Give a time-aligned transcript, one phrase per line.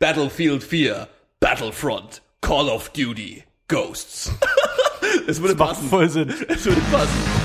[0.00, 1.08] Battlefield 4,
[1.40, 4.32] Battlefront, Call of Duty, Ghosts.
[5.26, 5.88] Es würde Macht passen.
[5.90, 6.30] voll Sinn.
[6.48, 7.39] Es würde passen.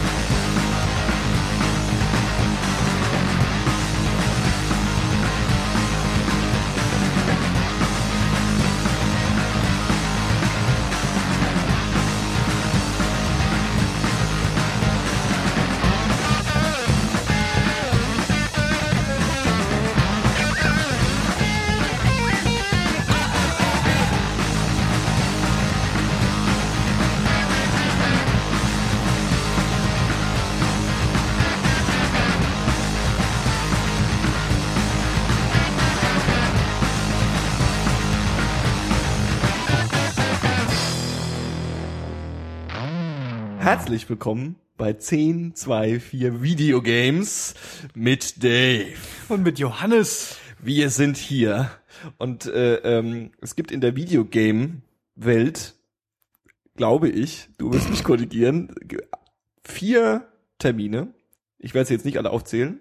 [43.85, 47.53] Herzlich willkommen bei 10, 2, 4 Videogames
[47.93, 48.95] mit Dave.
[49.29, 50.37] Und mit Johannes.
[50.59, 51.69] Wir sind hier
[52.17, 55.75] und äh, ähm, es gibt in der Videogame-Welt,
[56.75, 58.73] glaube ich, du wirst mich korrigieren,
[59.63, 60.25] vier
[60.57, 61.13] Termine.
[61.59, 62.79] Ich werde sie jetzt nicht alle aufzählen.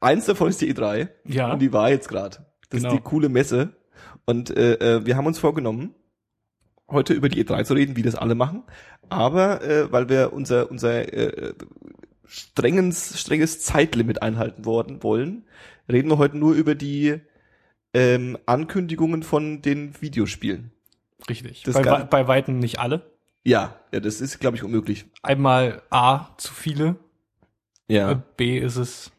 [0.00, 1.52] Eins davon ist die E3 Ja.
[1.52, 2.44] und die war jetzt gerade.
[2.68, 2.94] Das Genau.
[2.94, 3.76] ist die coole Messe
[4.26, 5.94] und äh, äh, wir haben uns vorgenommen,
[6.88, 8.64] heute über die E3 zu reden, wie das alle machen.
[9.08, 11.54] Aber äh, weil wir unser unser äh,
[12.26, 15.44] strenges strenges Zeitlimit einhalten worden wollen,
[15.90, 17.20] reden wir heute nur über die
[17.94, 20.72] ähm, Ankündigungen von den Videospielen.
[21.28, 21.62] Richtig.
[21.62, 23.10] Das Bei, bei Weitem nicht alle.
[23.44, 25.06] Ja, ja, das ist glaube ich unmöglich.
[25.22, 26.96] Einmal A, zu viele.
[27.88, 28.22] Äh, Ja.
[28.36, 29.10] B, ist es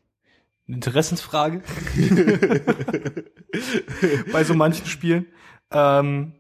[0.67, 1.64] eine Interessensfrage.
[4.31, 5.26] bei so manchen Spielen.
[5.72, 6.33] Ähm,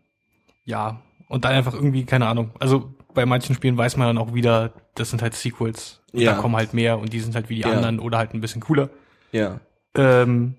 [0.65, 1.01] ja.
[1.29, 2.51] Und dann einfach irgendwie, keine Ahnung.
[2.59, 6.01] Also bei manchen Spielen weiß man dann auch wieder, das sind halt Sequels.
[6.11, 6.33] Und Ja.
[6.33, 7.71] Da kommen halt mehr und die sind halt wie die Ja.
[7.71, 8.89] anderen oder halt ein bisschen cooler.
[9.31, 9.61] ja.
[9.95, 10.55] Ähm,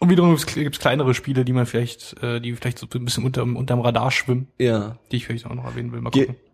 [0.00, 3.24] und wiederum gibt es kleinere Spiele, die man vielleicht, äh, die vielleicht so ein bisschen
[3.24, 4.96] unterm, unterm Radar schwimmen, Ja.
[5.12, 6.00] die ich vielleicht auch noch erwähnen will.
[6.00, 6.40] Mal Ge gucken.
[6.42, 6.49] äh,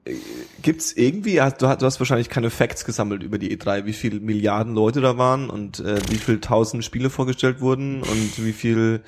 [0.62, 4.20] gibt's irgendwie, du, hast- du hast wahrscheinlich keine Facts gesammelt über die E3, wie viele
[4.20, 9.03] Milliarden Leute da waren und äh, wie viel tausend Spiele vorgestellt wurden und wie viel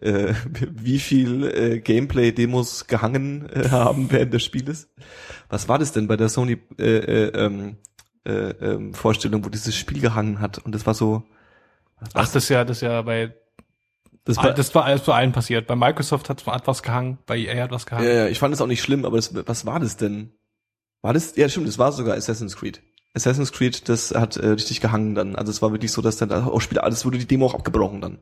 [0.00, 0.34] äh,
[0.72, 4.88] wie viel äh, Gameplay-Demos gehangen äh, haben während des Spieles.
[5.48, 7.76] Was war das denn bei der Sony äh, äh, ähm,
[8.26, 11.24] äh, ähm, Vorstellung, wo dieses Spiel gehangen hat und das war so
[12.14, 13.34] Ach, das ist ja, das ist ja bei,
[14.24, 15.66] das war, das war alles bei allen passiert.
[15.66, 18.14] Bei Microsoft hat hat was gehangen, bei EA hat was ja, gehangen.
[18.14, 20.32] ja, ich fand es auch nicht schlimm, aber das, was war das denn?
[21.02, 21.36] War das?
[21.36, 22.82] Ja, stimmt, das war sogar Assassin's Creed.
[23.14, 25.34] Assassin's Creed, das hat äh, richtig gehangen dann.
[25.36, 28.00] Also es war wirklich so, dass dann auch Spieler, alles wurde die Demo auch abgebrochen
[28.00, 28.18] dann.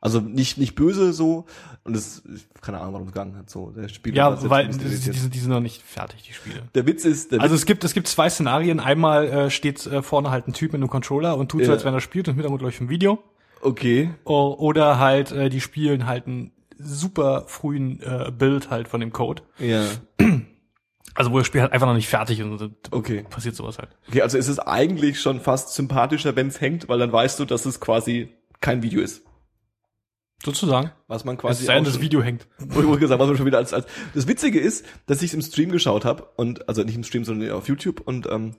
[0.00, 1.46] Also nicht nicht böse so
[1.84, 2.22] und das
[2.60, 3.70] keine Ahnung, warum es gegangen hat so.
[3.70, 6.62] Der Spieler Ja, weil die, sind- die sind noch nicht fertig, die Spiele.
[6.74, 8.80] der Witz ist, der Also Witz, es gibt, es gibt zwei Szenarien.
[8.80, 11.72] Einmal äh, steht äh, vorne halt ein Typ mit einem Controller und tut so, Ja.
[11.74, 13.18] als wenn er spielt und im Hintergrund läuft ein Video.
[13.62, 19.00] okay, O- Oder halt, äh, die spielen halt einen super frühen äh, Bild halt von
[19.00, 19.42] dem Code.
[19.58, 19.84] ja,
[21.14, 23.24] Also wo das Spiel halt einfach noch nicht fertig ist und dann okay.
[23.28, 23.90] passiert sowas halt.
[24.08, 27.44] Okay, also es ist eigentlich schon fast sympathischer, wenn es hängt, weil dann weißt du,
[27.44, 29.24] dass es quasi kein Video ist.
[30.44, 30.90] Sozusagen.
[31.06, 32.46] Was man Es quasi sei denn, das Video hängt.
[32.58, 35.34] Wurde wurde gesagt, was man schon wieder als, als das Witzige ist, dass ich es
[35.34, 38.56] im Stream geschaut habe und also nicht im Stream, sondern auf YouTube und ähm,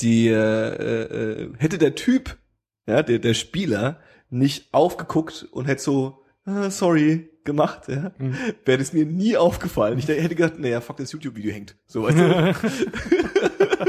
[0.00, 2.38] die äh, äh, hätte der Typ,
[2.86, 4.00] ja, der der Spieler
[4.30, 8.34] nicht aufgeguckt und hätte so ah, sorry gemacht, ja, Mhm.
[8.64, 9.98] wäre das mir nie aufgefallen.
[9.98, 11.76] Ich hätte gedacht, naja, fuck, das YouTube-Video hängt.
[11.86, 12.54] So, weißt du?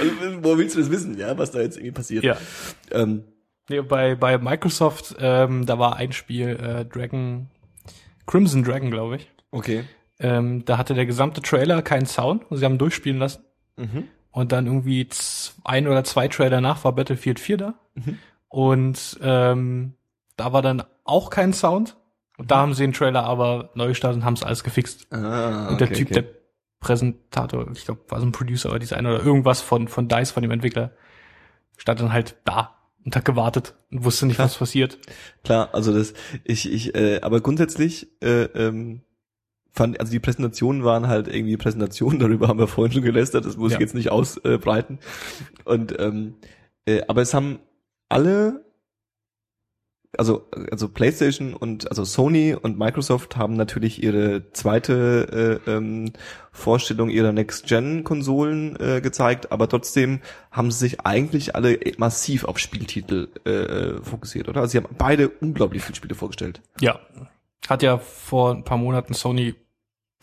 [0.00, 2.24] Also, Wo willst du das wissen, ja, was da jetzt irgendwie passiert?
[2.24, 2.36] Ja.
[2.90, 3.24] Ähm,
[3.68, 7.48] Nee, bei, bei Microsoft, ähm, da war ein Spiel, äh, Dragon,
[8.26, 9.30] Crimson Dragon, glaube ich.
[9.52, 9.84] okay.
[10.18, 13.44] Ähm, da hatte der gesamte Trailer keinen Sound und sie haben durchspielen lassen.
[13.76, 14.04] Mhm.
[14.30, 15.08] Und dann irgendwie
[15.64, 17.74] ein oder zwei Trailer nach war Battlefield 4 da.
[17.94, 18.18] Mhm.
[18.48, 19.94] Und ähm,
[20.36, 21.96] da war dann auch kein Sound.
[22.38, 25.06] Und da haben sie den Trailer aber neu gestartet und haben es alles gefixt.
[25.12, 26.22] Ah, und der okay, Typ, okay.
[26.22, 26.24] der
[26.80, 30.42] Präsentator, ich glaube, war so ein Producer oder Designer oder irgendwas von, von DICE, von
[30.42, 30.92] dem Entwickler,
[31.76, 34.46] stand dann halt da und hat gewartet und wusste nicht, Klar.
[34.46, 34.98] was passiert.
[35.44, 39.02] Klar, also das, ich, ich, äh, aber grundsätzlich, äh, ähm,
[39.72, 43.56] fand, also die Präsentationen waren halt irgendwie Präsentationen, darüber haben wir vorhin schon gelästert, das
[43.56, 43.78] muss Ja.
[43.78, 44.98] ich jetzt nicht ausbreiten.
[45.64, 46.34] Und ähm,
[46.86, 47.60] äh, aber es haben
[48.08, 48.64] alle,
[50.18, 56.12] also also PlayStation und also Sony und Microsoft haben natürlich ihre zweite äh, ähm,
[56.50, 60.20] Vorstellung ihrer Next-Gen-Konsolen äh, gezeigt, aber trotzdem
[60.50, 64.60] haben sie sich eigentlich alle massiv auf Spieltitel äh, fokussiert, oder?
[64.60, 66.60] Also sie haben beide unglaublich viele Spiele vorgestellt.
[66.80, 67.00] Ja.
[67.68, 69.54] Hat ja vor ein paar Monaten Sony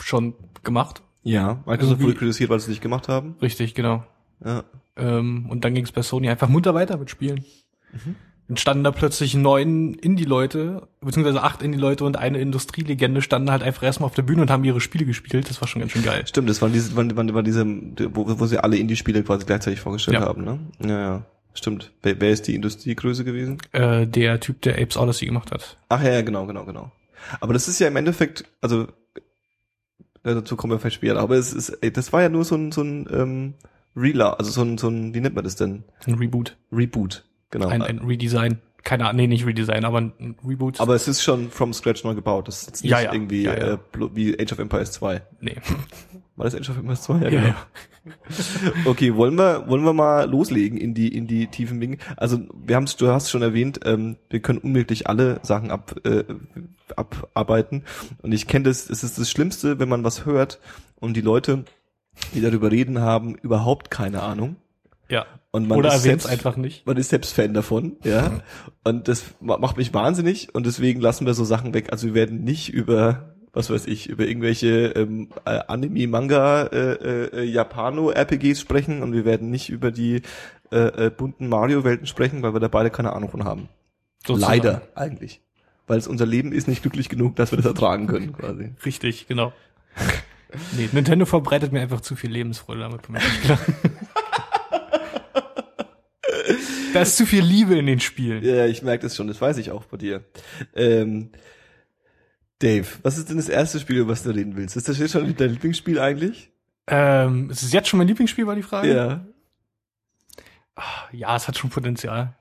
[0.00, 1.02] schon gemacht.
[1.22, 3.36] Ja, Microsoft wurde kritisiert, weil sie es nicht gemacht haben.
[3.42, 4.04] Richtig, genau.
[4.44, 4.64] Ja.
[4.96, 7.44] Ähm, und dann ging es bei Sony einfach munter weiter mit Spielen.
[7.92, 8.16] Dann
[8.56, 14.06] standen da plötzlich neun Indie-Leute, beziehungsweise acht Indie-Leute und eine Industrielegende standen halt einfach erstmal
[14.08, 15.48] auf der Bühne und haben ihre Spiele gespielt.
[15.48, 16.26] Das war schon ganz schön geil.
[16.26, 17.64] Stimmt, das waren diese, waren, waren, waren diese,
[18.14, 20.26] wo, wo sie alle Indie-Spiele quasi gleichzeitig vorgestellt Ja.
[20.26, 20.58] haben, ne?
[20.82, 21.26] Ja, ja.
[21.52, 21.92] Stimmt.
[22.02, 23.58] Wer, wer ist die Industriegröße gewesen?
[23.72, 25.78] Äh, der Typ, der Apes Odyssey gemacht hat.
[25.88, 26.92] Ach ja, ja, genau, genau, genau.
[27.40, 28.86] Aber das ist ja im Endeffekt, also
[30.24, 32.54] ja, dazu kommen wir vielleicht später, aber es ist, ey, das war ja nur so
[32.54, 33.54] ein, so ein ähm,
[33.96, 35.82] Rela, also so ein, so ein, wie nennt man das denn?
[36.06, 36.56] Ein Reboot.
[36.70, 37.68] Reboot, genau.
[37.68, 38.60] Ein, ein Redesign.
[38.82, 40.80] Keine Ahnung, nee, nicht Redesign, aber ein Reboot.
[40.80, 42.48] aber es ist schon from scratch neu gebaut.
[42.48, 43.12] Das ist jetzt nicht Ja, ja.
[43.12, 43.52] irgendwie Ja.
[43.52, 43.78] Äh,
[44.14, 45.20] wie Age of Empires 2.
[45.40, 45.56] nee.
[46.36, 47.18] War das Age of Empires 2?
[47.18, 47.56] Ja, ja.
[48.86, 51.98] Okay, wollen wir, wollen wir mal loslegen in die, in die tiefen Winkel?
[52.16, 56.24] Also, wir haben du hast schon erwähnt, ähm, wir können unmöglich alle Sachen ab, äh,
[56.96, 57.84] abarbeiten.
[58.22, 60.60] Und ich kenne das, es ist das Schlimmste, wenn man was hört
[60.96, 61.66] und die Leute,
[62.34, 64.56] die darüber reden, haben überhaupt keine Ahnung.
[65.10, 65.26] ja.
[65.52, 66.86] Und man Oder ist erwähnt selbst, einfach nicht.
[66.86, 68.40] man ist selbst Fan davon, ja.
[68.84, 71.88] Und das ma- macht mich wahnsinnig und deswegen lassen wir so Sachen weg.
[71.90, 77.34] Also wir werden nicht über, was weiß ich, über irgendwelche ähm, äh, Anime, Manga, äh,
[77.42, 80.22] äh, Japano-RPGs sprechen und wir werden nicht über die
[80.70, 83.68] äh, äh, bunten Mario-Welten sprechen, weil wir da beide keine Ahnung von haben.
[84.24, 84.52] Sozusagen.
[84.52, 85.40] Leider, eigentlich.
[85.88, 88.70] Weil es unser Leben ist nicht glücklich genug, dass wir das ertragen können, quasi.
[88.84, 89.52] Richtig, genau.
[90.76, 93.02] nee, Nintendo verbreitet mir einfach zu viel Lebensfreude damit.
[93.02, 93.58] komm ich nicht klar.
[96.92, 98.44] da ist zu viel Liebe in den Spielen.
[98.44, 100.24] Ja, ich merke das schon, das weiß ich auch bei dir.
[100.74, 101.30] Ähm,
[102.58, 104.76] Dave, was ist denn das erste Spiel, über was du reden willst?
[104.76, 106.50] Ist das jetzt schon dein Lieblingsspiel eigentlich?
[106.86, 108.92] Ähm, ist es jetzt schon mein Lieblingsspiel, war die Frage?
[108.92, 109.26] Ja.
[111.12, 112.36] Ja, es hat schon Potenzial.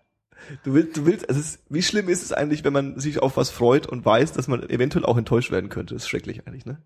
[0.64, 3.38] Du willst, du willst, es ist, wie schlimm ist es eigentlich, wenn man sich auf
[3.38, 5.94] was freut und weiß, dass man eventuell auch enttäuscht werden könnte?
[5.94, 6.82] Das ist schrecklich eigentlich, ne?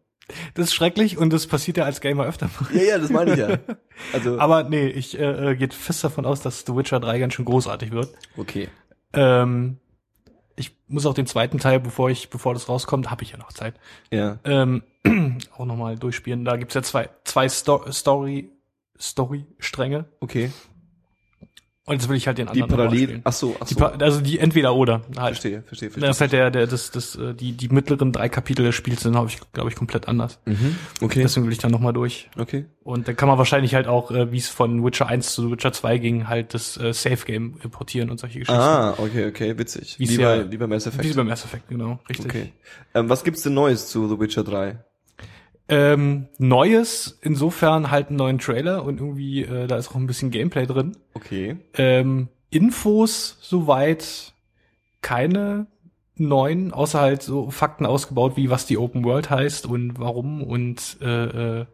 [0.53, 2.75] Das ist schrecklich und das passiert ja als Gamer öfter mal.
[2.75, 3.57] Ja, ja, das meine ich ja.
[4.13, 7.33] Also, Aber nee, ich äh, äh, geht fest davon aus, dass The Witcher 3 ganz
[7.33, 8.09] schön großartig wird.
[8.37, 8.69] okay.
[9.13, 9.77] Ähm,
[10.55, 13.51] ich muss auch den zweiten Teil, bevor ich, bevor das rauskommt, habe ich ja noch
[13.53, 13.75] Zeit,
[14.11, 14.39] Ja.
[14.43, 14.83] ähm,
[15.57, 16.45] auch nochmal durchspielen.
[16.45, 18.49] Da gibt's ja zwei, zwei Sto Story,
[18.99, 20.05] Story-Stränge.
[20.19, 20.51] Okay.
[21.85, 23.21] Und jetzt will ich halt den Die anderen noch mal parallel, spielen.
[23.25, 23.79] ach so, ach Die so.
[23.81, 25.35] pa also die entweder oder halt.
[25.35, 26.07] Verstehe, verstehe, verstehe.
[26.07, 29.01] Das ist halt der, der, das, das, äh, die, die mittleren drei Kapitel des Spiels
[29.01, 30.39] sind, habe ich, glaube ich, komplett anders.
[30.45, 30.77] Mhm.
[31.01, 31.21] Okay.
[31.23, 32.29] Deswegen will ich dann nochmal durch.
[32.39, 32.67] Okay.
[32.83, 35.73] Und dann kann man wahrscheinlich halt auch, äh, wie es von Witcher 1 zu Witcher
[35.73, 38.61] 2 ging, halt das äh, Safe Game importieren und solche Geschichten.
[38.61, 39.95] Ah, okay, okay, witzig.
[39.99, 41.03] Wie ja- bei, wie bei Mass Effect.
[41.03, 42.27] Wie beim Mass Effect, genau, richtig.
[42.27, 42.53] Okay.
[42.93, 44.77] Ähm, was gibt's denn Neues zu The Witcher 3?
[45.73, 50.29] Ähm, Neues, insofern halt einen neuen Trailer und irgendwie, äh, da ist auch ein bisschen
[50.29, 50.95] Gameplay drin.
[51.15, 51.57] Okay.
[51.75, 54.33] Ähm, Infos soweit
[55.01, 55.65] keine
[56.15, 60.97] neuen, außer halt so Fakten ausgebaut, wie was die Open World heißt und warum und
[61.01, 61.65] äh, äh,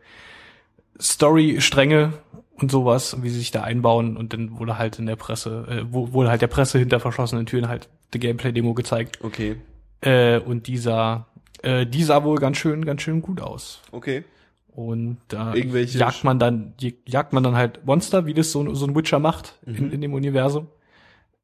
[0.97, 2.13] Story-Stränge
[2.55, 5.91] und sowas, wie sie sich da einbauen und dann wurde halt in der Presse, äh,
[5.91, 9.19] wurde halt der Presse hinter verschlossenen Türen halt die Gameplay-Demo gezeigt.
[9.23, 9.57] Okay.
[10.01, 11.27] Äh, und dieser,
[11.63, 13.81] äh, die sah wohl ganz schön, ganz schön gut aus.
[13.91, 14.23] Okay.
[14.67, 16.73] Und da Irgendwelche jagt man dann,
[17.05, 19.91] jagt man dann halt Monster, wie das so, so ein Witcher macht in, Mhm.
[19.91, 20.67] in dem Universum.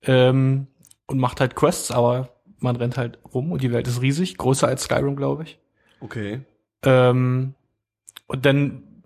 [0.04, 0.68] Ähm,
[1.08, 2.30] und macht halt Quests, aber
[2.60, 5.60] man rennt halt rum und die Welt ist riesig, größer als Skyrim, glaube ich.
[6.00, 6.42] Okay.
[6.84, 7.56] Ähm,
[8.28, 9.04] und dann,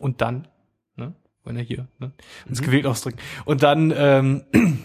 [0.00, 0.48] und dann,
[0.96, 1.14] ne,
[1.44, 2.12] wenn er hier, ne,
[2.48, 2.64] ins Mhm.
[2.64, 3.18] Gewählt ausdrücken.
[3.44, 4.44] Und dann, ähm,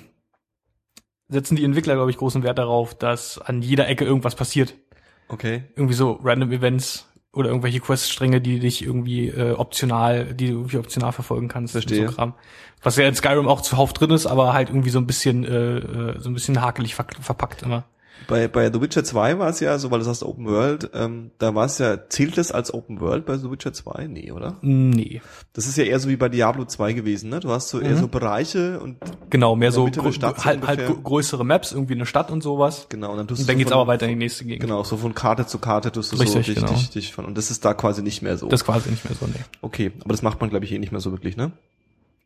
[1.28, 4.76] setzen die Entwickler, glaube ich, großen Wert darauf, dass an jeder Ecke irgendwas passiert
[5.30, 5.64] Okay.
[5.76, 10.78] irgendwie so random Events oder irgendwelche Queststränge, die dich irgendwie äh, optional, die du irgendwie
[10.78, 11.74] optional verfolgen kannst.
[11.74, 12.08] Verstehe.
[12.08, 12.34] So Kram.
[12.82, 15.78] Was ja in Skyrim auch zuhauf drin ist, aber halt irgendwie so ein bisschen, äh,
[15.78, 17.86] äh, so ein bisschen hakelig ver verpackt immer.
[18.28, 21.32] Bei, bei The Witcher 2 war es ja so, weil du sagst Open World, ähm,
[21.40, 24.08] da war es ja, zählt das als Open World bei The Witcher 2?
[24.08, 24.58] Nee, oder?
[24.62, 25.22] Nee.
[25.54, 27.40] Das ist ja eher so wie bei Diablo 2 gewesen, ne?
[27.40, 28.00] Du hast so eher Mhm.
[28.02, 28.98] so Bereiche und
[29.30, 32.86] Genau, mehr so gro- Stadt halt, halt größere Maps, irgendwie eine Stadt und sowas.
[32.90, 34.62] genau, und dann tust Und dann so geht's aber weiter in die nächste Gegend.
[34.62, 36.74] Genau, so von Karte zu Karte tust du Richtig, so dich, genau.
[36.74, 38.48] dich, dich von, und das ist da quasi nicht mehr so.
[38.48, 39.34] Das ist quasi nicht mehr so, nee.
[39.62, 41.52] okay, aber das macht man glaube ich eh nicht mehr so wirklich, ne?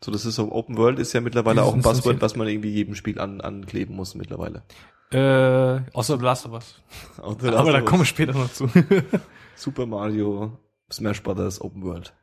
[0.03, 2.72] So, das ist so, Open World ist ja mittlerweile auch ein Buzzword, was man irgendwie
[2.72, 4.63] jedem Spiel an, ankleben muss mittlerweile.
[5.12, 6.81] Äh, außer The Last of Us.
[7.22, 8.69] Aber da kommen wir später noch zu.
[9.55, 10.57] Super Mario,
[10.91, 12.13] Smash Brothers, Open World.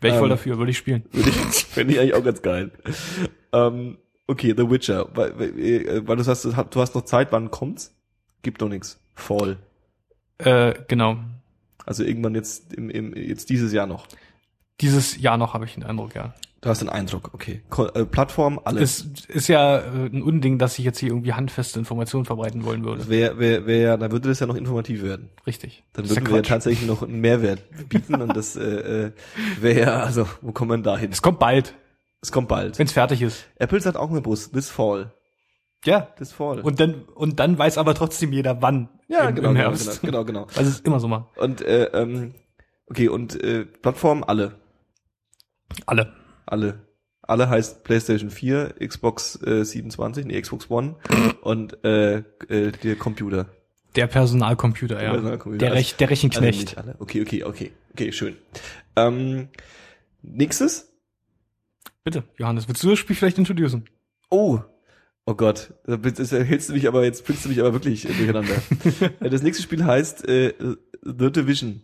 [0.00, 1.04] Wäre ich voll Ähm, dafür, würde ich spielen.
[1.12, 2.70] Würde ich, Fände ich eigentlich auch ganz geil.
[3.52, 5.08] Ähm, okay, The Witcher.
[5.14, 7.94] Weil, weil, äh, weil du sagst, du hast- du hast noch Zeit, wann kommt's?
[8.42, 8.98] Gibt doch nichts.
[9.14, 9.58] Fall.
[10.38, 11.18] Äh, genau.
[11.84, 14.06] Also irgendwann jetzt im, im jetzt dieses Jahr noch.
[14.80, 16.32] Dieses Jahr noch habe ich den Eindruck, ja.
[16.62, 17.62] Du hast den Eindruck, okay.
[17.94, 19.06] Äh, Plattform, alles.
[19.14, 22.84] Es ist ja äh, ein Unding, dass ich jetzt hier irgendwie handfeste Informationen verbreiten wollen
[22.84, 23.04] würde.
[23.08, 25.30] Wer, wer, wer, dann würde das ja noch informativ werden.
[25.46, 25.84] Richtig.
[25.94, 29.12] Dann ist würden ja wir ja tatsächlich noch einen Mehrwert bieten und das äh, äh,
[29.58, 31.10] wäre ja, also wo kommen wir denn da hin?
[31.12, 31.74] Es kommt bald,
[32.20, 32.78] Es kommt bald.
[32.78, 33.46] wenn es fertig ist.
[33.56, 35.14] Apple sagt auch im Bus, this fall.
[35.86, 36.08] Ja.
[36.18, 36.60] Das Fall.
[36.60, 38.90] Und dann, und dann weiß aber trotzdem jeder wann.
[39.08, 40.02] ja, im, genau, im genau, Herbst.
[40.02, 40.62] genau, genau, genau.
[40.62, 41.24] Sie es immer so machen.
[41.36, 42.34] Und äh, ähm,
[42.86, 44.56] okay, und äh, Plattformen alle.
[45.86, 46.19] Alle.
[46.50, 46.80] Alle.
[47.22, 50.96] Alle heißt PlayStation 4, Xbox äh, 27, nee, Xbox One
[51.42, 53.46] und äh, äh, der Computer.
[53.96, 55.10] Der Personalcomputer, ja.
[55.10, 55.58] Personalcomputer.
[55.58, 56.78] Der, Rech, der Also Rechenknecht.
[56.78, 56.96] alle.
[56.98, 57.72] Okay, okay, okay.
[57.92, 58.36] Okay, schön.
[58.96, 59.48] Ähm,
[60.22, 60.92] nächstes?
[62.04, 63.84] Bitte, Johannes, willst du das Spiel vielleicht introducen?
[64.30, 64.60] Oh.
[65.26, 68.54] Oh Gott, da hältst du mich aber, jetzt bringst du mich aber wirklich durcheinander.
[69.20, 70.54] Äh, das nächste Spiel heißt äh,
[71.02, 71.82] The Division.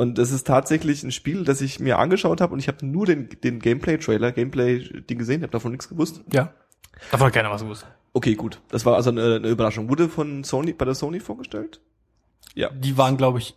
[0.00, 3.04] Und das ist tatsächlich ein Spiel, das ich mir angeschaut habe und ich habe nur
[3.04, 6.22] den, den Gameplay-Trailer, Gameplay-Ding gesehen, habe davon nichts gewusst.
[6.32, 6.54] Ja.
[7.10, 7.86] Davon hat keiner was gewusst.
[8.14, 8.62] Okay, gut.
[8.70, 9.90] Das war also eine, eine Überraschung.
[9.90, 11.82] Wurde von Sony, bei der Sony vorgestellt?
[12.54, 12.70] Ja.
[12.70, 13.54] Die waren, glaube ich,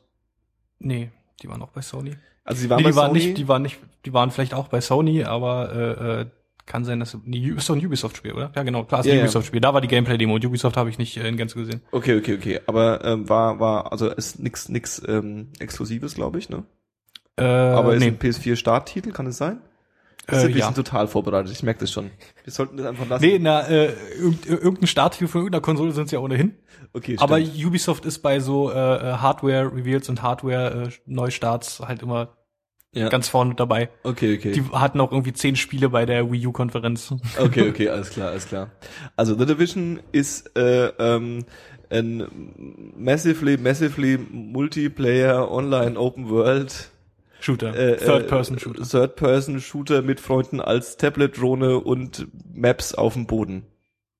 [0.79, 2.17] nee, die waren auch bei Sony.
[2.43, 3.25] Also sie waren nee, bei die waren Sony.
[3.25, 6.25] nicht, die waren nicht, die waren vielleicht auch bei Sony, aber äh, äh,
[6.65, 8.51] kann sein, dass ist doch ein Ubisoft-Spiel, oder?
[8.55, 9.21] Ja, genau, klar, ist ein Ja.
[9.23, 9.59] Ubisoft-Spiel.
[9.59, 10.35] Da war die Gameplay-Demo.
[10.35, 11.81] Ubisoft habe ich nicht äh, in Gänze gesehen.
[11.91, 12.59] okay, okay, okay.
[12.65, 16.63] Aber ähm, war, war, also ist nix, nix ähm, Exklusives, glaube ich, ne?
[17.35, 18.07] Äh, Aber ist nee.
[18.07, 19.59] ein PS4-Starttitel, kann es sein?
[20.27, 20.65] Äh, wir ja.
[20.65, 22.11] sind total vorbereitet, ich merke das schon.
[22.43, 23.25] Wir sollten das einfach lassen.
[23.25, 26.55] Nee, na, äh, irgend, irgendein Starttitel von irgendeiner Konsole sind ja ohnehin.
[26.93, 27.65] okay, Aber stimmt.
[27.65, 32.29] Ubisoft ist bei so äh, äh, Hardware-Reveals und Hardware-Neustarts halt immer
[32.93, 33.09] ja.
[33.09, 33.89] ganz vorne dabei.
[34.03, 34.51] okay, okay.
[34.51, 37.13] Die hatten auch irgendwie zehn Spiele bei der Wii U-Konferenz.
[37.37, 38.71] Okay, okay, alles klar, alles klar.
[39.15, 41.45] Also The Division ist äh, ähm,
[41.89, 46.89] ein massively, massively Multiplayer Online Open World
[47.39, 47.75] Shooter.
[47.75, 48.81] äh, Third-Person-Shooter.
[48.81, 53.65] äh, Third-Person-Shooter mit Freunden als Tablet-Drohne und Maps auf dem Boden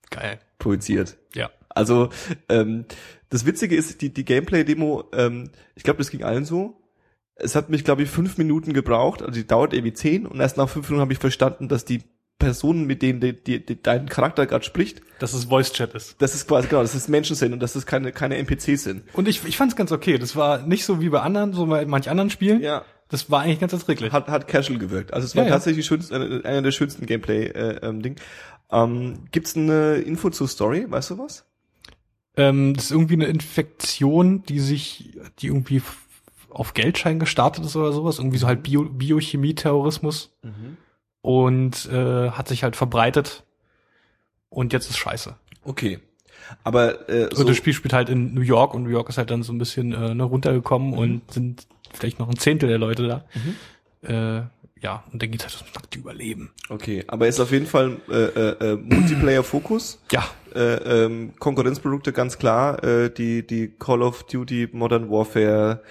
[0.10, 0.40] Geil.
[0.60, 1.18] projiziert.
[1.34, 1.50] Ja.
[1.70, 2.10] Also
[2.50, 2.86] ähm,
[3.30, 6.83] das Witzige ist, die, die Gameplay-Demo, ähm, ich glaube, das ging allen so.
[7.36, 10.58] Es hat mich, glaube ich, fünf Minuten gebraucht, also die dauert irgendwie zehn und erst
[10.58, 12.02] nach fünf Minuten habe ich verstanden, dass die
[12.40, 16.16] Personen, mit denen die, die, die, dein Charakter gerade spricht, Dass es Voice-Chat ist.
[16.22, 19.04] das ist quasi, genau, dass es Menschen sind und dass es keine, keine NPCs sind.
[19.14, 20.18] Und ich, ich fand's ganz okay.
[20.18, 22.62] Das war nicht so wie bei anderen, so bei manch anderen Spielen.
[22.62, 24.12] Ja, Das war eigentlich ganz erträglich.
[24.12, 25.14] hat, hat casual gewirkt.
[25.14, 25.56] Also es war Ja, ja.
[25.56, 27.54] tatsächlich schönst, äh, einer der schönsten Gameplay-Ding.
[27.56, 28.16] Äh, ähm,
[28.72, 30.86] ähm, gibt's eine Info zur Story?
[30.90, 31.46] Weißt du was?
[32.36, 35.82] Ähm, das ist irgendwie eine Infektion, die sich, die irgendwie
[36.54, 38.20] auf Geldschein gestartet ist oder sowas.
[38.20, 40.32] Irgendwie so halt Bio, Biochemie-Terrorismus.
[41.22, 43.44] Und äh, hat sich halt verbreitet.
[44.50, 45.36] Und jetzt ist scheiße.
[45.64, 46.00] Okay.
[46.64, 47.38] Aber äh, So.
[47.38, 49.54] so, das Spiel spielt halt in New York und New York ist halt dann so
[49.54, 53.26] ein bisschen äh, ne, runtergekommen und sind vielleicht noch ein Zehntel der Leute da.
[54.08, 54.44] Äh,
[54.82, 56.52] ja, und dann geht's halt ums nackte Überleben.
[56.68, 60.02] okay, aber ist auf jeden Fall äh, äh, äh, Multiplayer-Fokus.
[60.12, 62.84] Ja, Äh, ähm, Konkurrenzprodukte ganz klar.
[62.84, 65.82] Äh, die die Call of Duty, Modern Warfare,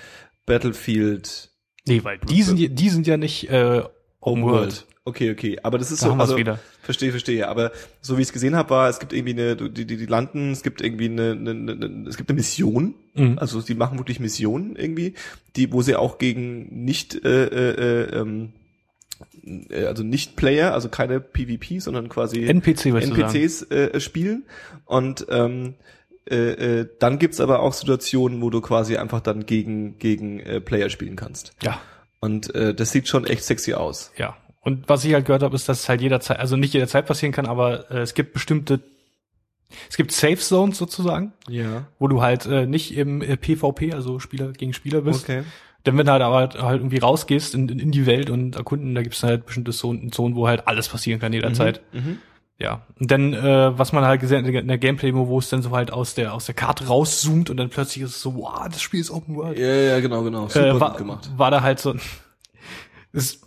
[0.46, 1.50] Battlefield,
[1.86, 3.82] nee, weil die sind, ja- die sind ja nicht äh,
[4.20, 4.86] Open World.
[5.04, 5.58] Okay, okay.
[5.64, 6.12] Aber das ist Da so.
[6.12, 6.60] also, wieder.
[6.82, 7.48] Verstehe, verstehe.
[7.48, 10.06] Aber so wie ich es gesehen habe, war, es gibt irgendwie eine, die, die, die
[10.06, 12.94] landen, es gibt irgendwie eine, eine, eine es gibt eine Mission.
[13.14, 13.36] Mhm.
[13.38, 15.14] Also die machen wirklich Missionen irgendwie,
[15.56, 17.70] die, wo sie auch gegen nicht, äh, äh,
[18.10, 18.52] äh, ähm,
[19.70, 22.86] äh, also nicht Player, also keine PvP, sondern quasi NPC.
[22.86, 24.44] NPCs äh, spielen.
[24.84, 25.74] Und ähm,
[26.30, 30.60] äh, äh, dann gibt's aber auch Situationen, wo du quasi einfach dann gegen gegen äh,
[30.60, 31.52] Player spielen kannst.
[31.62, 31.80] Ja,
[32.20, 34.12] Und äh, das sieht schon echt sexy aus.
[34.16, 34.36] ja.
[34.64, 37.32] Und was ich halt gehört habe, ist, dass es halt jederzeit, also nicht jederzeit passieren
[37.32, 38.78] kann, aber äh, es gibt bestimmte,
[39.90, 41.86] es gibt Safe Zones sozusagen, Ja.
[41.98, 45.24] wo du halt äh, nicht im äh, PvP, also Spieler gegen Spieler bist.
[45.24, 45.42] Okay.
[45.84, 48.94] Denn wenn du halt aber halt, halt irgendwie rausgehst in, in die Welt und erkunden,
[48.94, 51.80] da gibt es halt bestimmte Zonen, Zonen, wo halt alles passieren kann jederzeit.
[51.92, 52.18] Mhm.
[52.58, 52.82] Ja.
[53.00, 55.72] Und dann, äh, was man halt gesehen hat in der Gameplay-Demo, wo es dann so
[55.72, 58.80] halt aus der aus der Karte rauszoomt und dann plötzlich ist es so, wow, das
[58.80, 59.58] Spiel ist Open World.
[59.58, 60.48] Ja, ja, genau, genau.
[60.48, 61.30] Super äh, war, gut gemacht.
[61.36, 61.94] war da halt so,
[63.12, 63.42] ist,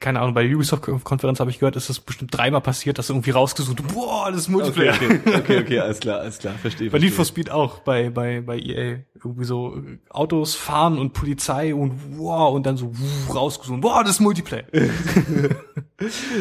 [0.00, 3.30] keine Ahnung, bei der Ubisoft-Konferenz habe ich gehört, ist das bestimmt dreimal passiert, dass irgendwie
[3.30, 4.94] rausgesucht, boah, das ist Multiplayer.
[4.94, 6.90] Okay, okay, okay, okay, alles klar, alles klar, verstehe.
[6.90, 7.24] Bei Need for.
[7.24, 8.98] Speed auch, bei, bei, bei EA.
[9.14, 14.02] Irgendwie so äh, Autos fahren und Polizei und wow, und dann so wuh, rausgesucht, boah,
[14.02, 14.64] das ist Multiplayer.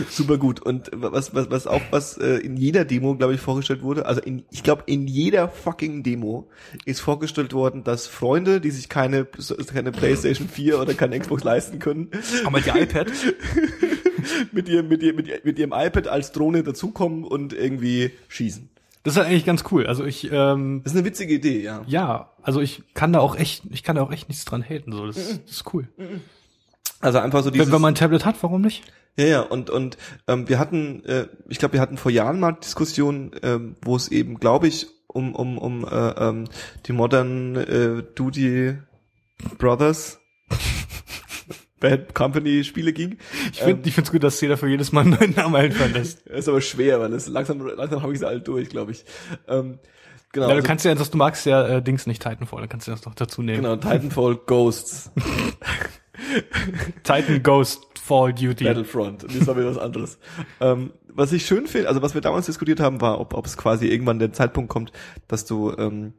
[0.09, 0.59] Super gut.
[0.59, 4.21] Und was, was, was auch, was äh, in jeder Demo, glaube ich, vorgestellt wurde, also
[4.21, 6.47] in, ich glaube, in jeder fucking Demo
[6.85, 11.79] ist vorgestellt worden, dass Freunde, die sich keine, keine Playstation 4 oder keine Xbox leisten
[11.79, 12.11] können,
[12.45, 13.07] Aber die iPad,
[14.51, 18.69] mit ihrem, mit ihrem, mit ihrem, mit ihrem iPad als Drohne dazukommen und irgendwie schießen.
[19.03, 19.87] das ist eigentlich ganz cool.
[19.87, 21.83] Also ich, ähm, Das ist eine witzige Idee, ja.
[21.87, 24.91] ja, also ich kann da auch echt, ich kann da auch echt nichts dran haten.
[24.91, 25.87] So, das, das ist cool.
[26.99, 27.67] Also einfach so dieses.
[27.67, 28.83] Wenn, wenn man ein Tablet hat, warum nicht?
[29.17, 32.51] Ja, ja, und, und ähm, wir hatten, äh, ich glaube, wir hatten vor Jahren mal
[32.51, 36.45] Diskussionen, ähm, wo es eben, glaube ich, um, um, um äh, ähm,
[36.85, 38.77] die Modern äh, Duty
[39.57, 40.19] Brothers
[41.79, 43.17] Bad Company Spiele ging.
[43.51, 45.93] Ich finde, ähm, ich find's gut, dass jeder für jedes Mal einen neuen Namen einfallen
[45.93, 46.21] lässt.
[46.27, 49.03] ist aber schwer, weil es langsam, langsam habe ich sie alle durch, glaube ich.
[49.47, 49.79] Ähm,
[50.31, 50.47] genau.
[50.47, 52.87] Ja, du also, kannst ja, dass du magst ja äh, Dings nicht Titanfall, dann kannst
[52.87, 53.63] du das noch dazu nehmen.
[53.63, 55.11] Genau, Titanfall Ghosts.
[57.03, 58.63] Titan Ghost Fall Duty.
[58.63, 59.23] Battlefront.
[59.23, 60.17] Das war wieder was anderes.
[60.61, 63.57] ähm, was ich schön finde, also was wir damals diskutiert haben, war, ob, ob es
[63.57, 64.91] quasi irgendwann der Zeitpunkt kommt,
[65.27, 66.13] dass du ähm,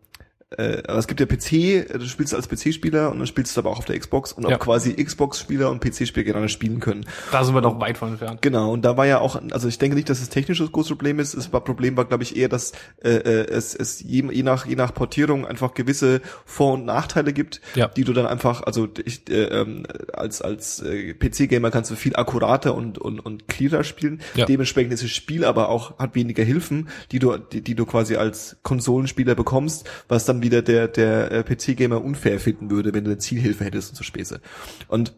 [0.57, 3.79] äh, es gibt ja PC, du spielst als PC-Spieler und dann spielst du aber auch
[3.79, 4.57] auf der Xbox und auch ja.
[4.57, 7.05] quasi Xbox-Spieler und PC-Spieler gegeneinander spielen können.
[7.33, 8.41] Da sind wir doch weit von entfernt.
[8.41, 10.89] Genau, und da war ja auch, also ich denke nicht, dass es technisch das große
[10.95, 11.37] Problem ist.
[11.37, 14.75] Das Problem war, glaube ich, eher, dass äh, äh, es, es je, je, nach, je
[14.75, 17.89] nach Portierung einfach gewisse Vor- und Nachteile gibt, ja.
[17.89, 22.17] die du dann einfach, also ich, äh, ähm, als, als äh, PC-Gamer kannst du viel
[22.17, 24.23] akkurater und, und, und clearer spielen.
[24.35, 24.47] Ja.
[24.47, 28.17] Dementsprechend ist das Spiel aber auch, hat weniger Hilfen, die du, die, die du quasi
[28.17, 33.11] als Konsolenspieler bekommst, was dann wieder der, der äh, PC-Gamer unfair finden würde, wenn du
[33.11, 34.41] eine Zielhilfe hättest und so Späße.
[34.89, 35.15] Und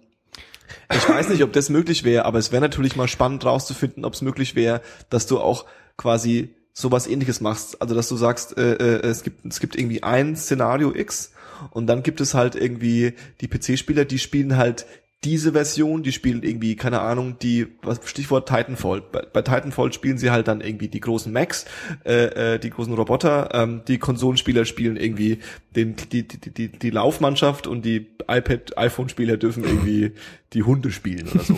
[0.93, 4.15] ich weiß nicht, ob das möglich wäre, aber es wäre natürlich mal spannend rauszufinden, ob
[4.15, 7.81] es möglich wäre, dass du auch quasi sowas ähnliches machst.
[7.81, 11.33] Also dass du sagst, äh, äh, es gibt es gibt irgendwie ein Szenario X
[11.71, 14.87] und dann gibt es halt irgendwie die PC-Spieler, die spielen halt
[15.25, 19.03] diese Version, die spielen irgendwie, keine Ahnung, die, was Stichwort Titanfall.
[19.03, 21.67] Bei, bei Titanfall spielen sie halt dann irgendwie die großen Macs,
[22.05, 25.41] äh, äh, die großen Roboter, ähm, die Konsolenspieler spielen irgendwie
[25.77, 30.13] den, die, die, die, die Laufmannschaft und die iPad, iPhone-Spieler dürfen irgendwie
[30.55, 31.57] die Hunde spielen oder so.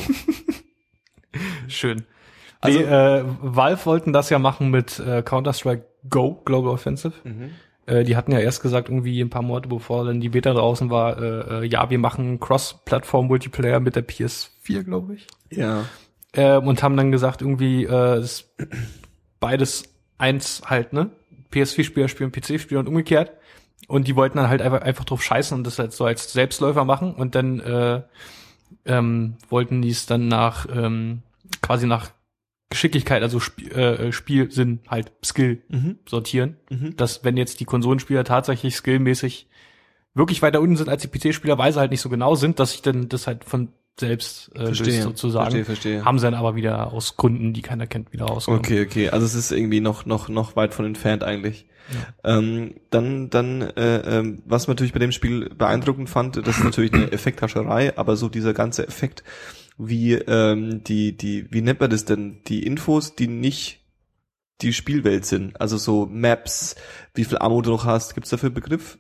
[1.69, 2.03] Schön.
[2.61, 7.15] Also, nee, äh, Valve wollten das ja machen mit äh, Counter-Strike Go, Global Offensive.
[7.23, 7.51] Mhm.
[7.87, 10.91] Äh, die hatten ja erst gesagt, irgendwie ein paar Monate bevor dann die Beta draußen
[10.91, 15.27] war, äh, äh ja, wir machen Cross-Plattform-Multiplayer mit der PS4, glaube ich.
[15.51, 15.85] Ja.
[16.33, 18.55] Äh, und haben dann gesagt, irgendwie äh, ist
[19.41, 19.85] beides
[20.19, 21.11] eins halt, ne?
[21.53, 23.33] PS4-Spieler spielen PC-Spieler und umgekehrt.
[23.89, 26.85] Und die wollten dann halt einfach, einfach drauf scheißen und das halt so als Selbstläufer
[26.85, 27.15] machen.
[27.15, 28.03] Und dann äh,
[28.87, 31.23] ähm, wollten die es dann nach ähm,
[31.61, 32.11] quasi nach
[32.73, 35.99] Geschicklichkeit, also Sp äh, Spielsinn, halt Skill mhm.
[36.09, 36.57] sortieren.
[36.71, 36.97] Mhm.
[36.97, 39.47] Dass wenn jetzt die Konsolenspieler tatsächlich skillmäßig
[40.15, 42.75] wirklich weiter unten sind als die PC-Spieler, weil sie halt nicht so genau sind, dass
[42.75, 45.45] ich dann das halt von selbst äh, verstehe, sozusagen.
[45.45, 46.05] Verstehe, verstehe.
[46.05, 48.49] Haben sie dann aber wieder aus Gründen, die keiner kennt, wieder raus.
[48.49, 49.11] Okay, okay.
[49.11, 51.67] Also es ist irgendwie noch noch noch weit von entfernt eigentlich.
[52.25, 52.39] Ja.
[52.39, 56.65] Ähm, dann dann äh, ähm, was man natürlich bei dem Spiel beeindruckend fand, das ist
[56.65, 59.25] natürlich eine Effekthascherei, aber so dieser ganze Effekt
[59.79, 62.43] wie ähm, die, die, wie nennt man das denn?
[62.47, 63.81] Die Infos, die nicht
[64.61, 65.61] die Spielwelt sind.
[65.61, 66.77] Also so Maps,
[67.15, 68.15] wie viel Ammo du noch hast.
[68.15, 68.99] Gibt's dafür einen Begriff?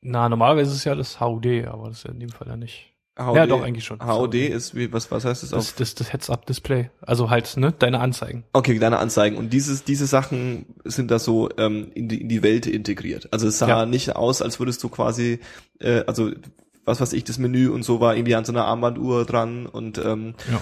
[0.00, 2.56] Na, normalerweise ist es ja das HUD, aber das ist ja in dem Fall ja
[2.56, 2.94] nicht.
[3.18, 4.00] HUD, ja, doch, eigentlich schon.
[4.00, 5.74] HUD ist wie, was, was heißt das, das auf?
[5.76, 6.90] Das, das Heads-Up-Display.
[7.00, 8.44] Also halt, ne, deine Anzeigen.
[8.52, 9.36] Okay, deine Anzeigen.
[9.36, 13.32] Und dieses, diese Sachen sind da so ähm, in, die, in die Welt integriert.
[13.32, 13.86] Also es sah ja.
[13.86, 15.40] nicht aus, als würdest du quasi,
[15.80, 16.30] äh, also
[16.88, 19.98] was weiß ich, das Menü und so war irgendwie an so einer Armbanduhr dran und
[19.98, 20.60] ähm, ja.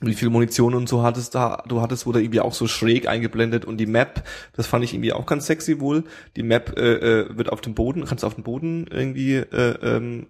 [0.00, 3.64] wie viel Munition und so hattest da, du hattest wurde irgendwie auch so schräg eingeblendet
[3.64, 6.04] und die Map, das fand ich irgendwie auch ganz sexy wohl.
[6.36, 10.28] Die Map äh, äh, wird auf dem Boden, kannst auf dem Boden irgendwie äh, ähm,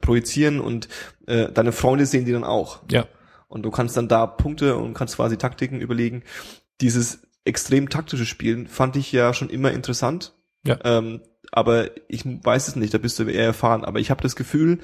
[0.00, 0.88] projizieren und
[1.26, 2.80] äh, deine Freunde sehen die dann auch.
[2.90, 3.06] Ja.
[3.48, 6.22] Und du kannst dann da Punkte und kannst quasi Taktiken überlegen.
[6.80, 10.34] Dieses extrem taktische Spielen fand ich ja schon immer interessant.
[10.64, 10.78] Ja.
[10.84, 13.84] Ähm, aber ich weiß es nicht, da bist du eher erfahren.
[13.84, 14.78] Aber ich habe das Gefühl,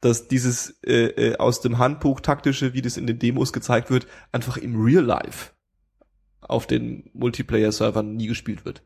[0.00, 4.06] dass dieses äh, äh, aus dem Handbuch taktische, wie das in den Demos gezeigt wird,
[4.32, 5.50] einfach im Real Life
[6.40, 8.82] auf den Multiplayer-Servern nie gespielt wird.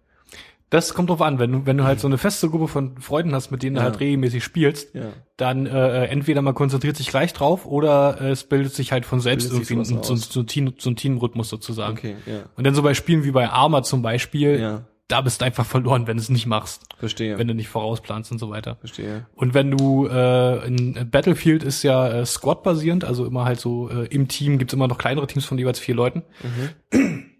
[0.70, 3.32] Das kommt drauf an, wenn du, wenn du halt so eine feste Gruppe von Freunden
[3.32, 3.82] hast, mit denen ja.
[3.82, 5.12] du halt regelmäßig spielst, ja.
[5.36, 9.20] dann äh, entweder man konzentriert sich gleich drauf oder äh, es bildet sich halt von
[9.20, 11.96] selbst irgendwie so, so, so, ein Team, so ein Teamrhythmus sozusagen.
[11.96, 12.40] Okay, ja.
[12.56, 15.66] Und dann so bei Spielen wie bei Arma zum Beispiel, ja da bist du einfach
[15.66, 16.82] verloren, wenn du es nicht machst.
[16.98, 17.38] Verstehe.
[17.38, 18.76] Wenn du nicht vorausplanst und so weiter.
[18.76, 19.26] Verstehe.
[19.34, 24.06] Und wenn du äh, in Battlefield ist ja äh, Squad-basierend, also immer halt so äh,
[24.06, 26.22] im Team gibt's immer noch kleinere Teams von jeweils vier Leuten.
[26.42, 27.30] Mhm.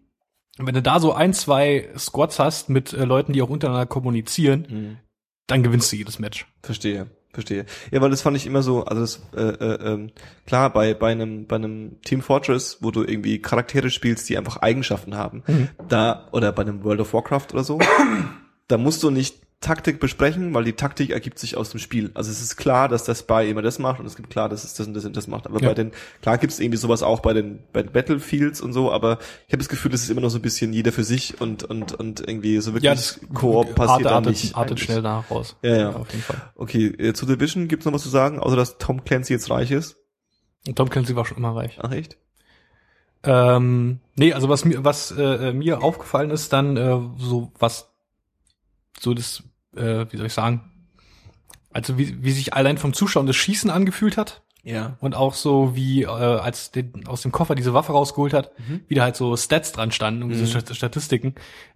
[0.59, 3.87] Und wenn du da so ein, zwei Squads hast mit äh, Leuten, die auch untereinander
[3.87, 4.97] kommunizieren, mhm.
[5.47, 6.47] dann gewinnst du jedes Match.
[6.63, 7.11] Verstehe.
[7.35, 7.67] Verstehe.
[7.91, 10.11] Ja, weil das fand ich immer so, also das, äh, äh, ähm,
[10.47, 14.59] klar, bei, bei einem, bei einem Team Fortress, wo du irgendwie Charaktere spielst, die einfach
[14.59, 15.69] Eigenschaften haben, mhm.
[15.89, 17.81] da, oder bei einem World of Warcraft oder so,
[18.69, 22.11] da musst du nicht Taktik besprechen, weil die Taktik ergibt sich aus dem Spiel.
[22.15, 24.63] Also es ist klar, dass der Spy immer das macht und es gibt klar, dass
[24.63, 25.47] es das und das und das macht.
[25.47, 25.69] Aber ja.
[25.69, 28.93] bei den, klar gibt es irgendwie sowas auch bei den, bei den Battlefields und so,
[28.93, 31.41] aber ich habe das Gefühl, das ist immer noch so ein bisschen jeder für sich
[31.41, 34.55] und und und irgendwie so wirklich ja, das Koop passiert artet, da nicht.
[34.55, 35.57] Artet schnell nach raus.
[35.63, 35.91] Ja, ja.
[35.97, 36.43] Auf jeden Fall.
[36.57, 39.71] Okay, äh, zu Division gibt's noch was zu sagen, außer dass Tom Clancy jetzt reich
[39.71, 39.97] ist?
[40.75, 41.79] Tom Clancy war schon immer reich.
[41.81, 42.19] Ach echt?
[43.23, 47.94] Ähm, nee, also was mir was äh, mir aufgefallen ist, dann äh, so was
[49.01, 49.43] so das
[49.77, 50.71] äh, wie soll ich sagen,
[51.73, 54.43] also wie, wie sich allein vom Zuschauen das Schießen angefühlt hat.
[54.63, 54.97] Ja.
[55.01, 58.81] Und auch so wie äh, als den, aus dem Koffer diese Waffe rausgeholt hat, Mhm.
[58.89, 60.61] wie da halt so Stats dran standen, irgendwie so Mhm.
[60.61, 61.35] Stat- Statistiken,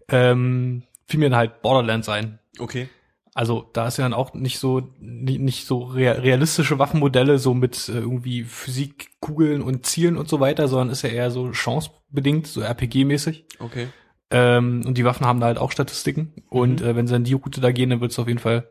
[0.09, 2.39] ähm, fiel mir dann halt Borderlands ein.
[2.59, 2.89] Okay.
[3.35, 7.53] Also da ist ja dann auch nicht so nicht, nicht so rea- realistische Waffenmodelle so
[7.55, 11.53] mit äh, irgendwie Physik, Kugeln und Zielen und so weiter, sondern ist ja eher so
[11.53, 13.45] chancebedingt, so RPG-mäßig.
[13.59, 13.89] Okay.
[14.31, 16.33] Ähm, und die Waffen haben da halt auch Statistiken.
[16.51, 16.87] Und Mhm.
[16.87, 18.69] äh, wenn sie dann die Route da gehen, dann wird es auf jeden Fall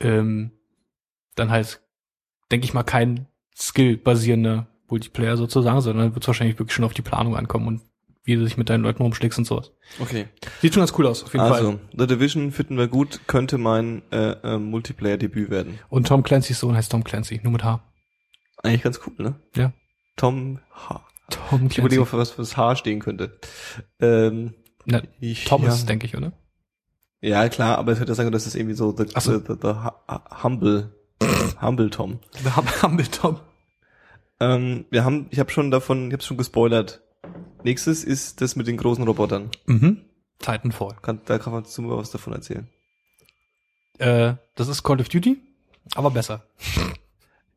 [0.00, 0.52] ähm,
[1.34, 1.80] dann halt,
[2.50, 7.02] denke ich mal, kein Skill-basierender Multiplayer sozusagen, sondern wird es wahrscheinlich wirklich schon auf die
[7.02, 7.82] Planung ankommen und
[8.24, 9.72] wie du dich mit deinen Leuten rumschlägst und sowas.
[10.00, 10.26] Okay.
[10.60, 11.52] Sieht schon ganz cool aus, auf jeden Fall.
[11.58, 15.78] Also, The Division finden wir gut, könnte mein äh, äh, Multiplayer-Debüt werden.
[15.88, 17.80] Und Tom Clancy's Sohn heißt Tom Clancy, nur mit H.
[18.62, 19.34] Eigentlich ganz cool, ne?
[19.54, 19.72] Ja.
[20.16, 21.06] Tom H.
[21.30, 22.18] Tom Ich überlege, Clancy.
[22.18, 23.38] was für das H stehen könnte.
[24.00, 24.54] Ähm,
[24.86, 25.86] Na, ich, Thomas, ja.
[25.86, 26.32] denke ich, oder?
[27.20, 29.38] Ja, klar, aber es hätte sagen, das ist irgendwie so the, so.
[29.38, 30.92] the, the, the hu- humble,
[31.60, 32.20] humble Tom.
[32.80, 33.40] Haben wir Tom.
[34.38, 37.02] Ähm, wir haben, ich habe schon davon, ich habe schon gespoilert.
[37.64, 39.50] Nächstes ist das mit den großen Robotern.
[39.66, 40.02] Mhm.
[40.38, 40.96] Titanfall.
[41.02, 42.68] Kann, da kann man zu mir was davon erzählen.
[43.98, 45.38] Äh, das ist Call of Duty,
[45.94, 46.42] aber besser.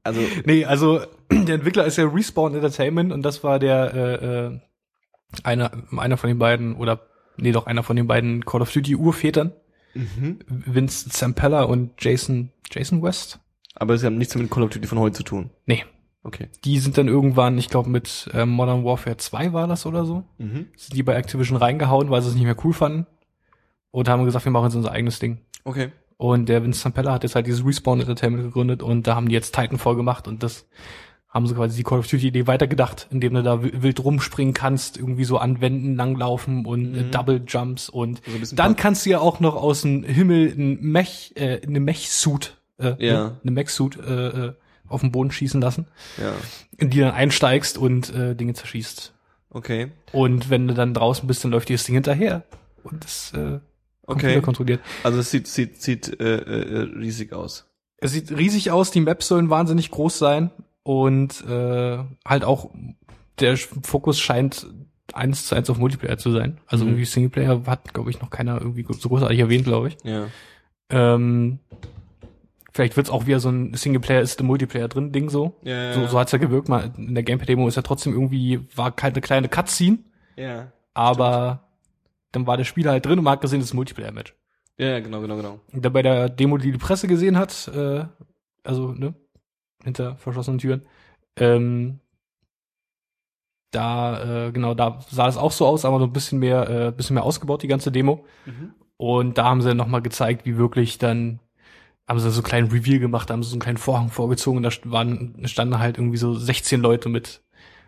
[0.03, 4.59] Also, Nee, also der Entwickler ist ja Respawn Entertainment und das war der äh, äh,
[5.43, 7.01] einer einer von den beiden oder
[7.41, 9.51] nee doch einer von den beiden Call of Duty Urvätern,
[9.93, 10.39] mhm.
[10.47, 13.39] Vince Zampella und Jason Jason West.
[13.75, 15.49] aber sie haben nichts mit Call of Duty von heute zu tun.
[15.65, 15.83] Nee,
[16.23, 16.47] Okay.
[16.65, 20.23] die sind dann irgendwann, ich glaube mit äh, Modern Warfare 2 war das oder so,
[20.37, 20.67] Mhm.
[20.75, 23.07] sind die bei Activision reingehauen, weil sie es nicht mehr cool fanden
[23.91, 25.39] und haben gesagt, wir machen jetzt unser eigenes Ding.
[25.63, 25.91] Okay.
[26.17, 29.33] Und der Vince Zampella hat jetzt halt dieses Respawn Entertainment gegründet und da haben die
[29.33, 30.67] jetzt Titanfall gemacht und das
[31.29, 34.53] haben sie quasi die Call of Duty Idee weitergedacht, indem du da wi- wild rumspringen
[34.55, 37.11] kannst, irgendwie so an Wänden langlaufen und äh, Mhm.
[37.11, 40.47] Double Jumps und So ein bisschen dann kannst du ja auch noch aus dem Himmel
[40.57, 43.37] ein Mech, äh, eine Mech-Suit, äh, Ja.
[43.43, 44.53] eine Mech-Suit äh, äh,
[44.87, 45.85] auf den Boden schießen lassen,
[46.17, 46.33] Ja.
[46.77, 49.13] in die dann einsteigst und äh, Dinge zerschießt.
[49.51, 49.91] Okay.
[50.11, 52.43] Und wenn du dann draußen bist, dann läuft dir das Ding hinterher.
[52.83, 53.59] Und das äh,
[54.07, 54.41] Okay.
[54.41, 54.79] Kontrolliert.
[55.03, 57.67] Also es sieht, sieht, sieht äh, äh, riesig aus.
[57.97, 60.49] Es sieht riesig aus, die Maps sollen wahnsinnig groß sein
[60.89, 62.71] und äh, halt auch
[63.39, 64.65] der Fokus scheint
[65.13, 66.57] eins zu eins auf Multiplayer zu sein.
[66.65, 66.91] Also Mhm.
[66.91, 69.97] irgendwie Singleplayer hat, glaube ich, noch keiner irgendwie so großartig erwähnt, glaube ich.
[70.03, 70.25] Ja.
[70.89, 71.59] Ähm,
[72.73, 75.59] vielleicht wird's auch wieder so ein Singleplayer ist der Multiplayer drin Ding so.
[75.63, 75.93] Ja.
[75.93, 76.69] So, so hat's ja gewirkt.
[76.69, 79.99] Mal in der Gameplay-Demo ist ja trotzdem irgendwie war keine kleine Cutscene,
[80.37, 80.71] Ja.
[80.95, 81.67] aber
[82.31, 84.33] dann war der Spieler halt drin und man hat gesehen, das ist ein Multiplayer-Match.
[84.79, 85.59] Ja, genau, genau, genau.
[85.71, 88.05] Und dann bei der Demo, die die Presse gesehen hat, äh,
[88.63, 89.13] also ne,
[89.83, 90.85] hinter verschlossenen Türen,
[91.37, 91.99] ähm,
[93.71, 96.91] da äh, genau, da sah es auch so aus, aber so ein bisschen mehr, äh,
[96.91, 98.25] bisschen mehr ausgebaut die ganze Demo.
[98.45, 98.73] Mhm.
[98.97, 101.39] Und da haben sie noch mal gezeigt, wie wirklich dann
[102.07, 104.63] haben sie so einen kleinen Reveal gemacht, haben sie so einen kleinen Vorhang vorgezogen und
[104.63, 107.43] da waren standen halt irgendwie so 16 Leute mit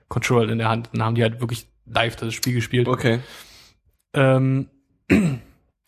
[0.09, 2.87] Control in der Hand und haben die halt wirklich live das Spiel gespielt.
[2.87, 3.19] Okay.
[4.13, 4.67] Ähm,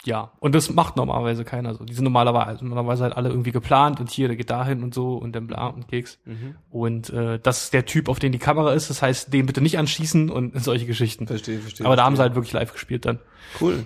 [0.06, 1.86] ja, und das macht normalerweise keiner so.
[1.86, 5.16] Die sind normalerweise, normalerweise halt alle irgendwie geplant und hier, der geht dahin und so
[5.16, 6.20] und dann bla und Keks.
[6.26, 6.56] Mhm.
[6.70, 8.90] Und äh, das ist der Typ, auf den die Kamera ist.
[8.90, 11.28] Das heißt, den bitte nicht anschießen und solche Geschichten.
[11.28, 11.86] Verstehe, verstehe.
[11.86, 12.30] Aber da haben sie verstehe.
[12.30, 13.20] halt wirklich live gespielt dann.
[13.62, 13.86] Cool.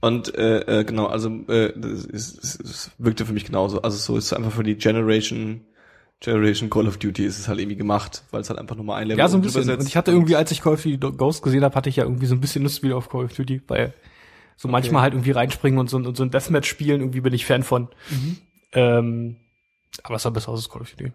[0.00, 3.82] Und äh, äh, genau, also äh, das, ist, wirkte für mich genauso.
[3.82, 5.66] Also so ist es einfach für die Generation
[6.20, 9.06] Generation Call of Duty ist es halt irgendwie gemacht, weil es halt einfach nur ein
[9.06, 9.68] Level Ja, so ein bisschen.
[9.68, 12.04] Und ich hatte irgendwie, als ich Call of Duty Ghost gesehen habe, hatte ich ja
[12.04, 13.92] irgendwie so ein bisschen Lust wieder auf Call of Duty, weil
[14.56, 17.44] so manchmal halt irgendwie reinspringen und so, und so ein Deathmatch spielen, irgendwie bin ich
[17.46, 17.88] Fan von.
[18.10, 18.36] Mhm.
[18.72, 19.36] Ähm,
[20.02, 21.12] aber es sah besser aus als Call of Duty.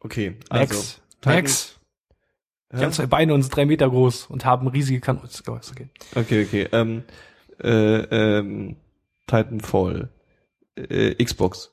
[0.00, 1.00] Okay, also Max.
[1.20, 1.72] Titan- Max.
[2.72, 5.28] Die haben zwei Beine und sind drei Meter groß und haben riesige Kanonen.
[5.28, 5.88] Ist okay.
[6.14, 6.68] Okay, okay.
[6.72, 7.04] Ähm,
[7.62, 8.76] äh, ähm,
[9.26, 10.10] Titanfall.
[10.76, 11.72] Äh, Xbox.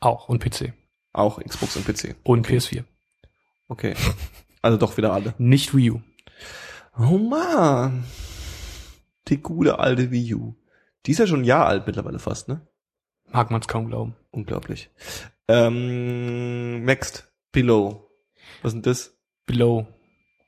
[0.00, 0.72] Auch und PC.
[1.12, 2.14] Auch Xbox und PC.
[2.22, 2.58] Und Okay.
[2.58, 2.84] PS4.
[3.68, 3.94] Okay.
[4.62, 5.34] Also doch wieder alle.
[5.38, 6.02] Nicht Wii U.
[6.98, 8.04] Oh man.
[9.28, 10.54] Die gute alte Wii U.
[11.06, 12.66] Die ist ja schon ein Jahr alt mittlerweile fast, ne?
[13.30, 14.16] Mag man es kaum glauben.
[14.30, 14.90] Unglaublich.
[15.48, 17.30] Ähm, next.
[17.52, 18.10] Below.
[18.62, 19.18] Was ist denn das?
[19.46, 19.86] Below.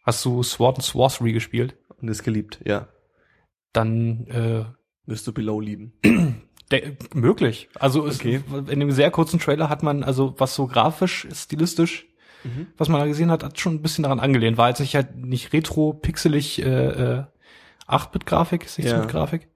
[0.05, 1.77] Hast du Sword and Sorcery gespielt?
[2.01, 2.89] Und ist geliebt, ja.
[3.73, 4.65] Dann äh,
[5.07, 5.93] Wirst du Below lieben.
[6.73, 7.69] de- möglich.
[7.79, 8.41] Also es, Okay.
[8.69, 12.07] in dem sehr kurzen Trailer hat man, also was so grafisch, stilistisch,
[12.43, 12.69] Mhm.
[12.79, 14.57] was man da gesehen hat, hat schon ein bisschen daran angelehnt.
[14.57, 16.87] War jetzt nicht halt nicht retro, pixelig, äh,
[17.19, 17.25] äh,
[17.91, 19.49] 8-Bit-Grafik, 16-Bit-Grafik.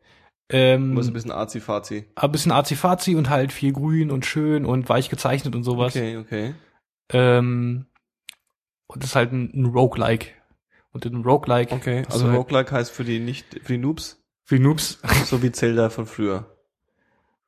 [0.51, 2.07] Ähm, so ein bisschen arzi-fazi.
[2.15, 5.97] ein bisschen arzi und halt viel grün und schön und weich gezeichnet und sowas.
[5.97, 6.55] Okay, okay.
[7.11, 7.87] Ähm,
[8.87, 10.29] und das ist halt ein, ein Roguelike.
[10.93, 14.59] Und in Roguelike Okay, also halt Roguelike heißt für die nicht, für die Noobs, für
[14.59, 15.01] Noobs.
[15.25, 16.55] so wie Zelda von früher.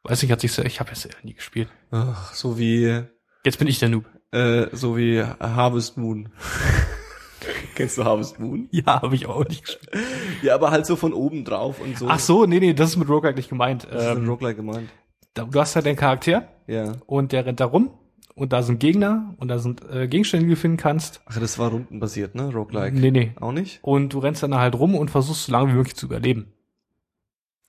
[0.02, 1.68] Weiß nicht, hat sich so, ich habe jetzt nie gespielt.
[1.90, 3.04] Ach, so wie
[3.44, 4.06] Jetzt bin ich der Noob.
[4.32, 6.30] Äh, so wie Harvest Moon.
[7.74, 8.68] Kennst du Harvest Moon?
[8.72, 10.04] Ja, habe ich auch nicht gespielt.
[10.42, 12.06] Ja, aber halt so von oben drauf und so.
[12.08, 13.86] Ach so, nee, nee, das ist mit Roguelike nicht gemeint.
[13.90, 14.88] Das ist ein Ähm, Roguelike gemeint.
[15.34, 16.92] da- du hast halt deinen Charakter Ja.
[17.06, 17.90] und der rennt da rum
[18.34, 21.20] und da sind Gegner und da sind äh, Gegenstände, die du finden kannst.
[21.26, 22.52] Ach, das war rundenbasiert, ne?
[22.52, 22.96] Roguelike.
[22.98, 23.32] Nee, nee.
[23.40, 23.78] Auch nicht?
[23.82, 26.52] Und du rennst dann halt rum und versuchst so lange wie möglich zu überleben.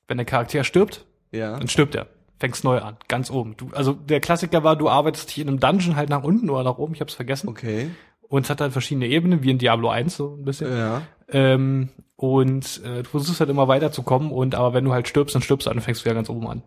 [0.07, 1.57] Wenn der Charakter stirbt, Ja.
[1.57, 2.07] dann stirbt er.
[2.39, 3.57] Fängst neu an, ganz oben.
[3.57, 6.63] Du, also der Klassiker war, du arbeitest dich in einem Dungeon halt nach unten oder
[6.63, 7.49] nach oben, ich hab's vergessen.
[7.49, 7.89] Okay.
[8.29, 10.75] Und es hat halt verschiedene Ebenen, wie in Diablo 1 so ein bisschen.
[10.75, 11.01] Ja.
[11.29, 15.41] Ähm, und äh, du versuchst halt immer weiterzukommen und aber wenn du halt stirbst, dann
[15.41, 16.63] stirbst du dann fängst du wieder ganz oben an.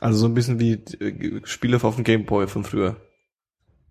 [0.00, 2.96] Also so ein bisschen wie äh, Spiele auf dem Gameboy von früher.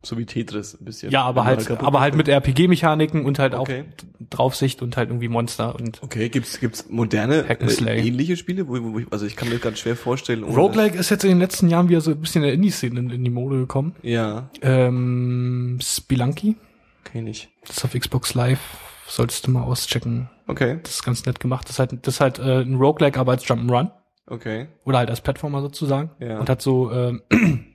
[0.05, 1.11] So wie Tetris ein bisschen.
[1.11, 3.83] Ja, aber halt, kaputt aber halt mit RPG-Mechaniken und halt Okay.
[3.83, 8.73] auch Draufsicht und halt irgendwie Monster und Okay, gibt's gibt's moderne äh, ähnliche Spiele, wo,
[8.93, 10.43] wo ich, also ich kann mir ganz schwer vorstellen.
[10.43, 13.09] Roguelike ist jetzt in den letzten Jahren wieder so ein bisschen in der Indie-Szene in,
[13.09, 13.95] in die Mode gekommen.
[14.03, 16.55] Ja, Ähm, Spelunky,
[17.03, 17.49] kenn ich.
[17.67, 18.59] das ist auf Xbox Live,
[19.07, 20.29] solltest du mal auschecken.
[20.47, 21.65] Okay, Das ist ganz nett gemacht.
[21.67, 23.89] Das ist halt, das ist halt äh, ein Roguelike, aber als Jump'n'Run.
[24.27, 24.67] okay.
[24.85, 26.11] Oder halt als Plattformer sozusagen.
[26.19, 26.39] Ja.
[26.39, 27.21] Und hat so, ähm,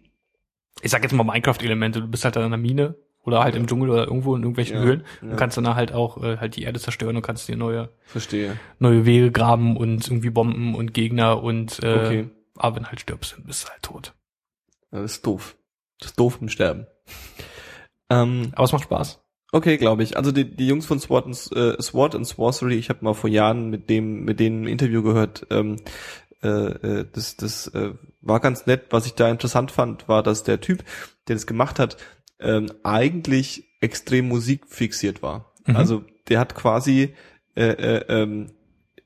[0.83, 2.00] ich sag jetzt mal Minecraft-Elemente.
[2.00, 4.83] Du bist halt in einer Mine oder halt im Dschungel oder irgendwo in irgendwelchen Ja,
[4.83, 5.28] Höhlen ja.
[5.30, 8.56] und kannst dann halt auch äh, halt die Erde zerstören und kannst dir neue Verstehe.
[8.78, 12.30] neue Wege graben und irgendwie Bomben und Gegner und äh, Okay.
[12.56, 14.14] aber wenn halt stirbst, dann bist du halt tot.
[14.90, 15.56] Ja, Das ist doof.
[15.98, 16.87] Das ist doof im Sterben.
[18.12, 19.20] Ähm, Aber es macht Spaß.
[19.52, 20.16] okay, glaube ich.
[20.16, 23.30] Also die, die Jungs von Sword and, äh, Sword and Sorcery, ich habe mal vor
[23.30, 25.46] Jahren mit dem, mit denen ein Interview gehört.
[25.50, 25.76] Ähm,
[26.42, 28.87] äh, äh, das, das äh, war ganz nett.
[28.90, 30.85] Was ich da interessant fand, war, dass der Typ,
[31.29, 31.96] der das gemacht hat,
[32.38, 35.53] ähm, eigentlich extrem musikfixiert war.
[35.66, 35.76] Mhm.
[35.76, 37.14] Also der hat quasi
[37.57, 38.53] äh, äh, ähm,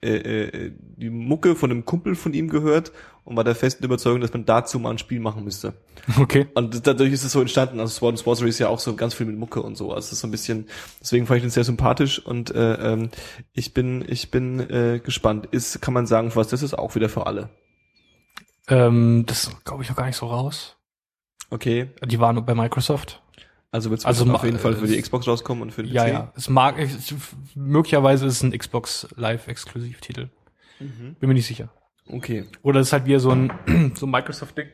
[0.02, 2.92] äh, äh, die Mucke von einem Kumpel von ihm gehört
[3.24, 5.74] und war der festen Überzeugung, dass man dazu mal ein Spiel machen müsste.
[6.20, 6.46] Okay.
[6.54, 7.80] Und dadurch ist es so entstanden.
[7.80, 9.90] Also Sword and Sorcery ist ja auch so ganz viel mit Mucke und so.
[9.92, 10.66] Also es ist so ein bisschen,
[11.00, 13.10] deswegen fand ich den sehr sympathisch und äh, ähm,
[13.52, 15.46] ich bin, ich bin äh, gespannt.
[15.50, 17.48] Ist, kann man sagen, was das ist auch wieder für alle.
[18.68, 20.76] Ähm, das glaube ich noch gar nicht so raus.
[21.50, 23.22] Okay, Die waren bei Microsoft.
[23.70, 26.04] also wird es Also auf jeden Fall für die Xbox rauskommen und für den Ja,
[26.04, 26.08] PC.
[26.12, 26.32] ja.
[26.36, 26.76] Es mag,
[27.54, 30.28] möglicherweise ist es ein Xbox Live Exklusivtitel.
[30.80, 31.14] Mhm.
[31.20, 31.68] Bin mir nicht sicher.
[32.08, 32.44] Okay.
[32.62, 33.52] Oder es ist halt wieder so ein,
[33.94, 34.68] so ein Microsoft-Ding.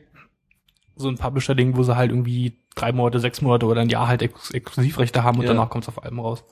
[0.95, 4.21] So ein Publisher-Ding, wo sie halt irgendwie drei Monate, sechs Monate oder ein Jahr halt
[4.21, 5.53] Ex Exklusivrechte haben und Ja.
[5.53, 6.43] danach kommt es auf allem raus.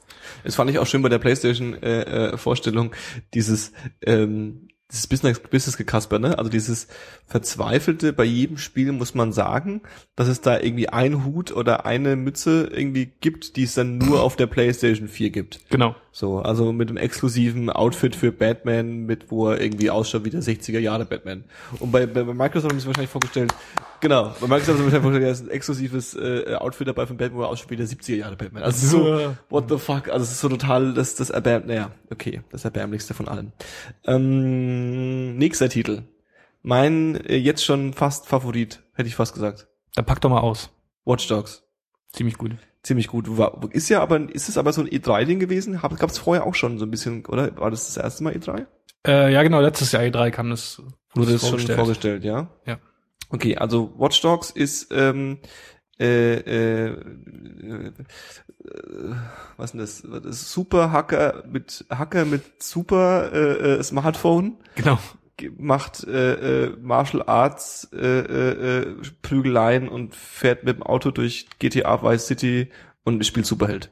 [0.43, 2.91] Das fand ich auch schön bei der PlayStation äh, äh, Vorstellung,
[3.33, 6.38] dieses ähm, dieses Business Business Gekasper, ne?
[6.38, 6.88] Also dieses
[7.28, 9.82] verzweifelte bei jedem Spiel muss man sagen,
[10.15, 14.23] dass es da irgendwie ein Hut oder eine Mütze irgendwie gibt, die es dann nur
[14.23, 15.60] auf der PlayStation 4 gibt.
[15.69, 15.95] Genau.
[16.12, 20.41] So, also mit einem exklusiven Outfit für Batman, mit wo er irgendwie ausschaut wie der
[20.41, 21.43] 60er Jahre Batman.
[21.80, 23.54] Und bei, bei, Microsoft haben sie wahrscheinlich vorgestellt,
[24.01, 27.39] genau, bei Microsoft haben sie wahrscheinlich da ist ein exklusives äh, Outfit dabei von Batman,
[27.39, 28.63] wo er ausschaut wie der 70er Jahre Batman.
[28.63, 32.41] Also so, what the fuck, also es ist so total das, das erbärm, naja, okay,
[32.51, 33.51] das erbärmlichste von allem.
[34.05, 36.03] Ähm, nächster Titel.
[36.62, 39.67] Mein äh, jetzt schon fast Favorit, hätte ich fast gesagt.
[39.95, 40.69] Dann pack doch mal aus.
[41.05, 41.63] Watch Dogs.
[42.12, 42.51] Ziemlich gut.
[42.83, 43.38] Ziemlich gut.
[43.38, 45.79] War, ist ja aber, ist es aber so ein E3-Ding gewesen?
[45.81, 47.55] Gab es vorher auch schon so ein bisschen, oder?
[47.57, 48.65] War das das erste Mal E E3?
[49.07, 50.81] Äh, ja, genau, letztes Jahr E3 kam das,
[51.13, 51.77] Wurde das schon vorgestellt.
[51.79, 52.49] vorgestellt, ja?
[52.65, 52.79] Ja.
[53.29, 55.39] Okay, also Watch Dogs ist, ähm,
[55.99, 57.91] äh, äh, äh,
[59.58, 60.01] was denn das?
[60.01, 64.97] das ist Super Hacker mit Hacker mit Super äh, äh, Smartphone Genau.
[65.38, 71.12] ge- macht äh, äh, Martial Arts äh, äh, äh, Prügeleien und fährt mit dem Auto
[71.12, 72.71] durch GTA Vice City
[73.03, 73.91] und spielt Superheld.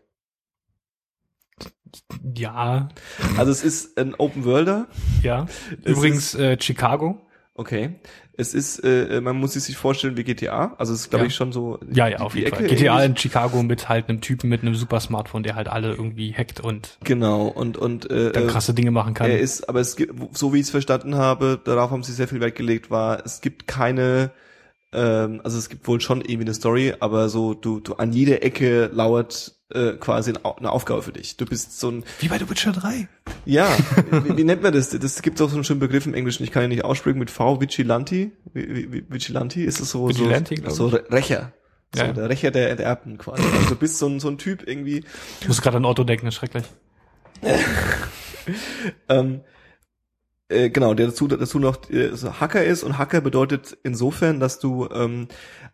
[2.35, 2.89] Ja,
[3.37, 4.87] Also es ist ein Open Worlder.
[5.23, 5.45] ja.
[5.83, 7.26] Es Übrigens äh, Chicago.
[7.59, 7.95] Okay.
[8.39, 10.75] Es ist, äh, man muss es sich vorstellen wie GTA.
[10.77, 11.27] Also es ist, glaube Ja.
[11.27, 12.65] ich, schon so Ja, ja, die- auf jeden Fall.
[12.65, 13.09] Ecke GTA ähnlich.
[13.09, 16.59] in Chicago mit halt einem Typen mit einem super Smartphone, der halt alle irgendwie hackt
[16.59, 17.47] und Genau.
[17.47, 19.31] Und und äh, dann krasse Dinge machen kann.
[19.31, 22.27] er ist, aber es gibt, so wie ich es verstanden habe, darauf haben sie sehr
[22.27, 24.29] viel Wert gelegt, war, es gibt keine,
[24.93, 28.43] ähm, also es gibt wohl schon irgendwie eine Story, aber so du, du an jeder
[28.43, 31.35] Ecke lauert äh, quasi eine Au- eine Aufgabe für dich.
[31.37, 33.07] Du bist so ein Wie bei The Witcher 3.
[33.45, 33.67] Ja,
[34.11, 34.89] wie, wie nennt man das?
[34.89, 37.29] Das gibt auch so einen schönen Begriff im Englischen, ich kann ihn nicht aussprechen, mit
[37.31, 38.31] V, Vigilanti.
[38.53, 41.51] Vigilanti ist es so, Vigilante, so, so Rächer.
[41.95, 42.13] So, Ja.
[42.13, 43.43] der Rächer der Enterbten quasi.
[43.43, 45.03] Also du bist so ein, so ein Typ irgendwie,
[45.41, 46.63] Ich muss gerade an Otto denken, das ist schrecklich.
[49.09, 49.41] ähm,
[50.49, 54.87] äh, genau, der dazu, dazu noch äh, Hacker ist und Hacker bedeutet insofern, dass du
[54.93, 55.27] ähm,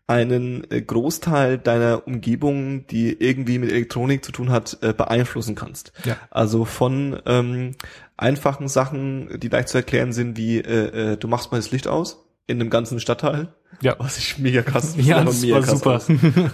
[0.07, 5.93] einen äh, Großteil deiner Umgebung, die irgendwie mit Elektronik zu tun hat, äh, beeinflussen kannst.
[6.05, 6.17] Ja.
[6.31, 7.75] Also von ähm,
[8.17, 11.87] einfachen Sachen, die leicht zu erklären sind, wie äh, äh, du machst mal das Licht
[11.87, 13.97] aus in einem ganzen Stadtteil Ja.
[13.99, 16.01] Was ich mega krass Ja, das war super.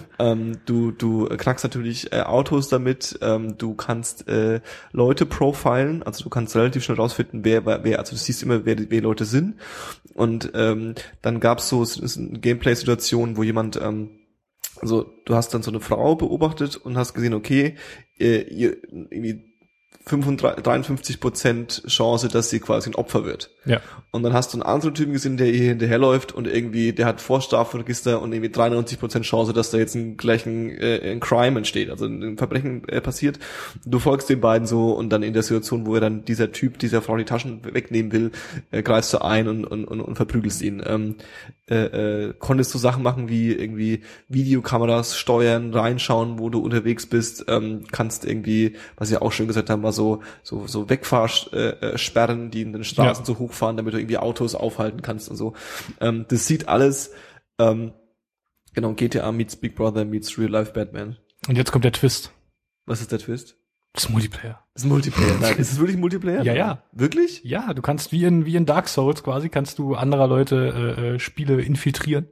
[0.18, 6.24] ähm, du, du knackst natürlich äh, Autos damit, ähm, du kannst äh, Leute profilen, also
[6.24, 9.54] du kannst relativ schnell rausfinden, wer, wer, also du siehst immer, wer, wer Leute sind.
[10.14, 14.10] Und ähm, dann gab's so Gameplay-Situationen, wo jemand ähm,
[14.80, 17.76] also du hast dann so eine Frau beobachtet und hast gesehen, okay,
[18.18, 19.49] äh, ihr irgendwie 55,
[20.04, 23.50] 53 Prozent Chance, dass sie quasi ein Opfer wird.
[23.66, 23.80] Ja.
[24.10, 27.20] Und dann hast du einen anderen Typen gesehen, der ihr hinterherläuft und irgendwie, der hat
[27.20, 31.90] Vorstrafregister und irgendwie 93 Prozent Chance, dass da jetzt ein gleichen äh, ein Crime entsteht,
[31.90, 33.38] also ein Verbrechen äh, passiert.
[33.84, 36.78] Du folgst den beiden so und dann in der Situation, wo er dann dieser Typ
[36.78, 38.32] dieser Frau die Taschen wegnehmen will,
[38.70, 40.82] äh, greifst du ein und, und, und, und verprügelst ihn.
[40.84, 41.16] Ähm,
[41.70, 47.44] äh, äh, konntest du Sachen machen wie irgendwie Videokameras steuern, reinschauen, wo du unterwegs bist,
[47.46, 52.50] ähm, kannst irgendwie, was ich auch schön gesagt haben, war so so so Wegfahrsperren, äh,
[52.50, 53.26] die in den Straßen ja.
[53.26, 55.54] so hochfahren, damit du irgendwie Autos aufhalten kannst und so.
[56.00, 57.12] Ähm, das sieht alles
[57.58, 57.92] ähm,
[58.74, 61.16] genau GTA meets Big Brother meets Real Life Batman.
[61.48, 62.32] Und jetzt kommt der Twist.
[62.86, 63.56] Was ist der Twist?
[63.92, 64.64] Das ist Multiplayer.
[64.74, 65.38] Das ist Multiplayer.
[65.40, 66.42] Nein, ist es wirklich Multiplayer?
[66.44, 66.82] Ja, ja.
[66.92, 67.42] Wirklich?
[67.42, 71.14] Ja, du kannst wie in, wie in Dark Souls quasi, kannst du anderer Leute äh,
[71.14, 72.28] äh Spiele infiltrieren.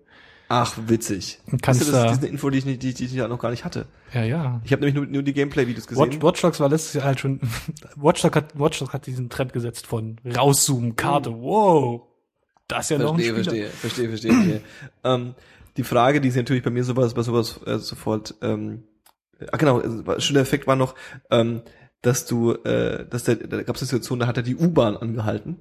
[0.51, 1.41] Ach, witzig.
[1.61, 3.51] Kannst weißt du, das ist eine Info, die ich, nicht, die, die ich noch gar
[3.51, 3.87] nicht hatte.
[4.15, 4.61] Ja, ja.
[4.65, 6.07] Ich habe nämlich nur, nur die Gameplay-Videos gesehen.
[6.07, 7.41] Watch, Watch Dogs war letztes Jahr halt schon,
[7.97, 11.43] Watch Dogs hat, Watch Dogs hat diesen Trend gesetzt von rauszoomen, Karte, oh.
[11.43, 12.03] wow.
[12.67, 13.69] Das ist ja verstehe, noch ein Spieler.
[13.69, 14.61] Verstehe, verstehe, verstehe, verstehe.
[15.05, 15.35] ähm,
[15.77, 18.85] die Frage, die ist natürlich bei mir sowas, bei sowas äh, sofort, ähm,
[19.53, 20.95] ah genau, äh, schöner Effekt war noch,
[21.31, 21.63] ähm,
[22.01, 24.97] dass du, äh, dass der, da gab es eine Situation, da hat er die U-Bahn
[24.97, 25.59] angehalten.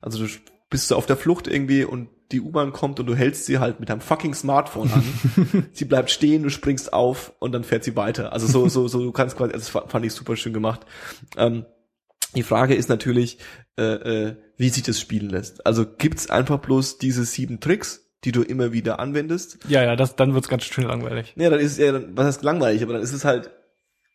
[0.00, 0.32] Also du
[0.70, 3.80] bist du auf der Flucht irgendwie und die U-Bahn kommt und du hältst sie halt
[3.80, 5.68] mit deinem fucking Smartphone an.
[5.72, 8.32] sie bleibt stehen, du springst auf und dann fährt sie weiter.
[8.32, 10.80] Also so, so, so, du kannst quasi, also das fand ich super schön gemacht.
[11.36, 11.66] Ähm,
[12.34, 13.38] die Frage ist natürlich,
[13.78, 15.66] äh, äh, wie sich das spielen lässt.
[15.66, 19.58] Also gibt's einfach bloß diese sieben Tricks, die du immer wieder anwendest?
[19.68, 21.34] Ja, ja, das, dann wird's ganz schön langweilig.
[21.36, 23.50] Ja, dann ist es ja, was heißt langweilig, aber dann ist es halt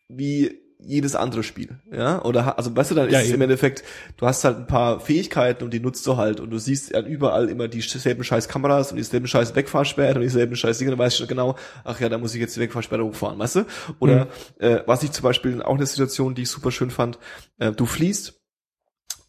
[0.09, 3.83] wie jedes andere Spiel, ja, oder also weißt du, dann ist ja, es im Endeffekt,
[4.17, 7.07] du hast halt ein paar Fähigkeiten und die nutzt du halt und du siehst halt
[7.07, 11.19] überall immer dieselben scheiß Kameras und dieselben scheiß Wegfahrsperren und dieselben scheiß Dinge, dann weißt
[11.19, 13.65] du genau, ach ja, da muss ich jetzt die Wegfahrsperre hochfahren, weißt du?
[13.99, 14.29] Oder mhm.
[14.59, 17.17] äh, was ich zum Beispiel auch eine Situation, die ich super schön fand,
[17.57, 18.39] äh, du fließt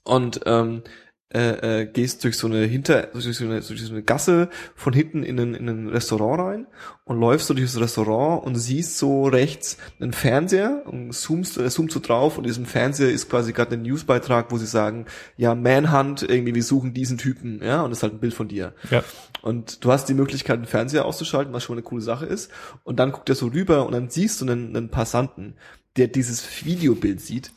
[0.04, 0.82] und ähm,
[1.30, 4.94] äh, äh, gehst durch so eine hinter durch so eine, durch so eine Gasse von
[4.94, 6.66] hinten in ein, in ein Restaurant rein
[7.04, 11.68] und läufst so durch das Restaurant und siehst so rechts einen Fernseher und zoomst äh,
[11.68, 15.04] zoomst so drauf und in diesem Fernseher ist quasi gerade ein Newsbeitrag, wo sie sagen,
[15.36, 18.48] ja Manhunt irgendwie wir suchen diesen Typen, ja und das ist halt ein Bild von
[18.48, 18.72] dir.
[18.90, 19.04] Ja.
[19.42, 22.50] Und du hast die Möglichkeit den Fernseher auszuschalten, was schon eine coole Sache ist
[22.84, 25.56] und dann guckt er so rüber und dann siehst du einen, einen Passanten,
[25.98, 27.52] der dieses Videobild sieht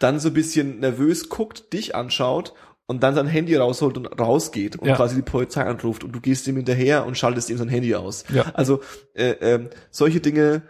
[0.00, 2.52] dann so ein bisschen nervös guckt, dich anschaut
[2.86, 4.96] und dann sein Handy rausholt und rausgeht und ja.
[4.96, 8.24] quasi die Polizei anruft und du gehst ihm hinterher und schaltest ihm sein Handy aus.
[8.32, 8.52] Ja.
[8.54, 8.80] Also
[9.14, 10.62] äh, äh, solche Dinge,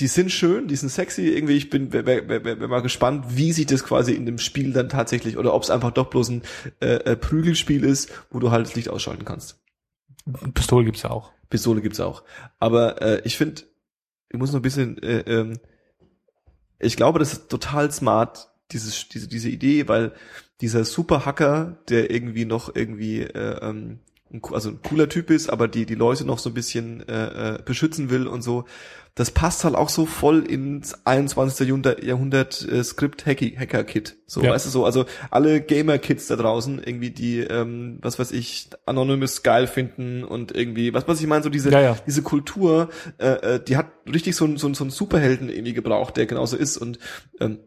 [0.00, 1.28] die sind schön, die sind sexy.
[1.28, 4.72] Irgendwie, ich bin wär, wär, wär, mal gespannt, wie sich das quasi in dem Spiel
[4.72, 6.42] dann tatsächlich oder ob es einfach doch bloß ein
[6.80, 9.60] äh, äh, Prügelspiel ist, wo du halt das Licht ausschalten kannst.
[10.54, 11.32] Pistole gibt's ja auch.
[11.50, 12.24] Pistole gibt's auch.
[12.58, 13.62] Aber äh, ich finde,
[14.28, 15.60] ich muss noch ein bisschen, äh, ähm,
[16.80, 20.12] ich glaube, das ist total smart, dieses, diese, diese Idee, weil
[20.60, 24.00] dieser Superhacker, der irgendwie noch irgendwie äh, ähm,
[24.50, 27.62] also ein cooler Typ ist, aber die die Leute noch so ein bisschen äh, äh,
[27.64, 28.64] beschützen will und so.
[29.14, 31.68] Das passt halt auch so voll ins 21.
[31.68, 34.16] Jahrhundert, Jahrhundert äh, Script Hacker Kit.
[34.26, 34.50] So, ja.
[34.50, 38.70] weißt du so, also alle Gamer Kids da draußen irgendwie die ähm, was weiß ich
[38.86, 41.96] Anonymous geil finden und irgendwie was was ich meine so diese ja, ja.
[42.06, 46.16] diese Kultur, äh, äh, die hat richtig so ein so, so ein Superhelden irgendwie gebraucht,
[46.16, 46.98] der genauso ist und
[47.40, 47.60] ähm,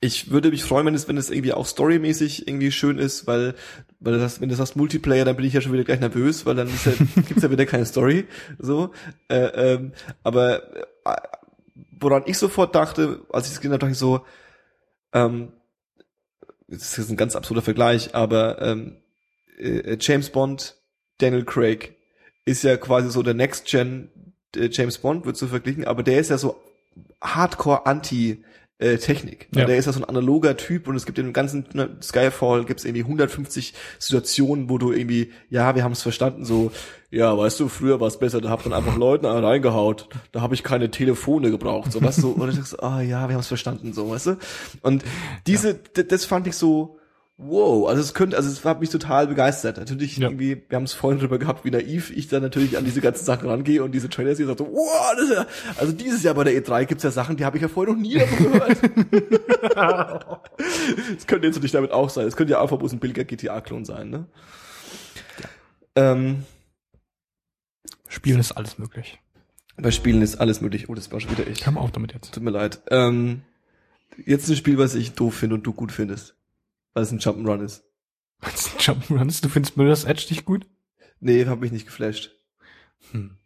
[0.00, 3.54] ich würde mich freuen, wenn es, wenn es irgendwie auch storymäßig irgendwie schön ist, weil,
[4.00, 6.54] weil das, wenn du sagst Multiplayer, dann bin ich ja schon wieder gleich nervös, weil
[6.54, 6.92] dann ist ja,
[7.28, 8.26] gibt's ja wieder keine Story,
[8.58, 8.92] so,
[9.28, 11.16] äh, ähm, aber äh,
[12.00, 14.24] woran ich sofort dachte, als ich es gesehen habe, dachte ich so,
[15.12, 15.52] ähm,
[16.66, 19.02] das ist ein ganz absurder Vergleich, aber ähm,
[19.58, 20.76] äh, James Bond,
[21.18, 21.96] Daniel Craig
[22.46, 24.08] ist ja quasi so der Next Gen
[24.56, 26.58] äh, James Bond, wird so verglichen, aber der ist ja so
[27.20, 28.44] Hardcore Anti
[28.80, 29.48] äh, Technik.
[29.54, 29.66] Ja.
[29.66, 32.84] Der ist ja so ein analoger Typ und es gibt dem ganzen ne, Skyfall gibt's
[32.84, 36.72] irgendwie 150 Situationen, wo du irgendwie, ja, wir haben es verstanden, so,
[37.10, 40.54] ja, weißt du, früher war es besser, da habt man einfach Leuten reingehaut, da habe
[40.54, 43.40] ich keine Telefone gebraucht, so, weißt du, und ich dachte, ah oh, ja, wir haben
[43.40, 44.36] es verstanden, so, weißt du.
[44.82, 45.04] Und
[45.46, 46.02] diese, ja.
[46.02, 46.99] das fand ich so,
[47.42, 49.78] wow, also es könnte, also es hat mich total begeistert.
[49.78, 50.28] Natürlich ja.
[50.28, 53.24] irgendwie, wir haben es vorhin drüber gehabt, wie naiv ich da natürlich an diese ganzen
[53.24, 55.46] Sachen rangehe und diese Trailers hier sagt so, wow, das ist ja,
[55.78, 58.00] also dieses Jahr bei der E3 gibt's ja Sachen, die habe ich ja vorher noch
[58.00, 60.40] nie davon gehört.
[61.16, 62.26] Es könnte jetzt natürlich damit auch sein.
[62.26, 64.26] Es könnte ja einfach bloß ein billiger GTA-Klon sein, ne?
[65.96, 66.12] Ja.
[66.12, 66.44] Ähm,
[68.08, 69.20] Spielen ist alles möglich.
[69.76, 70.88] Bei Spielen ist alles möglich.
[70.88, 71.66] Oh, das war schon wieder ich.
[71.66, 72.34] Mal auf damit jetzt.
[72.34, 72.82] Tut mir leid.
[72.90, 73.42] Ähm,
[74.26, 76.34] jetzt ein Spiel, was ich doof finde und du gut findest.
[76.94, 77.84] Weil es ein Jump'n'Run ist.
[78.40, 79.42] Was ist Jump'n'Runs?
[79.42, 80.66] Du findest Mirror's Edge nicht gut?
[81.20, 82.32] Nee, hab mich nicht geflasht.
[83.12, 83.36] Hm.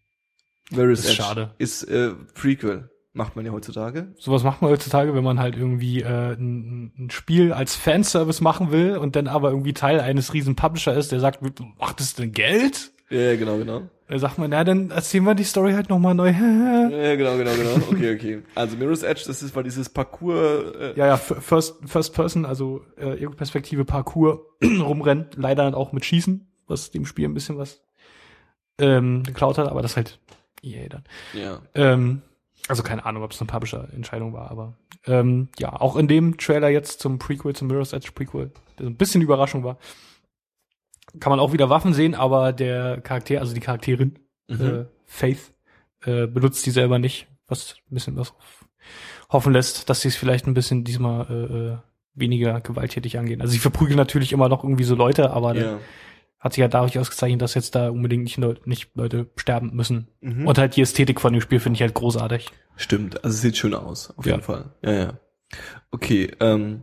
[0.71, 1.55] Mirror's Ist Edge schade.
[1.59, 2.91] ist äh, Prequel.
[3.13, 4.13] Macht man ja heutzutage.
[4.19, 8.73] Sowas macht man heutzutage, wenn man halt irgendwie äh, ein, ein Spiel als Fanservice machen
[8.73, 11.41] will und dann aber irgendwie Teil eines riesen Publisher ist, der sagt,
[11.79, 12.91] macht das denn Geld?
[13.11, 13.83] Ja, genau, genau.
[14.09, 16.29] Da sagt man, na, dann erzählen wir die Story halt nochmal neu.
[16.31, 17.75] ja, Ja, genau, genau, genau.
[17.91, 18.43] Okay, okay.
[18.55, 20.75] Also Mirror's Edge, das ist mal dieses Parcours.
[20.77, 26.05] Äh, ja, f- First, First Person, also äh, Ego-Perspektive, Parcours, rumrennen, leider dann auch mit
[26.05, 27.83] Schießen, was dem Spiel ein bisschen was
[28.79, 30.19] ähm, geklaut hat, aber das halt
[30.63, 31.05] EA dann.
[31.33, 31.61] ja.
[31.75, 32.23] Ähm,
[32.69, 34.73] also keine Ahnung, ob es eine Publisher-Entscheidung war, aber
[35.07, 38.91] ähm, ja, auch in dem Trailer jetzt zum Prequel, zum Mirror's Edge Prequel, der so
[38.91, 39.77] ein bisschen Überraschung war,
[41.21, 44.61] kann man auch wieder Waffen sehen, aber der Charakter, also die Charakterin, Mhm.
[44.61, 45.53] äh, Faith,
[46.05, 48.35] äh, benutzt die selber nicht, was ein bisschen was
[49.31, 51.77] hoffen lässt, dass sie es vielleicht ein bisschen diesmal äh, äh,
[52.15, 53.41] weniger gewalttätig angehen.
[53.41, 55.79] Also sie verprügeln natürlich immer noch irgendwie so Leute, aber ja.
[56.39, 60.09] hat sich ja dadurch ausgezeichnet, dass jetzt da unbedingt nicht, Leute, nicht Leute sterben müssen.
[60.21, 60.47] Mhm.
[60.47, 62.51] Und halt die Ästhetik von dem Spiel finde ich halt großartig.
[62.77, 64.33] Stimmt, also es sieht schön aus, auf Ja.
[64.33, 64.75] jeden Fall.
[64.83, 65.13] Ja, ja.
[65.91, 66.83] Okay, ähm,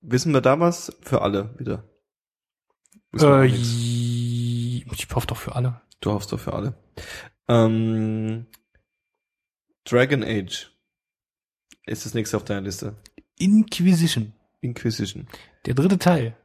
[0.00, 1.84] wissen wir da was für alle wieder?
[3.16, 4.84] Äh, ich
[5.14, 5.80] hoffe doch für alle.
[6.00, 6.74] Du hoffst doch für alle.
[7.48, 8.46] Ähm,
[9.84, 10.70] Dragon Age
[11.86, 12.94] ist das nächste auf deiner Liste.
[13.38, 14.32] Inquisition.
[14.60, 15.26] Inquisition.
[15.66, 16.36] Der dritte Teil.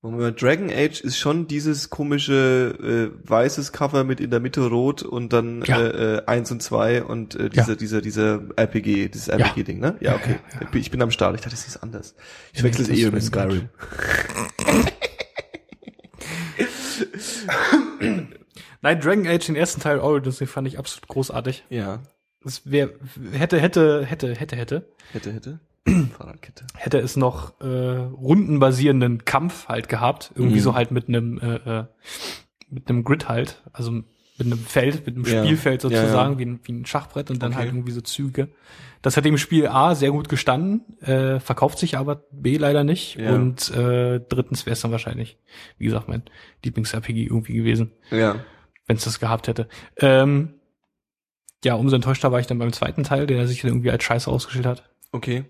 [0.00, 5.02] Moment, Dragon Age ist schon dieses komische äh, weißes Cover mit in der Mitte rot
[5.02, 5.80] und dann Ja.
[5.80, 7.74] äh, äh, eins und zwei und äh, dieser, Ja.
[7.74, 9.96] dieser, dieser RPG, dieses RPG-Ding, ne?
[10.00, 10.38] Ja, okay.
[10.72, 11.34] Ich bin am Start.
[11.34, 12.14] Ich dachte, das ist anders.
[12.52, 13.70] Ich wechsle es eh mit Skyrim.
[18.82, 21.64] Nein, Dragon Age, den ersten Teil Origins, den fand ich absolut großartig.
[21.70, 22.00] Ja.
[22.42, 22.92] Das wäre,
[23.32, 25.60] hätte, hätte, hätte, hätte, hätte, Hätte, hätte.
[26.18, 26.66] Fahrradkette.
[26.74, 30.32] hätte es noch äh, rundenbasierenden Kampf halt gehabt.
[30.34, 30.62] Irgendwie Mhm.
[30.62, 31.84] so halt mit einem, äh, äh,
[32.70, 33.62] mit einem Grid halt.
[33.72, 34.06] Also mit
[34.46, 35.42] einem Feld, mit einem Ja.
[35.44, 36.00] Spielfeld Ja, ja.
[36.02, 37.58] sozusagen, Wie, ein, wie ein Schachbrett und dann Okay.
[37.62, 38.48] halt irgendwie so Züge.
[39.02, 43.16] Das hat dem Spiel A sehr gut gestanden, äh, verkauft sich aber B leider nicht.
[43.16, 43.32] Ja.
[43.34, 45.38] Und äh, drittens wäre es dann wahrscheinlich,
[45.78, 46.22] wie gesagt, mein
[46.64, 48.36] Lieblings-RPG irgendwie gewesen, Ja.
[48.88, 49.68] Wenn es das gehabt hätte.
[49.98, 50.54] Ähm,
[51.64, 54.28] ja, umso enttäuschter war ich dann beim zweiten Teil, der sich dann irgendwie als Scheiße
[54.30, 54.90] ausgestellt hat.
[55.12, 55.44] Okay.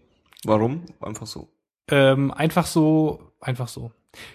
[0.44, 0.82] Warum?
[1.00, 1.48] Einfach so.
[1.90, 3.92] Ähm, einfach so, einfach so.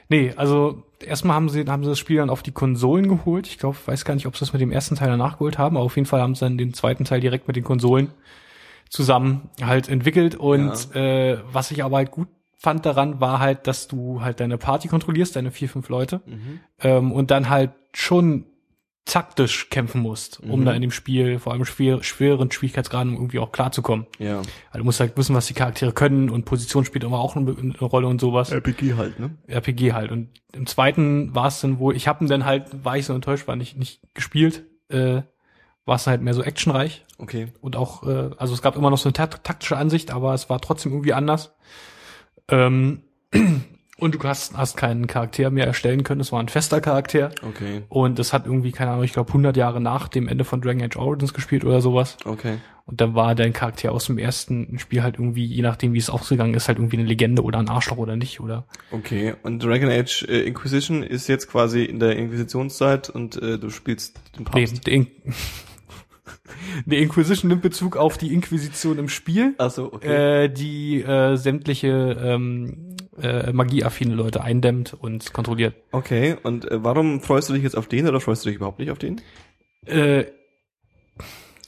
[0.08, 3.48] Nee, also erstmal haben sie, haben sie das Spiel dann auf die Konsolen geholt.
[3.48, 5.76] Ich glaube, weiß gar nicht, ob sie das mit dem ersten Teil danach geholt haben,
[5.78, 8.12] aber auf jeden Fall haben sie dann den zweiten Teil direkt mit den Konsolen
[8.90, 10.36] zusammen halt entwickelt.
[10.36, 12.28] Und äh, was ich aber halt gut
[12.58, 16.60] fand daran, war halt, dass du halt deine Party kontrollierst, deine vier, fünf Leute, Mhm.
[16.80, 18.46] ähm, und dann halt schon
[19.06, 20.66] taktisch kämpfen musst, um Mhm.
[20.66, 24.08] da in dem Spiel, vor allem schwer, schweren Schwierigkeitsgraden irgendwie auch klarzukommen.
[24.18, 24.38] Ja.
[24.38, 27.52] Also du musst halt wissen, was die Charaktere können und Position spielt immer auch eine,
[27.58, 28.52] eine Rolle und sowas.
[28.52, 29.32] RPG halt, ne?
[29.48, 30.12] RPG halt.
[30.12, 33.14] Und im zweiten war es dann wohl, ich habe ihn dann halt, war ich so
[33.14, 35.22] enttäuscht, war nicht, nicht gespielt, äh,
[35.86, 37.48] war es halt mehr so actionreich Okay.
[37.60, 40.50] und auch, äh, also es gab immer noch so eine tak taktische Ansicht, aber es
[40.50, 41.54] war trotzdem irgendwie anders.
[42.48, 43.02] Ähm,
[44.04, 47.32] und du hast, hast keinen Charakter mehr erstellen können, es war ein fester Charakter.
[47.42, 47.84] Okay.
[47.90, 50.84] Und es hat irgendwie, keine Ahnung, ich glaube 100 Jahre nach dem Ende von Dragon
[50.84, 52.18] Age Origins gespielt oder sowas.
[52.26, 52.58] Okay.
[52.86, 56.10] Und dann war dein Charakter aus dem ersten Spiel halt irgendwie, je nachdem wie es
[56.10, 58.66] ausgegangen ist, halt irgendwie eine Legende oder ein Arschloch oder nicht, oder?
[58.92, 59.36] Okay.
[59.42, 64.18] Und Dragon Age äh, Inquisition ist jetzt quasi in der Inquisitionszeit und äh, du spielst
[64.38, 64.86] den Nee, Papst.
[64.86, 65.08] die, In
[66.86, 70.44] die Inquisition nimmt Bezug auf die Inquisition im Spiel, Ach so, okay.
[70.46, 75.76] äh, die äh, sämtliche ähm, äh, magieaffine Leute eindämmt und kontrolliert.
[75.92, 76.38] Okay.
[76.44, 78.92] Und äh, warum freust du dich jetzt auf den oder freust du dich überhaupt nicht
[78.92, 79.22] auf den?
[79.86, 80.26] Äh,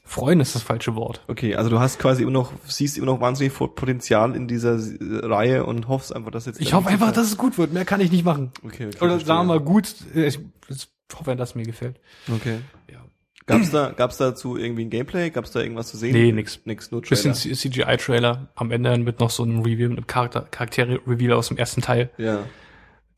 [0.03, 1.21] freuen ist das falsche Wort.
[1.27, 5.25] Okay, also du hast quasi immer noch, siehst immer noch wahnsinnig Potenzial in dieser äh,
[5.25, 6.61] Reihe und hoffst einfach, dass jetzt.
[6.61, 7.73] Ich hoffe einfach, dass es gut wird.
[7.73, 8.51] Mehr kann ich nicht machen.
[8.63, 8.97] Okay, okay.
[9.01, 9.27] Oder verstehe.
[9.27, 10.39] sagen wir mal gut, äh, ich,
[10.69, 11.99] ich hoffe, dass es mir gefällt.
[12.33, 12.59] Okay.
[12.91, 13.04] Ja.
[13.47, 15.29] Gab's da, gab's dazu irgendwie ein Gameplay?
[15.29, 16.13] Gab's da irgendwas zu sehen?
[16.13, 16.61] Nee, nix.
[16.65, 17.31] Nix, nur Trailer.
[17.31, 21.57] Bisschen CGI-Trailer am Ende mit noch so einem Review, mit einem Charakter, Charaktere-Reveal aus dem
[21.57, 22.09] ersten Teil.
[22.17, 22.43] Ja.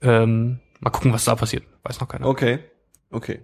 [0.02, 1.64] Ähm, mal gucken, was da passiert.
[1.84, 2.26] Weiß noch keiner.
[2.28, 2.60] Okay.
[3.10, 3.40] Okay.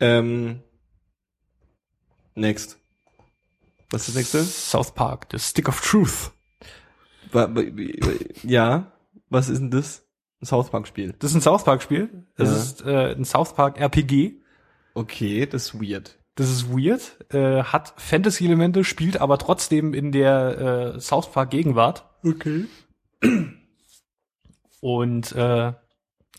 [0.00, 0.60] Ähm.
[2.34, 2.78] Next.
[3.90, 4.42] Was ist das nächste?
[4.44, 6.32] South Park, The Stick of Truth.
[8.42, 8.92] Ja.
[9.30, 10.04] Was ist denn das?
[10.42, 11.14] Ein South Park Spiel.
[11.18, 12.26] Das ist ein South Park-Spiel.
[12.36, 12.56] Das Ja.
[12.56, 14.41] ist äh, ein South Park-RPG.
[14.94, 16.18] Okay, das ist weird.
[16.34, 22.04] Das ist weird, äh, hat Fantasy-Elemente, spielt aber trotzdem in der äh, South Park-Gegenwart.
[22.24, 22.64] Okay.
[24.80, 25.72] Und äh,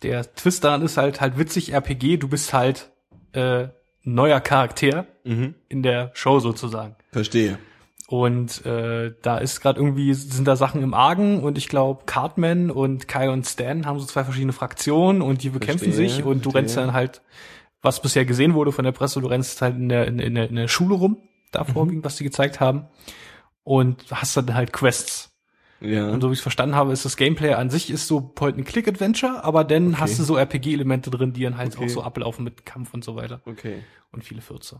[0.01, 2.17] der Twist daran ist halt halt witzig RPG.
[2.17, 2.91] Du bist halt
[3.33, 3.67] äh,
[4.03, 5.55] neuer Charakter Mhm.
[5.69, 6.95] in der Show sozusagen.
[7.13, 7.57] Verstehe.
[8.09, 12.69] Und äh, da ist gerade irgendwie, sind da Sachen im Argen und ich glaube, Cartman
[12.69, 16.39] und Kai und Stan haben so zwei verschiedene Fraktionen und die bekämpfen Verstehe, sich und
[16.45, 16.59] du verstehe.
[16.61, 17.21] rennst dann halt,
[17.83, 20.49] was bisher gesehen wurde von der Presse, du rennst halt in der, in, in der,
[20.49, 21.17] in der Schule rum,
[21.51, 21.67] da Mhm.
[21.67, 22.87] vorwiegend, was die gezeigt haben.
[23.63, 25.29] Und hast dann halt Quests.
[25.79, 26.09] Ja.
[26.09, 29.43] Und so wie ich es verstanden habe, ist das Gameplay an sich ist so Point-and-Click-Adventure,
[29.43, 29.97] aber dann Okay.
[30.01, 31.85] hast du so RPG-Elemente drin, die dann halt Okay.
[31.85, 33.41] auch so ablaufen mit Kampf und so weiter.
[33.45, 33.83] okay.
[34.11, 34.79] Und viele Fürze.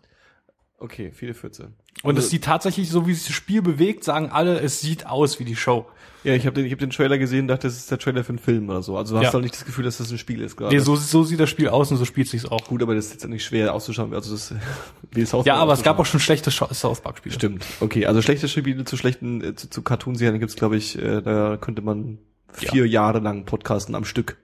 [0.83, 1.71] Okay, viele Fürze.
[2.03, 5.05] Und Also- es sieht tatsächlich, so wie sich das Spiel bewegt, sagen alle, es sieht
[5.07, 5.85] aus wie die Show.
[6.25, 8.29] Ja, ich habe den, ich hab den Trailer gesehen, dachte, das ist der Trailer für
[8.29, 8.97] einen Film oder so.
[8.97, 9.33] Also du hast Ja.
[9.33, 10.75] halt nicht das Gefühl, dass das ein Spiel ist gerade.
[10.75, 12.65] Nee, so, so sieht das Spiel aus und so spielt sich's auch.
[12.67, 14.13] Gut, aber das ist jetzt nicht schwer auszuschauen.
[14.13, 14.53] Also das
[15.11, 17.35] wie South Ja, aber es gab auch schon schlechte Scho- South Park Spiele.
[17.35, 17.65] Stimmt.
[17.79, 21.55] Okay, also schlechte Spiele zu schlechten, äh, zu, zu Cartoon-Serien gibt's, glaube ich, äh, da
[21.57, 22.17] könnte man
[22.51, 24.35] vier Jahre lang podcasten am Stück.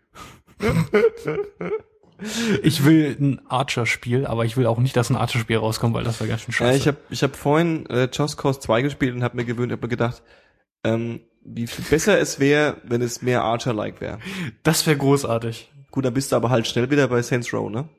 [2.64, 6.20] Ich will ein Archer-Spiel, aber ich will auch nicht, dass ein Archer-Spiel rauskommt, weil das
[6.20, 6.78] wäre ganz schön Ja, scheiße.
[6.78, 9.82] ich habe ich hab vorhin äh, Just Cause 2 gespielt und habe mir gewöhnt, habe
[9.84, 10.22] mir gedacht,
[10.84, 14.20] ähm, wie viel besser es wäre, wenn es mehr Archer-like wäre.
[14.64, 15.72] das wäre großartig.
[15.92, 17.90] Gut, dann bist du aber halt schnell wieder bei Saints Row, ne?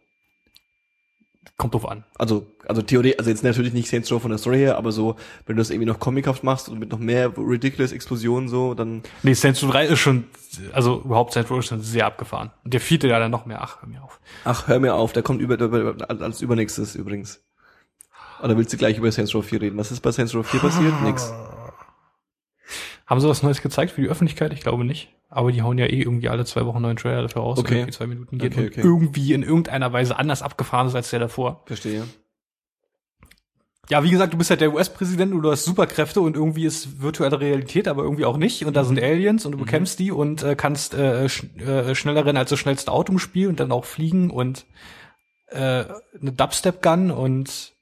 [1.57, 2.05] Kommt drauf an.
[2.17, 5.17] Also, also Theorie, also jetzt natürlich nicht Saints Row von der Story her, aber so,
[5.47, 9.03] wenn du das irgendwie noch comichaft machst und mit noch mehr ridiculous Explosionen so, dann
[9.23, 10.25] Nee, Saints Row 3 ist schon,
[10.73, 12.51] also überhaupt Saints Row ist schon sehr abgefahren.
[12.65, 13.63] Und der vierte ja dann noch mehr.
[13.63, 14.21] Ach, hör mir auf.
[14.45, 17.43] Ach, hör mir auf, der kommt über, über als übernächstes übrigens.
[18.43, 19.79] Oder willst du gleich über Saints Row 4 reden?
[19.79, 21.03] Was ist bei Saints Row 4 passiert?
[21.03, 21.33] Nix.
[23.11, 24.53] Haben sie was Neues gezeigt für die Öffentlichkeit?
[24.53, 25.13] Ich glaube nicht.
[25.29, 27.75] Aber die hauen ja eh irgendwie alle zwei Wochen neuen Trailer dafür raus, Okay.
[27.75, 28.81] irgendwie zwei Minuten geht Okay, und okay.
[28.83, 31.65] irgendwie in irgendeiner Weise anders abgefahren ist als der davor.
[31.67, 32.05] Verstehe.
[33.89, 37.03] Ja, wie gesagt, du bist halt der US-Präsident und du hast Superkräfte und irgendwie ist
[37.03, 38.65] virtuelle Realität, aber irgendwie auch nicht.
[38.65, 42.25] Und da sind Aliens und du bekämpfst die und äh, kannst äh, sch äh, schneller
[42.25, 44.67] rennen als das schnellste Auto im Spiel und dann auch fliegen und
[45.49, 45.85] äh,
[46.21, 47.73] eine Dubstep-Gun und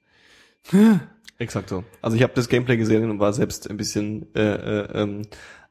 [1.39, 1.83] Exakt so.
[2.01, 5.21] Also ich habe das Gameplay gesehen und war selbst ein bisschen äh, äh, ähm,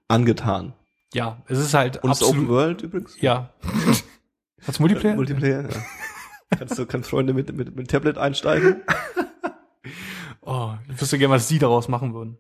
[0.09, 0.73] angetan.
[1.15, 2.49] ja, es ist halt Und es ist Open absolut.
[2.51, 3.21] World übrigens?
[3.21, 3.53] Ja.
[4.67, 5.15] Als Multiplayer?
[5.15, 6.57] Multiplayer, ja.
[6.59, 8.83] kannst du kannst Freunde mit, mit, mit Tablet einsteigen?
[10.41, 12.39] oh, ich wüsste gerne, was sie daraus machen würden.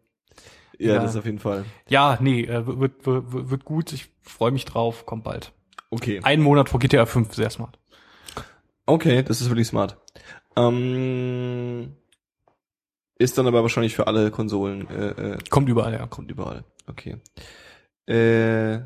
[0.78, 1.02] Ja, Ja.
[1.02, 1.64] das auf jeden Fall.
[1.88, 3.92] Ja, nee, äh, wird, wird, wird, gut.
[3.92, 5.06] Ich freue mich drauf.
[5.06, 5.52] Kommt bald.
[5.90, 6.20] Okay.
[6.22, 7.78] Einen Monat vor GTA 5, sehr smart.
[8.86, 9.96] Okay, das ist wirklich smart.
[10.56, 11.96] Ähm,
[13.18, 16.06] ist dann aber wahrscheinlich für alle Konsolen, äh, äh, Kommt überall, ja.
[16.06, 16.64] kommt überall.
[16.86, 17.16] Okay.
[18.06, 18.80] Äh,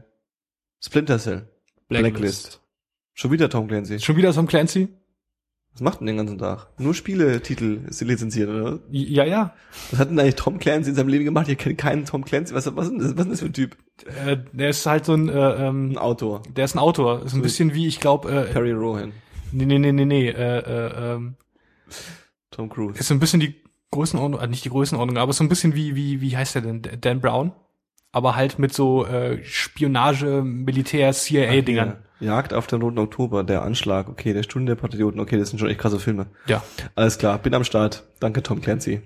[0.80, 1.48] Splinter Cell.
[1.88, 2.60] Blacklist.
[3.14, 4.00] Schon wieder Tom Clancy.
[4.00, 4.88] Schon wieder Tom Clancy?
[5.74, 6.68] Was macht denn den ganzen Tag?
[6.78, 8.80] Nur Spieletitel ist sie lizenziert, oder?
[8.90, 9.54] Ja, ja.
[9.90, 11.48] Was hat denn eigentlich Tom Clancy in seinem Leben gemacht?
[11.48, 12.54] Ich kenne keinen Tom Clancy.
[12.54, 13.76] Was, was, ist denn das, was ist denn das für ein Typ?
[14.26, 16.42] Äh, der ist halt so ein, äh, Ein ähm, Autor.
[16.54, 17.24] der ist ein Autor.
[17.24, 19.12] Ist ein bisschen wie, ich glaube, äh, Perry Rohan.
[19.52, 21.36] nee, nee, nee, nee, nee, äh, äh, ähm,
[22.50, 22.98] Tom Cruise.
[22.98, 23.61] ist so ein bisschen die
[23.92, 26.82] Größenordnung, äh, nicht die Größenordnung, aber so ein bisschen wie, wie, wie heißt der denn?
[27.00, 27.52] Dan Brown?
[28.10, 31.96] Aber halt mit so äh, Spionage, Militär, CIA-Dingern.
[32.20, 32.34] Ja.
[32.34, 35.58] Jagd auf den Roten Oktober, der Anschlag, okay, der Stunde der Patrioten, okay, das sind
[35.58, 36.26] schon echt krasse Filme.
[36.46, 36.62] Ja.
[36.94, 38.04] Alles klar, bin am Start.
[38.20, 39.00] Danke, Tom Clancy.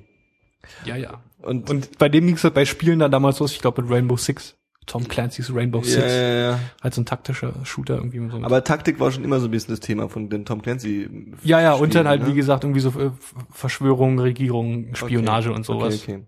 [0.84, 1.22] Ja, ja.
[1.40, 3.90] Und, Und bei dem ging es halt bei Spielen dann damals los, ich glaube mit
[3.90, 4.56] Rainbow Six.
[4.86, 6.04] Tom Clancy's Rainbow ja, Six.
[6.04, 6.60] ja, ja.
[6.80, 8.20] Halt so ein taktischer Shooter irgendwie.
[8.20, 10.62] mit So Aber Taktik war schon immer so ein bisschen das Thema von den Tom
[10.62, 11.08] Clancy.
[11.42, 12.28] ja, ja, und dann halt, ne?
[12.28, 13.10] wie gesagt, irgendwie so äh,
[13.50, 15.56] Verschwörung, Regierung, Spionage okay.
[15.56, 16.02] und sowas.
[16.02, 16.24] Okay, okay.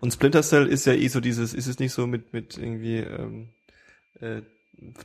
[0.00, 2.98] Und Splinter Cell ist ja eh so dieses, ist es nicht so mit, mit irgendwie,
[2.98, 3.48] ähm,
[4.20, 4.42] äh,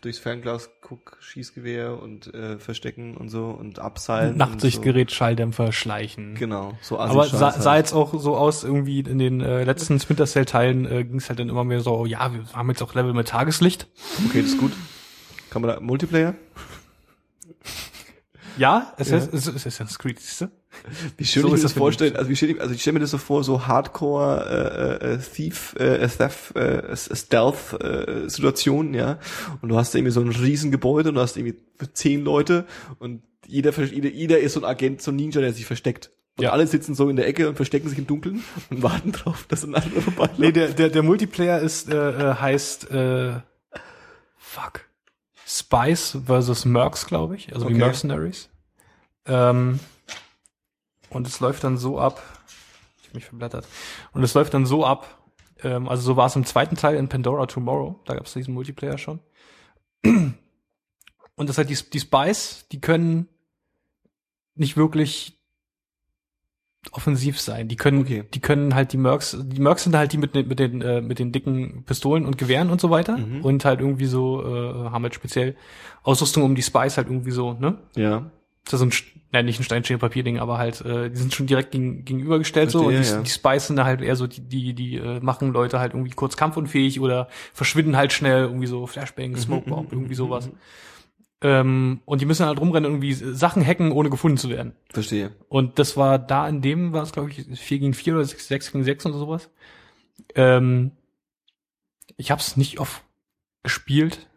[0.01, 4.37] durchs Fernglas guck, Schießgewehr und äh, Verstecken und so und Abseilen.
[4.37, 6.33] Nachtsichtgerät, Schalldämpfer, Schleichen.
[6.35, 6.39] So.
[6.39, 7.61] Genau, so Aber Assi-Scheiß sah, halt.
[7.63, 11.17] sah jetzt auch so aus, irgendwie in den äh, letzten Splinter Cell Teilen äh, ging
[11.17, 13.87] es halt dann immer mehr so, ja, wir haben jetzt auch Level mit Tageslicht.
[14.27, 14.71] Okay, das ist gut.
[15.49, 16.35] Kann man da Multiplayer?
[18.57, 19.17] Ja, es Ja.
[19.17, 20.47] ist, es ist, es ist Assassin's Creed, siehst du?
[21.17, 23.11] Wie schön So ich mir das vorstellen, also ich stelle also ich stell mir das
[23.11, 29.19] so vor, so Hardcore äh, äh, Thief, äh, Theft, äh, Stealth äh, Situationen, ja.
[29.61, 31.57] Und du hast irgendwie so ein Riesengebäude und du hast irgendwie
[31.93, 32.65] zehn Leute
[32.99, 36.11] und jeder, jeder, jeder ist so ein Agent, so ein Ninja, der sich versteckt.
[36.37, 36.51] Und Ja.
[36.51, 39.63] alle sitzen so in der Ecke und verstecken sich im Dunkeln und warten drauf, dass
[39.63, 41.95] ein anderer vorbei Nee, der, der, der Multiplayer ist, äh,
[42.31, 43.39] äh, heißt, äh,
[44.37, 44.81] fuck.
[45.45, 47.53] Spice versus Mercs, glaube ich.
[47.53, 47.79] Also wie Okay.
[47.79, 48.49] Mercenaries.
[49.25, 49.79] Ähm,
[51.09, 52.21] und es läuft dann so ab.
[53.01, 53.67] Ich hab mich verblättert.
[54.13, 55.21] Und es läuft dann so ab.
[55.63, 57.99] Ähm, also so war es im zweiten Teil in Pandora Tomorrow.
[58.05, 59.19] Da gab es diesen Multiplayer schon.
[60.03, 63.27] Und das halt die, die Spice, die können
[64.55, 65.33] nicht wirklich
[66.91, 67.67] offensiv sein.
[67.67, 68.23] Die können, Okay.
[68.33, 71.01] die können halt die Mercs, die Mercs sind halt die mit, den- mit den, äh,
[71.01, 73.17] mit den dicken Pistolen und Gewehren und so weiter.
[73.17, 73.43] Mhm.
[73.43, 75.55] Und halt irgendwie so, äh, haben halt speziell
[76.03, 77.77] Ausrüstung um die Spice halt irgendwie so, ne?
[77.95, 78.31] Ja.
[78.65, 78.91] ist ja so ein,
[79.37, 82.79] nein, nicht ein Steinschere Papierding, aber halt, äh, die sind schon direkt gegen, gegenübergestellt so
[82.79, 83.23] und die, Verstehe, ja.
[83.23, 86.35] die spicen da halt eher so, die, die, die äh, machen Leute halt irgendwie kurz
[86.37, 90.49] kampfunfähig oder verschwinden halt schnell, irgendwie so Flashbang, Mhm, Smokebomb, irgendwie sowas.
[91.41, 94.73] Ähm, und die müssen halt rumrennen, irgendwie Sachen hacken, ohne gefunden zu werden.
[94.91, 95.35] Verstehe.
[95.49, 98.47] Und das war da in dem, war es glaube ich 4 gegen 4 oder 6,
[98.47, 99.49] 6 gegen 6 oder sowas.
[100.33, 100.91] Ähm,
[102.17, 103.03] ich habe es nicht oft
[103.61, 104.27] gespielt,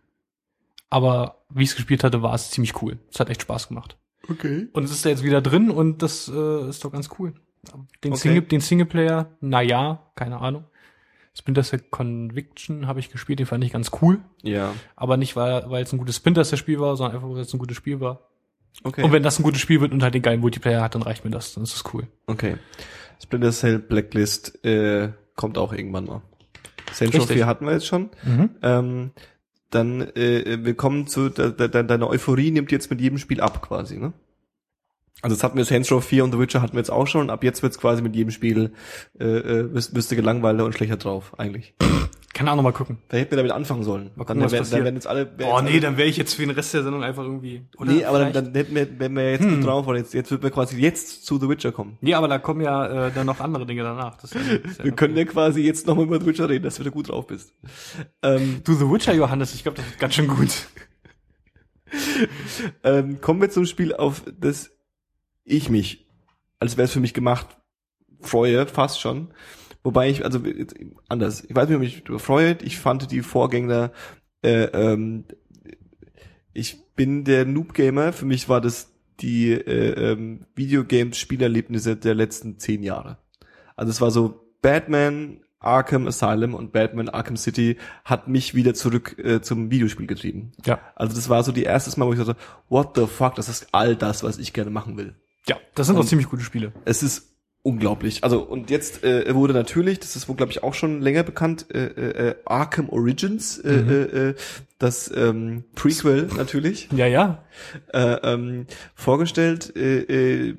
[0.91, 2.99] aber wie ich es gespielt hatte, war es ziemlich cool.
[3.11, 3.97] Es hat echt Spaß gemacht.
[4.31, 4.69] Okay.
[4.73, 7.35] Und es ist da jetzt wieder drin und das äh, ist doch ganz cool.
[8.05, 8.17] Den, Okay.
[8.17, 10.65] Single, den Singleplayer, na ja, keine Ahnung.
[11.35, 14.19] Splinter Cell Conviction habe ich gespielt, den fand ich ganz cool.
[14.43, 14.73] Ja.
[14.97, 17.53] Aber nicht, weil, weil es ein gutes Splinter Cell Spiel war, sondern einfach, weil es
[17.53, 18.29] ein gutes Spiel war.
[18.83, 19.03] Okay.
[19.03, 21.25] Und wenn das ein gutes Spiel wird und halt den geilen Multiplayer hat, dann reicht
[21.25, 22.07] mir das, dann ist das cool.
[22.27, 22.57] okay.
[23.23, 26.23] Splinter Cell Blacklist äh, kommt auch irgendwann mal.
[26.93, 27.37] Saints Row Richtig.
[27.37, 28.09] 4 hatten wir jetzt schon.
[28.63, 29.11] Ähm,
[29.71, 33.41] dann äh, wir kommen zu de, de, de, deine Euphorie nimmt jetzt mit jedem Spiel
[33.41, 34.13] ab quasi, ne?
[35.23, 37.29] Also das hatten wir Saints Row 4 und The Witcher hatten wir jetzt auch schon.
[37.29, 38.73] Ab jetzt wird's quasi mit jedem Spiel
[39.19, 41.75] äh, äh, bist, bist du gelangweilter und schlechter drauf eigentlich.
[42.41, 42.97] Kann auch noch mal gucken.
[43.09, 44.13] Da hätten wir damit anfangen sollen.
[44.17, 44.73] Mal gucken, dann, passiert.
[44.73, 45.27] dann werden jetzt alle.
[45.37, 47.23] werden Oh jetzt nee, alle, dann wäre ich jetzt für den Rest der Sendung einfach
[47.23, 47.67] irgendwie.
[47.77, 50.15] Oder nee, aber dann, vielleicht- dann hätten wir, wenn wir jetzt gut drauf waren, jetzt,
[50.15, 51.99] jetzt wird wir quasi jetzt zu The Witcher kommen.
[52.01, 54.17] Nee, aber da kommen ja äh, dann noch andere Dinge danach.
[54.17, 56.65] Das ist das ist ja Wir können ja quasi jetzt nochmal über The Witcher reden,
[56.65, 57.53] dass du da gut drauf bist.
[58.23, 60.49] Ähm, Du, The Witcher, Johannes, ich glaube, das wird ganz schön gut.
[62.85, 64.71] ähm, kommen wir zum Spiel, auf das
[65.45, 66.09] ich mich,
[66.59, 67.49] als wäre es für mich gemacht,
[68.21, 69.29] freue, fast schon.
[69.83, 70.75] Wobei ich, also jetzt
[71.09, 73.93] anders, ich weiß nicht, ob ich mich freue, ich fand die Vorgänger,
[74.43, 75.25] äh, ähm,
[76.53, 82.83] ich bin der Noob-Gamer, für mich war das die äh, ähm, Videogames-Spielerlebnisse der letzten zehn
[82.83, 83.19] Jahre.
[83.77, 89.17] Also es war so Batman, Arkham Asylum und Batman Arkham City hat mich wieder zurück
[89.19, 90.53] äh, zum Videospiel getrieben.
[90.65, 90.81] Ja.
[90.95, 92.37] Also das war so die erste Mal, wo ich dachte,
[92.69, 95.15] what the fuck, das ist all das, was ich gerne machen will.
[95.47, 96.73] Ja, das sind auch Und- ziemlich gute Spiele.
[96.85, 97.30] Es ist
[97.63, 98.25] unglaublich.
[98.25, 101.67] Also und jetzt äh, wurde natürlich, das ist wohl glaube ich auch schon länger bekannt,
[101.75, 101.85] äh,
[102.31, 104.35] äh, Arkham Origins, äh, äh, äh,
[104.79, 107.45] das ähm, Prequel natürlich Ja, ja.
[107.93, 109.75] äh, ähm, vorgestellt.
[109.77, 110.01] Äh,
[110.49, 110.55] äh,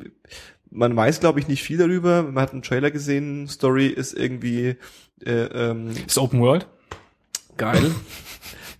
[0.69, 2.23] man weiß glaube ich nicht viel darüber.
[2.23, 3.47] Man hat einen Trailer gesehen.
[3.47, 4.75] Story ist irgendwie
[5.25, 6.67] äh, ähm, Ist Open World.
[7.57, 7.91] geil.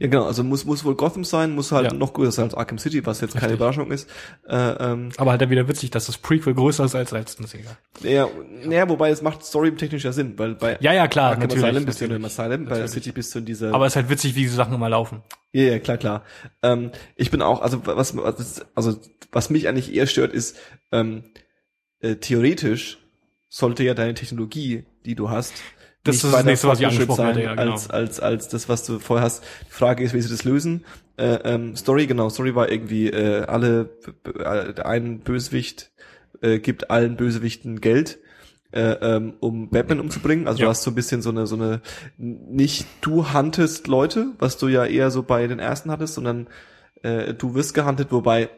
[0.02, 1.94] Ja genau, also muss muss wohl Gotham sein, muss halt Ja.
[1.94, 3.58] noch größer sein als Arkham City, was jetzt keine Richtig.
[3.60, 4.10] Überraschung ist.
[4.48, 7.78] Äh, ähm, Aber halt dann wieder witzig, dass das Prequel größer ist als das egal.
[8.02, 8.28] Ja,
[8.66, 11.66] naja, wobei es macht storytechnisch ja Sinn, weil bei Ja, ja, klar, Arkham natürlich.
[11.66, 12.40] Asylum bist du ja natürlich.
[12.40, 12.88] Asylum, bei.
[12.88, 13.74] City bist du in dieser.
[13.76, 15.22] Aber es ist halt witzig, wie diese Sachen immer laufen.
[15.54, 16.24] ja, ja, klar, klar.
[16.64, 19.00] Ähm, ich bin auch, also was, was, also
[19.32, 20.58] was mich eigentlich eher stört, ist
[20.92, 21.26] ähm,
[22.00, 22.98] äh, theoretisch
[23.50, 25.54] sollte ja deine Technologie, die du hast,
[26.04, 27.72] Das ist das nächste, was ich angesprochen sein hätte, ja, genau.
[27.74, 29.44] als, als, als das, was du vorher hast.
[29.68, 30.84] Die Frage ist, wie sie das lösen.
[31.18, 33.90] Äh, ähm, Story, genau, Story war irgendwie, äh, alle,
[34.26, 35.92] äh, ein Bösewicht
[36.42, 38.20] äh, gibt allen Bösewichten Geld,
[38.72, 40.48] äh, ähm, um Batman umzubringen.
[40.48, 40.66] Also Ja.
[40.66, 41.82] du hast so ein bisschen so eine, so eine,
[42.18, 46.48] nicht du huntest Leute, was du ja eher so bei den ersten hattest, sondern
[47.04, 48.50] äh, du wirst gehuntet, wobei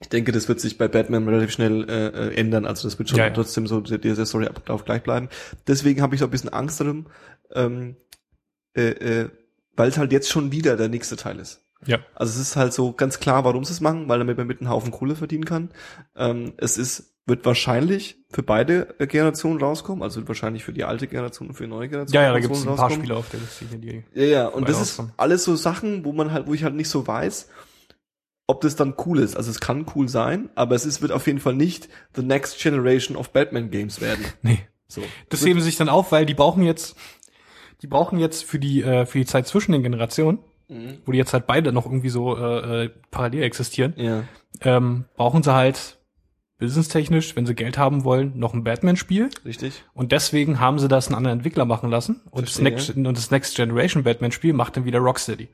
[0.00, 2.66] ich denke, das wird sich bei Batman relativ schnell äh, äh, ändern.
[2.66, 5.28] Also das wird schon Ja, trotzdem so der, der Story-Ablauf gleich bleiben.
[5.66, 7.06] Deswegen habe ich so ein bisschen Angst darum,
[7.52, 7.96] ähm,
[8.76, 9.30] äh, äh,
[9.74, 11.64] weil es halt jetzt schon wieder der nächste Teil ist.
[11.84, 11.98] Ja.
[12.14, 14.60] Also es ist halt so ganz klar, warum sie es machen, weil damit man mit
[14.60, 15.70] einem Haufen Kohle verdienen kann.
[16.16, 20.84] Ähm, es ist wird wahrscheinlich für beide äh, Generationen rauskommen, also wird wahrscheinlich für die
[20.84, 22.14] alte Generation und für die neue Generation.
[22.14, 22.90] Ja, ja, da gibt es ein paar.
[22.90, 25.12] Spiele auf der Liste, die Ja, ja, und das ist rauskommen.
[25.18, 27.48] alles so Sachen, wo man halt, wo ich halt nicht so weiß,
[28.48, 29.36] ob das dann cool ist.
[29.36, 32.58] Also es kann cool sein, aber es ist, wird auf jeden Fall nicht the next
[32.60, 34.24] generation of Batman Games werden.
[34.42, 34.58] Nee.
[34.88, 35.02] So.
[35.28, 36.96] Das heben sie sich dann auf, weil die brauchen jetzt,
[37.82, 40.38] die brauchen jetzt für die, äh, für die Zeit zwischen den Generationen,
[40.70, 40.98] Mhm.
[41.06, 44.24] wo die jetzt halt beide noch irgendwie so äh, äh, parallel existieren, ja,
[44.60, 45.96] ähm, brauchen sie halt
[46.58, 49.30] businesstechnisch, wenn sie Geld haben wollen, noch ein Batman-Spiel.
[49.44, 49.84] richtig.
[49.94, 52.20] Und deswegen haben sie das einen anderen Entwickler machen lassen.
[52.30, 52.58] Und das.
[52.60, 55.48] Next, und das Next Generation Batman-Spiel macht dann wieder Rocksteady.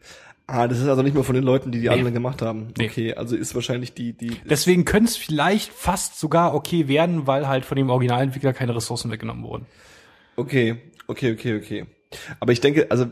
[0.46, 1.94] Ah, das ist also nicht mehr von den Leuten, die die Nee.
[1.94, 2.68] anderen gemacht haben.
[2.76, 2.86] Nee.
[2.86, 7.48] Okay, also ist wahrscheinlich die, die, Deswegen könnte es vielleicht fast sogar okay werden, weil
[7.48, 9.66] halt von dem Originalentwickler keine Ressourcen weggenommen wurden.
[10.36, 10.76] okay,
[11.06, 11.86] okay, okay, okay.
[12.40, 13.06] Aber ich denke, also,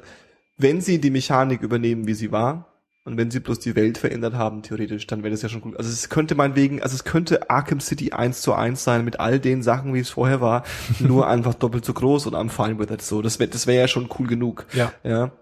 [0.59, 2.69] wenn sie die Mechanik übernehmen, wie sie war,
[3.05, 5.77] und wenn sie bloß die Welt verändert haben, theoretisch, dann wäre das ja schon gut.
[5.77, 9.41] Also es könnte meinetwegen, also es könnte Arkham City 1 zu 1 sein mit all
[9.41, 10.63] den Sachen, wie es vorher war,
[11.01, 13.03] nur einfach doppelt so groß und I'm fine with it.
[13.03, 14.67] So, das wäre das wäre ja schon cool genug.
[14.73, 14.93] Ja.
[15.03, 15.33] Ja.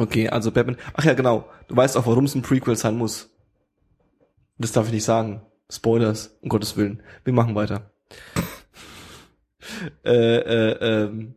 [0.00, 0.78] Okay, also Batman.
[0.94, 1.46] Ach ja, genau.
[1.68, 3.36] Du weißt auch, warum es ein Prequel sein muss.
[4.56, 5.42] Das darf ich nicht sagen.
[5.70, 7.02] Spoilers, um Gottes Willen.
[7.22, 7.90] Wir machen weiter.
[10.04, 11.34] äh, äh, ähm,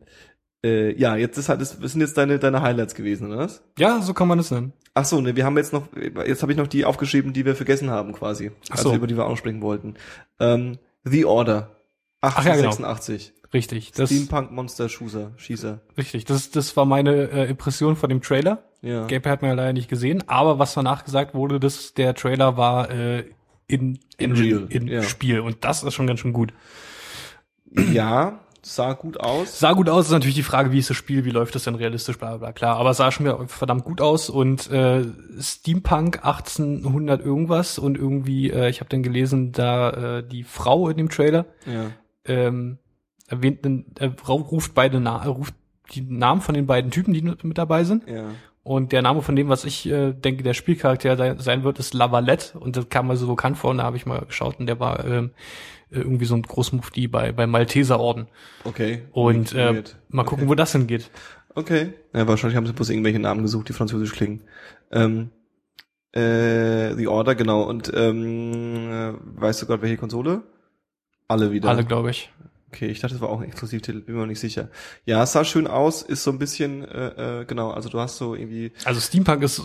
[0.64, 3.62] äh, ja, jetzt ist halt, das sind jetzt deine, deine Highlights gewesen, oder was?
[3.78, 4.72] Ja, so kann man es nennen.
[4.94, 5.88] Ach so, ne, wir haben jetzt noch,
[6.26, 8.50] jetzt habe ich noch die aufgeschrieben, die wir vergessen haben quasi.
[8.70, 8.88] Ach so.
[8.88, 9.96] Also über die wir auch sprechen wollten.
[10.40, 11.76] Ähm, The Order.
[12.22, 12.74] Ach ja, genau.
[13.54, 13.54] 1886.
[13.54, 13.92] Richtig.
[13.92, 15.30] Das, Steampunk Monster Schießer.
[15.36, 15.80] Schießer.
[15.96, 16.24] richtig.
[16.24, 18.62] Das, das war meine äh, Impression von dem Trailer.
[18.82, 19.06] Ja.
[19.06, 22.56] Gameplay hat man ja leider nicht gesehen, aber was danach gesagt wurde, dass der Trailer
[22.56, 23.20] war äh,
[23.66, 25.02] in, In in, real, in ja.
[25.02, 26.52] Spiel und das ist schon ganz schön gut.
[27.92, 29.58] Ja, sah gut aus.
[29.58, 31.74] Sah gut aus, ist natürlich die Frage, wie ist das Spiel, wie läuft das denn
[31.74, 32.76] realistisch, bla bla bla, klar.
[32.76, 35.04] Aber sah schon wieder verdammt gut aus und äh,
[35.40, 40.96] Steampunk 1800 irgendwas und irgendwie, äh, ich habe dann gelesen, da äh, die Frau in
[40.98, 41.90] dem Trailer Ja.
[42.26, 42.78] ähm,
[43.28, 43.66] erwähnt,
[43.98, 45.54] äh, ruft beide Na ruft
[45.92, 48.08] die Namen von den beiden Typen, die mit dabei sind.
[48.08, 48.30] Ja.
[48.62, 51.92] Und der Name von dem, was ich äh, denke, der Spielcharakter sein, sein wird, ist
[51.92, 52.58] Lavalette.
[52.58, 54.80] Und das kam mir so bekannt vor und da habe ich mal geschaut und der
[54.80, 55.32] war ähm,
[55.90, 58.26] irgendwie so ein Großmufti bei, bei Malteserorden.
[58.64, 59.02] Okay.
[59.12, 61.10] Und äh, mal gucken, wo das hingeht.
[61.54, 61.92] Okay.
[62.14, 64.42] Ja, wahrscheinlich haben sie bloß irgendwelche Namen gesucht, die französisch klingen.
[64.90, 65.30] Ähm,
[66.12, 67.62] äh, The Order, genau.
[67.62, 70.42] Und ähm, äh, weißt du gerade, welche Konsole?
[71.28, 71.68] Alle wieder.
[71.68, 72.30] Alle, glaube ich.
[72.74, 74.68] Okay, ich dachte, das war auch ein Exklusivtitel, bin mir noch nicht sicher.
[75.04, 78.16] Ja, es sah schön aus, ist so ein bisschen, äh, äh, genau, also du hast
[78.16, 78.72] so irgendwie.
[78.84, 79.62] Also Steampunk ist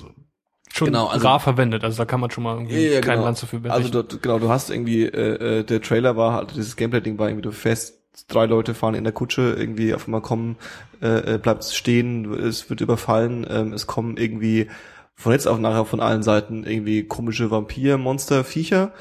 [0.72, 1.84] schon Genau, also- rar verwendet.
[1.84, 3.26] Also da kann man schon mal irgendwie Ja, ja, keinen genau.
[3.26, 3.72] Land für brechen.
[3.72, 7.30] Also dort, genau, du hast irgendwie, äh, äh, der Trailer war halt, dieses Gameplay-Ding war
[7.30, 7.96] irgendwie, du fährst,
[8.28, 10.58] drei Leute fahren in der Kutsche, irgendwie auf einmal kommen,
[11.02, 14.68] äh, äh, bleibt stehen, es wird überfallen, ähm, es kommen irgendwie
[15.20, 18.94] von jetzt auf nachher von allen Seiten irgendwie komische Vampir-Monster, Viecher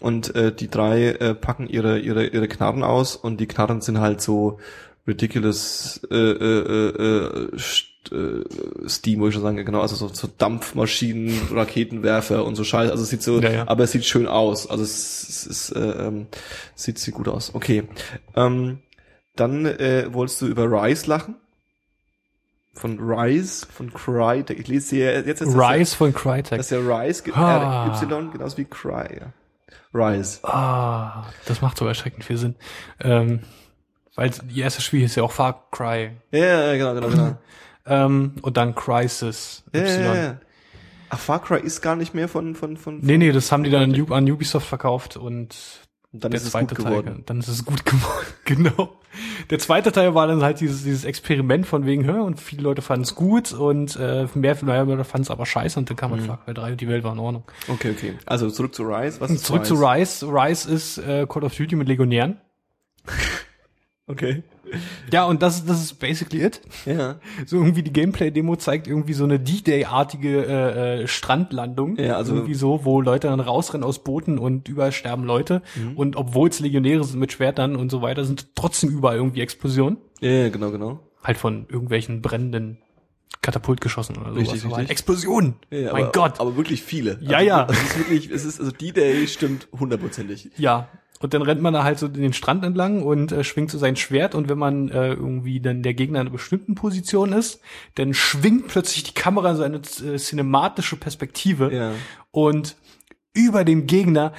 [0.00, 4.00] und äh, die drei äh, packen ihre, ihre, ihre Knarren aus und die Knarren sind
[4.00, 4.58] halt so
[5.06, 7.48] ridiculous äh, äh, äh,
[8.10, 12.64] äh, äh, Steam, wo ich schon sagen, genau, also so, so Dampfmaschinen, Raketenwerfer und so
[12.64, 13.68] Scheiß, also es sieht so, Ja, ja.
[13.68, 16.26] aber es sieht schön aus, also es, es ist, äh, ähm,
[16.74, 17.54] sieht, sieht gut aus.
[17.54, 17.82] Okay,
[18.34, 18.78] ähm,
[19.34, 21.34] dann äh, wolltest du über Rise lachen?
[22.76, 26.58] Von Rise, von Cry, ich lese hier jetzt ist das ja- Rise von Crytek.
[26.58, 27.86] das ist ja Rise, Ah.
[27.86, 29.32] R-Y, genauso wie Cry, ja.
[29.94, 30.40] Rise.
[30.44, 32.54] ah, das macht so erschreckend viel Sinn.
[33.00, 33.40] Ähm,
[34.14, 36.10] weil die erste Spiel ist ja auch Far Cry.
[36.32, 36.38] Ja,
[36.72, 37.38] ja, genau, genau, genau.
[37.88, 39.62] Ähm, und dann Crisis.
[39.72, 40.04] Ja, Y.
[40.04, 40.40] ja, ja.
[41.08, 43.70] Ach, Far Cry ist gar nicht mehr von, von, von, Nee, nee, das haben die
[43.70, 45.54] dann an Ubisoft verkauft und
[46.16, 47.22] und dann der ist es gut Teil, geworden.
[47.26, 48.98] dann ist es gut geworden, genau.
[49.50, 52.82] Der zweite Teil war dann halt dieses, dieses Experiment von wegen, hör, und viele Leute
[52.82, 56.20] fanden es gut und äh, mehr, Leute fanden es aber scheiße und dann kam man
[56.20, 56.24] Mhm.
[56.26, 57.44] Far Cry 3 und die Welt war in Ordnung.
[57.68, 58.14] Okay, okay.
[58.26, 59.20] Also zurück zu Rise.
[59.20, 59.74] Was ist Zurück Rise?
[59.74, 60.26] zu Rise.
[60.26, 62.38] Rise ist äh, Call of Duty mit Legionären.
[64.08, 64.44] Okay.
[65.12, 66.60] Ja, und das, das ist basically it.
[66.84, 67.16] Ja.
[67.46, 71.96] So irgendwie die Gameplay-Demo zeigt irgendwie so eine D-Day-artige äh, äh, Strandlandung.
[71.96, 75.62] Ja, also- irgendwie so, wo Leute dann rausrennen aus Booten und überall sterben Leute.
[75.74, 75.96] Mhm.
[75.96, 79.98] Und obwohl es Legionäre sind mit Schwertern und so weiter, sind trotzdem überall irgendwie Explosionen.
[80.20, 81.00] Ja, genau, genau.
[81.22, 82.78] Halt von irgendwelchen brennenden
[83.42, 84.54] Katapultgeschossen oder sowas.
[84.54, 84.90] Richtig, richtig.
[84.90, 85.54] Explosionen!
[85.70, 86.40] Ja, mein aber, Gott!
[86.40, 87.18] Aber wirklich viele.
[87.20, 87.64] Ja, also, ja.
[87.66, 90.50] Also es ist wirklich, es ist, also D-Day stimmt hundertprozentig.
[90.56, 90.88] Ja.
[91.26, 93.96] Und dann rennt man da halt so den Strand entlang und äh, schwingt so sein
[93.96, 97.60] Schwert und wenn man äh, irgendwie dann der Gegner in einer bestimmten Position ist,
[97.96, 101.92] dann schwingt plötzlich die Kamera in so eine äh, cinematische Perspektive Ja.
[102.30, 102.76] und
[103.34, 104.34] über dem Gegner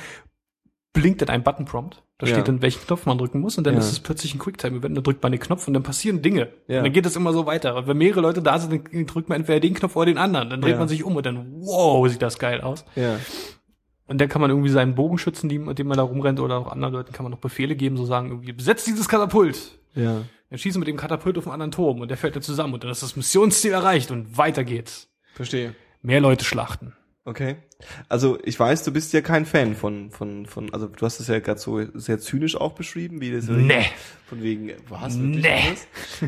[0.93, 2.03] blinkt dann ein Button-Prompt.
[2.19, 2.33] Da Ja.
[2.35, 3.81] steht dann, welchen Knopf man drücken muss und dann Ja.
[3.81, 4.95] ist es plötzlich ein Quicktime-Event.
[4.95, 6.47] Dann drückt man den Knopf und dann passieren Dinge.
[6.69, 6.77] Ja.
[6.77, 7.75] Und dann geht es immer so weiter.
[7.75, 10.49] Und wenn mehrere Leute da sind, dann drückt man entweder den Knopf oder den anderen.
[10.49, 12.85] Dann dreht man sich um und dann, wow, sieht das geil aus.
[12.95, 13.19] Ja.
[14.08, 16.72] Und dann kann man irgendwie seinen Bogenschützen, die, mit dem man da rumrennt, oder auch
[16.72, 19.78] anderen Leuten kann man noch Befehle geben, so sagen, irgendwie, besetzt dieses Katapult.
[19.95, 20.24] Ja.
[20.49, 22.84] Dann schießen mit dem Katapult auf einen anderen Turm und der fällt dann zusammen und
[22.84, 25.10] dann ist das Missionsziel erreicht und weiter geht's.
[25.34, 25.76] Verstehe.
[26.01, 26.93] Mehr Leute schlachten.
[27.26, 27.58] Okay.
[28.08, 31.28] Also ich weiß, du bist ja kein Fan von, von, von, also du hast es
[31.28, 33.86] ja gerade so sehr zynisch auch beschrieben, wie das Nee.
[34.26, 35.20] von wegen, was?
[35.20, 35.62] wirklich Nee.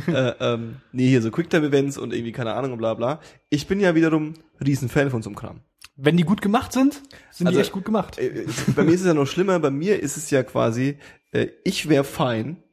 [0.03, 0.37] alles?
[0.41, 3.21] äh, ähm, nee, hier so Quicktime-Events und irgendwie keine Ahnung und bla bla.
[3.49, 5.61] Ich bin ja wiederum Riesenfan von so einem Kram.
[6.01, 8.17] Wenn die gut gemacht sind, sind Also, die echt gut gemacht.
[8.17, 10.97] Äh, äh, bei mir ist es ja noch schlimmer, bei mir ist es ja quasi,
[11.31, 12.63] äh, ich wäre fein,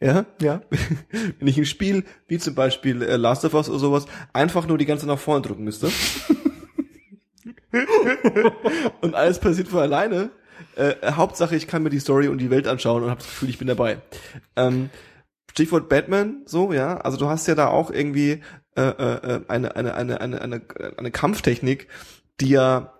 [0.00, 0.60] ja, Ja.
[1.38, 4.78] wenn ich ein Spiel, wie zum Beispiel äh, Last of Us oder sowas, einfach nur
[4.78, 5.90] die ganze nach vorne drücken müsste.
[9.00, 10.30] und alles passiert von alleine.
[10.74, 13.48] Äh, Hauptsache, ich kann mir die Story und die Welt anschauen und habe das Gefühl,
[13.48, 13.98] ich bin dabei.
[14.56, 14.90] Ähm,
[15.50, 16.98] Stichwort Batman, so, ja.
[16.98, 18.42] Also du hast ja da auch irgendwie
[18.76, 20.62] äh, äh, eine, eine, eine, eine, eine,
[20.98, 21.88] eine Kampftechnik,
[22.40, 22.92] die ja,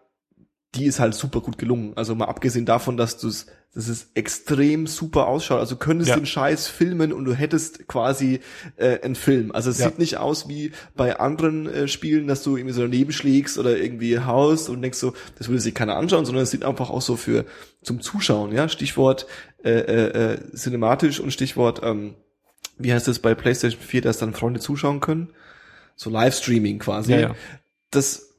[0.74, 1.92] die ist halt super gut gelungen.
[1.96, 5.58] Also mal abgesehen davon, dass du es, dass es extrem super ausschaut.
[5.58, 6.16] Also könntest Ja.
[6.16, 8.40] den Scheiß filmen und du hättest quasi
[8.76, 9.52] äh, einen Film.
[9.52, 9.88] Also es Ja.
[9.88, 13.76] sieht nicht aus wie bei anderen äh, Spielen, dass du irgendwie so daneben schlägst oder
[13.78, 17.02] irgendwie haust und denkst so, das würde sich keiner anschauen, sondern es sieht einfach auch
[17.02, 17.46] so für
[17.82, 18.68] zum Zuschauen, ja.
[18.68, 19.26] Stichwort
[19.64, 22.14] äh, äh, äh, cinematisch und Stichwort ähm,
[22.78, 25.32] wie heißt das bei PlayStation 4, dass dann Freunde zuschauen können?
[25.94, 27.14] So Livestreaming quasi.
[27.14, 27.34] Ja.
[27.90, 28.34] Das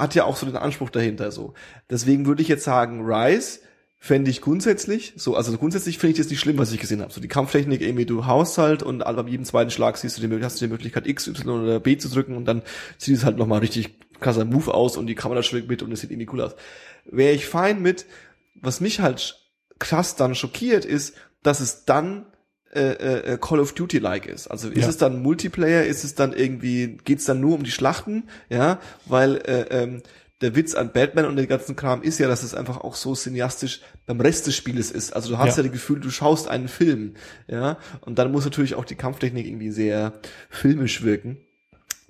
[0.00, 1.54] hat ja auch so den Anspruch dahinter so.
[1.90, 3.60] Deswegen würde ich jetzt sagen, Rise
[3.98, 7.12] fände ich grundsätzlich, so, also grundsätzlich finde ich das nicht schlimm, was ich gesehen habe.
[7.12, 10.44] So die Kampftechnik, irgendwie du haust halt und bei jedem zweiten Schlag siehst du die,
[10.44, 12.62] hast du die Möglichkeit X, Y oder B zu drücken und dann
[12.98, 16.00] sieht es halt nochmal richtig krasser Move aus und die Kamera schwingt mit und es
[16.00, 16.56] sieht irgendwie cool aus.
[17.04, 18.06] Wäre ich fein mit,
[18.54, 19.38] was mich halt
[19.78, 22.26] krass dann schockiert ist, dass es dann
[22.74, 24.46] äh, äh, Call of Duty-like ist.
[24.48, 24.88] Also ist Ja.
[24.88, 29.36] es dann Multiplayer, ist es dann irgendwie, geht's dann nur um die Schlachten, ja, weil
[29.46, 30.02] äh, ähm,
[30.40, 33.14] der Witz an Batman und den ganzen Kram ist ja, dass es einfach auch so
[33.14, 35.14] cineastisch beim Rest des Spieles ist.
[35.14, 35.68] Also du hast ja, Ja.
[35.68, 37.14] das Gefühl, du schaust einen Film,
[37.46, 40.14] ja, und dann muss natürlich auch die Kampftechnik irgendwie sehr
[40.50, 41.36] filmisch wirken.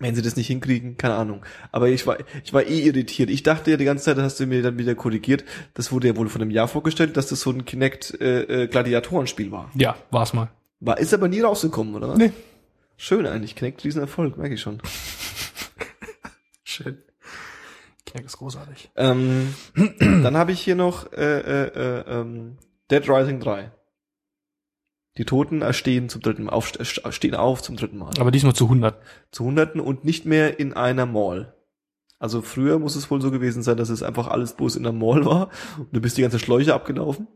[0.02, 1.44] Wenn sie das nicht hinkriegen, keine Ahnung.
[1.70, 3.30] Aber ich war, ich war eh irritiert.
[3.30, 5.44] Ich dachte ja die ganze Zeit, das hast du mir dann wieder korrigiert,
[5.74, 8.66] das wurde ja wohl von einem Jahr vorgestellt, dass das so ein Kinect äh, äh,
[8.66, 9.70] Gladiatorenspiel war.
[9.74, 10.50] Ja, war's mal.
[10.80, 12.16] War ist aber nie rausgekommen, oder?
[12.16, 12.32] Nee.
[12.96, 14.82] Schön eigentlich, Kinect riesen Erfolg, merke ich schon.
[16.64, 16.98] Schön.
[18.06, 18.90] Knack ist großartig.
[18.96, 19.54] Ähm,
[19.98, 22.58] dann habe ich hier noch äh, äh, äh, ähm,
[22.90, 23.70] Dead Rising 3.
[25.18, 26.72] Die Toten erstehen zum dritten Mal, auf,
[27.10, 28.10] stehen auf zum dritten Mal.
[28.18, 28.96] Aber diesmal zu 100.
[29.30, 31.54] Zu Hunderten und nicht mehr in einer Mall.
[32.18, 34.92] Also früher muss es wohl so gewesen sein, dass es einfach alles bloß in der
[34.92, 37.26] Mall war und du bist die ganze Schläuche abgelaufen.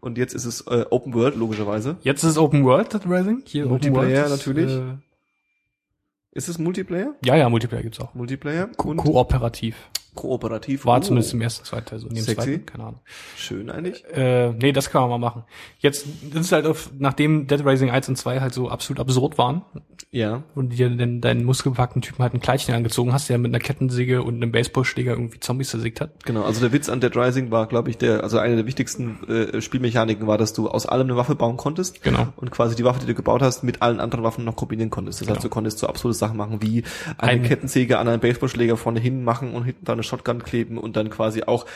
[0.00, 1.96] Und jetzt ist es äh, Open World, logischerweise.
[2.02, 3.42] Jetzt ist es Open World, Dead Rising.
[3.46, 4.70] Hier Multiplayer Open World ist, natürlich.
[4.72, 4.96] Äh,
[6.32, 7.14] Ist es Multiplayer?
[7.24, 8.12] ja, ja, Multiplayer gibt's auch.
[8.12, 9.76] Multiplayer Ko und kooperativ.
[10.14, 10.86] Kooperativ.
[10.86, 12.08] War Oh, zumindest im ersten, zweiten Teil so.
[12.08, 12.34] Dem Sexy.
[12.34, 13.00] zweiten, keine Ahnung.
[13.36, 14.04] Schön eigentlich.
[14.14, 15.44] Äh, nee, das kann man mal machen.
[15.80, 19.38] Jetzt, das ist halt auf, nachdem Dead Rising 1 und 2 halt so absolut absurd
[19.38, 19.62] waren
[20.10, 20.42] Ja.
[20.54, 24.22] und dir den, deinen muskelbepackten Typen halt ein Kleidchen angezogen hast, der mit einer Kettensäge
[24.22, 26.24] und einem Baseballschläger irgendwie Zombies zersägt hat.
[26.24, 29.18] Genau, also der Witz an Dead Rising war, glaube ich, der, also eine der wichtigsten
[29.28, 32.02] äh, Spielmechaniken war, dass du aus allem eine Waffe bauen konntest.
[32.02, 32.28] Genau.
[32.36, 35.20] Und quasi die Waffe, die du gebaut hast, mit allen anderen Waffen noch kombinieren konntest.
[35.20, 35.42] Das heißt, Genau.
[35.42, 36.84] du konntest so absurde Sachen machen, wie
[37.18, 40.78] eine Ein- Kettensäge an einen Baseballschläger vorne hin machen und hinten da eine Shotgun kleben
[40.78, 41.66] und dann quasi auch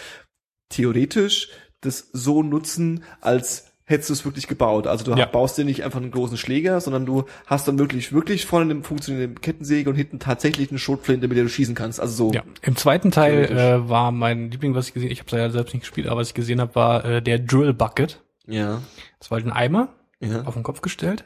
[0.68, 1.48] theoretisch
[1.80, 4.86] das so nutzen, als hättest du es wirklich gebaut.
[4.86, 5.24] Also du Ja.
[5.24, 8.82] baust dir nicht einfach einen großen Schläger, sondern du hast dann wirklich, wirklich vorne eine
[8.82, 11.98] funktionierende Kettensäge und hinten tatsächlich eine Schrotflinte, mit der du schießen kannst.
[11.98, 12.32] Also so.
[12.34, 12.42] Ja.
[12.60, 15.84] Im zweiten Teil äh, war mein Liebling, was ich gesehen, ich habe ja selbst nicht
[15.84, 18.20] gespielt, aber was ich gesehen habe, war äh, der Drill Bucket.
[18.46, 18.82] Ja.
[19.20, 19.88] Das war halt ein Eimer
[20.20, 20.42] Ja.
[20.42, 21.24] auf den Kopf gestellt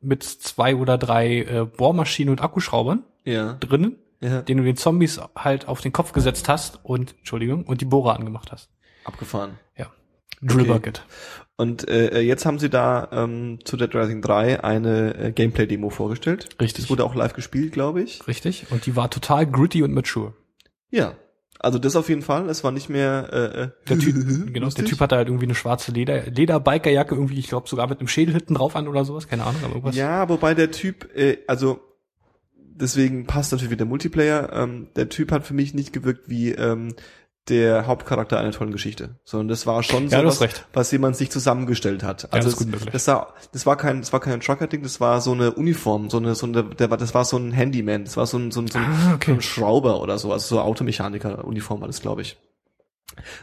[0.00, 3.54] mit zwei oder drei äh, Bohrmaschinen und Akkuschraubern Ja.
[3.60, 4.42] drinnen, Ja.
[4.42, 8.16] den du den Zombies halt auf den Kopf gesetzt hast und Entschuldigung und die Bohrer
[8.16, 8.68] angemacht hast.
[9.04, 9.58] Abgefahren.
[9.76, 9.86] Ja.
[10.42, 10.72] Drill Okay.
[10.72, 11.04] Bucket.
[11.56, 16.48] Und äh, jetzt haben sie da ähm, zu Dead Rising 3 eine äh, Gameplay-Demo vorgestellt.
[16.60, 16.84] Richtig.
[16.84, 18.26] Das wurde auch live gespielt, glaube ich.
[18.26, 18.66] Richtig.
[18.70, 20.34] Und die war total gritty und mature.
[20.90, 21.14] Ja.
[21.58, 22.48] Also das auf jeden Fall.
[22.48, 24.14] Es war nicht mehr äh, äh, Der Typ,
[24.52, 24.84] genau, lustig.
[24.86, 28.08] der Typ hatte halt irgendwie eine schwarze Leder, Lederbikerjacke irgendwie, ich glaube sogar mit einem
[28.08, 29.96] Schädel hinten drauf an oder sowas, keine Ahnung, aber irgendwas.
[29.96, 31.80] Ja, wobei der Typ, äh, also
[32.80, 34.52] deswegen passt natürlich wieder Multiplayer.
[34.52, 36.94] Ähm, der Typ hat für mich nicht gewirkt wie ähm,
[37.48, 40.66] der Hauptcharakter einer tollen Geschichte, sondern das war schon so Ja, hast was, recht.
[40.72, 42.24] was jemand sich zusammengestellt hat.
[42.24, 42.90] Ja, Also das gut es- möglich.
[42.92, 46.18] das, war, das war kein, das war kein Trucker-Ding, das war so eine Uniform, so
[46.18, 48.60] eine, so eine, der war, das war so ein Handyman, das war so ein, so
[48.60, 49.30] ein, so ein, Ah, okay.
[49.32, 52.38] so ein Schrauber oder so, also so Automechaniker-Uniform war das, glaube ich.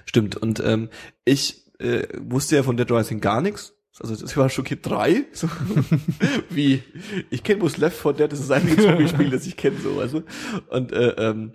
[0.05, 0.35] Stimmt.
[0.37, 0.89] Und ähm,
[1.25, 3.73] ich äh, wusste ja von Dead Rising gar nichts.
[3.99, 5.25] Also das war schon Kid 3.
[5.31, 5.49] So.
[6.49, 6.83] Wie,
[7.29, 9.99] ich kenne bloß Left 4 Dead, das ist das einzige Zombie-Spiel, das ich kenne, so,
[9.99, 10.23] also.
[10.69, 11.51] Und äh, ähm,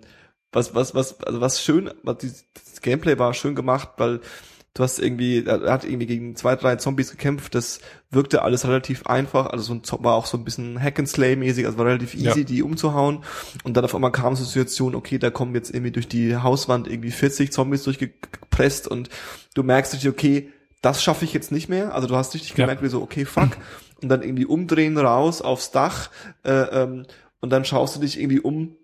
[0.51, 4.19] was, was, was, also was schön, was das Gameplay war schön gemacht, weil
[4.75, 7.79] du hast irgendwie, er hat irgendwie gegen zwei, drei Zombies gekämpft, das
[8.09, 11.35] wirkte alles relativ einfach, also so ein war auch so ein bisschen Hack and Slay
[11.35, 12.43] mäßig, also war relativ easy, Ja.
[12.45, 13.23] die umzuhauen.
[13.63, 16.35] Und dann auf einmal kam so eine Situation, okay, da kommen jetzt irgendwie durch die
[16.35, 19.09] Hauswand irgendwie 40 Zombies durchgepresst und
[19.53, 20.51] du merkst richtig, okay,
[20.83, 21.95] das schaffe ich jetzt nicht mehr.
[21.95, 22.57] Also du hast richtig Ja.
[22.57, 23.57] gemerkt, wie so, okay, fuck.
[24.03, 26.11] Und dann irgendwie umdrehen raus aufs Dach
[26.43, 27.05] äh, ähm,
[27.39, 28.75] und dann schaust du dich irgendwie um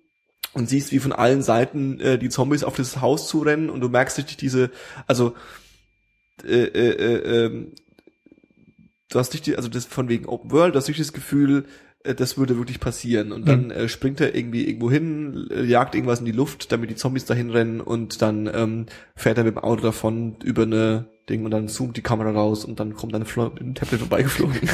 [0.54, 3.90] und siehst, wie von allen Seiten äh, die Zombies auf das Haus zurennen und du
[3.90, 4.72] merkst richtig diese,
[5.08, 5.36] also
[6.46, 7.74] äh, äh, äh, ähm,
[9.12, 11.66] du hast nicht die, also das von wegen Open World, du hast nicht das Gefühl,
[12.06, 13.34] äh, das würde wirklich passieren.
[13.34, 16.90] Und dann äh, springt er irgendwie irgendwo hin, äh, jagt irgendwas in die Luft, damit
[16.90, 18.86] die Zombies dahin rennen und dann ähm,
[19.18, 22.66] fährt er mit dem Auto davon über eine Ding und dann zoomt die Kamera raus
[22.66, 24.70] und dann kommt Flo ein Tablet vorbeigeflogen.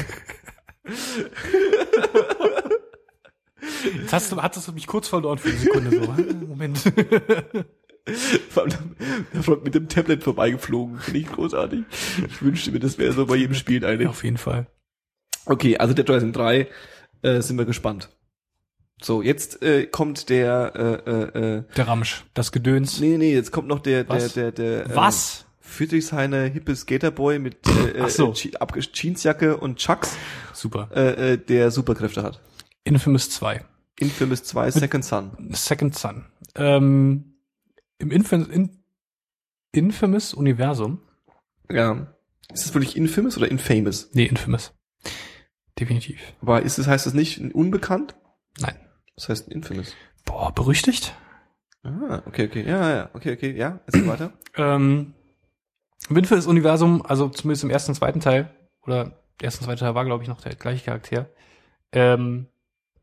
[4.01, 6.45] Jetzt hast du, hattest du mich kurz verloren für eine Sekunde so.
[6.47, 6.84] Moment.
[8.06, 10.99] Der mit dem Tablet vorbeigeflogen.
[10.99, 11.84] Finde ich großartig.
[12.28, 14.08] Ich wünschte mir, das wäre so bei jedem Spiel eigentlich.
[14.08, 14.68] Auf jeden Fall.
[15.45, 16.68] Okay, also Dead Rising 3
[17.22, 18.10] äh, sind wir gespannt.
[19.01, 20.74] So, jetzt äh, kommt der
[21.06, 22.99] äh, äh, äh, Der Ramsch, das Gedöns.
[22.99, 24.34] Nee, nee, jetzt kommt noch der der Was?
[24.34, 25.45] der der äh, Was?
[25.66, 28.34] Friedrichshainer hippe Skaterboy mit äh, Ach so.
[28.34, 30.16] äh, Jeansjacke und Chucks,
[30.53, 30.89] Super.
[30.95, 32.41] äh, äh, der Superkräfte hat.
[32.84, 33.66] Infamous 2.
[33.99, 35.32] Infamous 2 Second Son.
[35.51, 36.26] Second Son.
[36.55, 37.34] Ähm,
[37.97, 38.84] Im Infam in
[39.72, 41.01] Infamous Universum.
[41.70, 42.07] Ja.
[42.53, 44.09] Ist das wirklich Infamous oder Infamous?
[44.13, 44.74] Nee, Infamous.
[45.80, 46.20] Definitiv.
[46.41, 48.16] Aber ist es, heißt das nicht unbekannt?
[48.59, 48.76] Nein.
[49.16, 49.93] Das heißt Infamous.
[50.26, 51.16] Boah, berüchtigt?
[51.84, 52.63] Ah, okay, okay.
[52.68, 53.80] Ja, ja, okay, okay, ja.
[53.86, 54.34] Erzähl weiter.
[54.55, 55.13] Ähm,
[56.10, 58.49] Infamous Universum, also zumindest im ersten und zweiten Teil,
[58.86, 59.06] oder
[59.39, 61.30] der erste und zweite Teil war, glaube ich, noch der gleiche Charakter,
[61.91, 62.47] ähm,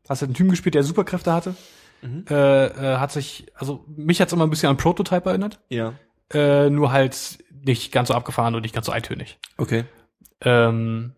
[0.07, 1.55] hast du einen Typen gespielt, der Superkräfte hatte.
[2.01, 2.25] Mhm.
[2.29, 5.93] Äh, äh, hat sich, also mich hat's immer ein bisschen an Prototype erinnert, Ja.
[6.33, 9.39] äh, nur halt nicht ganz so abgefahren und nicht ganz so eintönig.
[9.57, 9.85] Okay.
[10.41, 11.13] Ähm,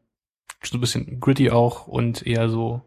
[0.63, 2.81] so ein bisschen gritty auch und eher so,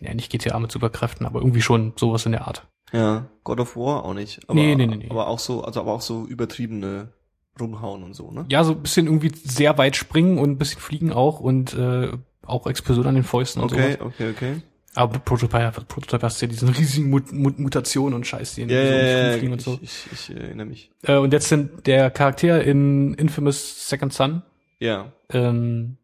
[0.00, 2.66] ja, nicht GTA mit Superkräften, aber irgendwie schon sowas in der Art.
[2.92, 3.26] Ja.
[3.44, 4.40] God of War auch nicht.
[4.48, 5.10] Aber, Nee, nee, nee, nee.
[5.10, 7.12] Aber auch so, also aber auch so übertriebene
[7.60, 8.44] rumhauen und so, ne?
[8.48, 12.08] Ja, so ein bisschen irgendwie sehr weit springen und ein bisschen fliegen auch und äh,
[12.44, 14.06] auch Explosion an den Fäusten und Okay, sowas.
[14.14, 14.62] okay, okay.
[14.94, 18.68] Aber Prototype, Prototype hast du ja diesen riesigen Mut Mut Mutationen und Scheiß, die in
[18.68, 19.78] Ja, so Flug fliegen und ich, so.
[19.80, 20.90] ich, ich, erinnere mich.
[21.02, 24.42] Äh, und jetzt sind der Charakter in Infamous Second Son,
[24.80, 25.12] Ja.
[25.30, 25.96] ähm,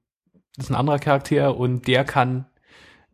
[0.57, 2.47] das ist ein anderer Charakter und der kann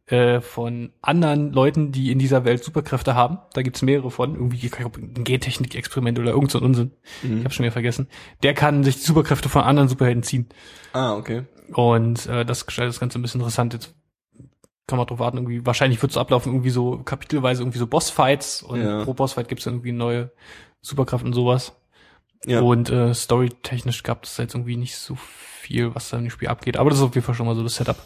[0.07, 4.67] äh, von anderen Leuten, die in dieser Welt Superkräfte haben, da gibt's mehrere von, irgendwie
[4.67, 6.93] ich ein Gentechnik-Experiment oder irgend so ein Unsinn,
[7.23, 7.45] ich Mhm.
[7.45, 8.09] habe schon wieder vergessen,
[8.43, 10.49] der kann sich die Superkräfte von anderen Superhelden ziehen.
[10.93, 11.45] Ah, okay.
[11.73, 13.73] Und äh, das gestaltet das Ganze ein bisschen interessant.
[13.73, 13.95] Jetzt
[14.87, 18.63] kann man drauf warten, irgendwie, wahrscheinlich wird es ablaufen, irgendwie so kapitelweise irgendwie so Bossfights
[18.63, 19.05] und Ja.
[19.05, 20.31] pro Bossfight gibt's dann irgendwie neue
[20.83, 21.73] Superkraft und sowas.
[22.45, 22.61] Ja.
[22.61, 25.54] Und äh, storytechnisch gab es jetzt irgendwie nicht so viel,
[25.95, 26.77] was da im Spiel abgeht.
[26.77, 27.97] Aber das ist auf jeden Fall schon mal so das Setup.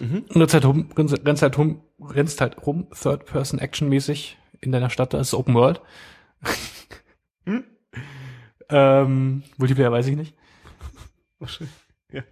[0.00, 0.24] Mhm.
[0.28, 5.20] Und rennst halt rum, rennst halt rum, rennst halt rum, Third-Person-Action-mäßig in deiner Stadt, da
[5.20, 5.80] ist Open World.
[7.44, 7.64] Hm?
[8.68, 10.34] ähm, Multiplayer weiß ich nicht.
[11.38, 11.74] Wahrscheinlich.
[12.12, 12.22] Ja.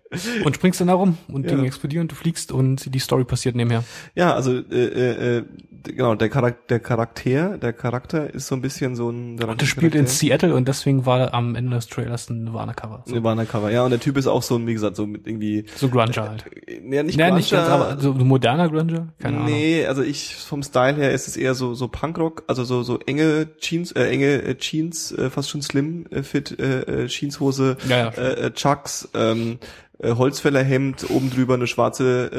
[0.45, 1.51] Und springst dann da rum und Ja.
[1.55, 3.85] Dinge explodieren, du fliegst und die Story passiert nebenher.
[4.15, 5.45] Ja, also äh, äh, äh,
[5.85, 9.69] genau, der Charakter, der Charakter, der Charakter ist so ein bisschen so ein Und das
[9.69, 13.03] spielt in Seattle und deswegen war am Ende des Trailers ein Nirvana-Cover.
[13.05, 13.71] So, Nirvana Cover.
[13.71, 16.13] Ja, und der Typ ist auch so ein, wie gesagt, so mit irgendwie so Grunge
[16.17, 16.45] halt.
[16.91, 19.09] ja, nicht, Ja, nicht ganz, Grunge, aber so moderner Grunge?
[19.19, 19.51] Keine Ahnung.
[19.51, 22.99] nee, also ich vom Style her ist es eher so so Punkrock, also so so
[23.01, 27.77] enge Jeans, äh, enge äh, Jeans, äh, fast schon slim äh, fit äh, äh, Jeanshose,
[27.89, 28.09] Ja, ja.
[28.11, 29.59] äh, äh, Chucks, ähm,
[29.99, 32.31] äh, Holzfällerhemd, oben drüber eine schwarze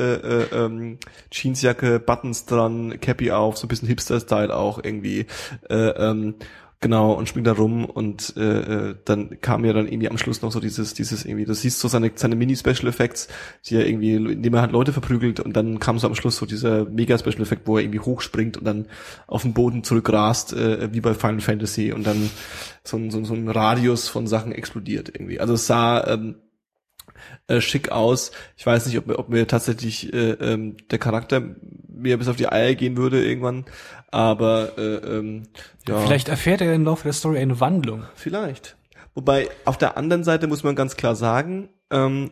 [0.54, 0.98] äh, äh, ähm,
[1.32, 5.26] Jeansjacke, Buttons dran, Cappy auf, so ein bisschen Hipster-Style auch irgendwie.
[5.70, 6.36] Äh, ähm,
[6.82, 10.42] Genau, und springt da rum und äh, äh, dann kam ja dann irgendwie am Schluss
[10.42, 13.28] noch so dieses, dieses irgendwie, du siehst so seine, seine Mini-Special Effects,
[13.66, 16.46] die er irgendwie, indem er halt Leute verprügelt und dann kam so am Schluss so
[16.46, 18.86] dieser Mega-Special Effekt, wo er irgendwie hochspringt und dann
[19.28, 22.30] auf den Boden zurückrast, äh, wie bei Final Fantasy und dann
[22.86, 25.42] so ein, so, ein- so ein Radius von Sachen explodiert irgendwie.
[25.42, 26.36] Also es sah ähm,
[27.50, 28.32] äh, schick aus.
[28.56, 31.42] Ich weiß nicht, ob, mir- ob mir tatsächlich äh, ähm, der Charakter
[31.88, 33.66] mir bis auf die Eier gehen würde irgendwann,
[34.12, 35.44] aber äh, ähm,
[35.88, 36.00] ja.
[36.00, 38.06] Vielleicht erfährt er im Laufe der Story eine Wandlung.
[38.16, 38.78] Vielleicht.
[39.16, 42.32] Wobei, auf der anderen Seite muss man ganz klar sagen, ähm,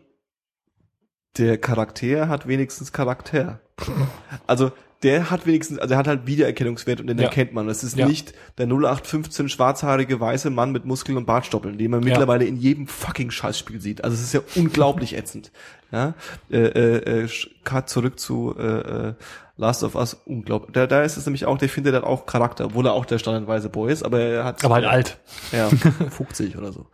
[1.38, 3.59] der Charakter hat wenigstens Charakter.
[4.47, 4.72] Also,
[5.04, 7.26] der hat wenigstens, also er hat halt Wiedererkennungswert und den Ja.
[7.26, 7.68] erkennt man.
[7.68, 8.08] Das ist Ja.
[8.08, 12.10] nicht der 0815 schwarzhaarige weiße Mann mit Muskeln und Bartstoppeln, den man Ja.
[12.10, 14.04] mittlerweile in jedem fucking Scheißspiel sieht.
[14.04, 15.52] Also es ist ja unglaublich ätzend.
[15.91, 16.16] Ja,
[16.52, 17.30] äh, äh, äh,
[17.64, 18.64] Cut zurück zu äh,
[19.10, 19.14] äh,
[19.56, 20.74] Last of Us, unglaublich.
[20.74, 23.18] Da, da ist es nämlich auch, der findet hat auch Charakter, obwohl er auch der
[23.20, 25.18] standardweise Boy ist, aber er hat Aber halt alt.
[25.52, 26.88] ja, 50 oder so.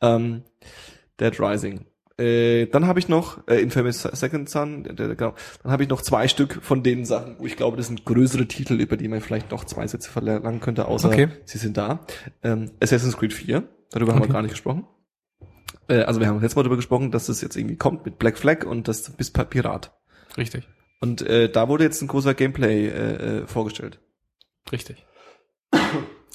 [0.00, 0.42] Ähm,
[1.20, 1.84] Dead Rising.
[2.16, 5.34] Äh, dann habe ich noch äh, Infamous Second Son, der, der, genau.
[5.62, 8.46] dann habe ich noch zwei Stück von den Sachen, wo ich glaube, das sind größere
[8.46, 11.28] Titel, über die man vielleicht noch zwei Sätze verlangen könnte, außer Okay.
[11.44, 12.06] sie sind da.
[12.44, 14.28] Ähm, Assassin's Creed 4, darüber haben Okay.
[14.28, 14.86] wir gar nicht gesprochen.
[15.88, 18.38] Äh, also wir haben jetzt mal darüber gesprochen, dass das jetzt irgendwie kommt mit Black
[18.38, 19.92] Flag und das bis Pirat.
[20.36, 20.68] Richtig.
[21.00, 23.98] Und äh, da wurde jetzt ein großer Gameplay äh, äh, vorgestellt.
[24.70, 25.04] Richtig.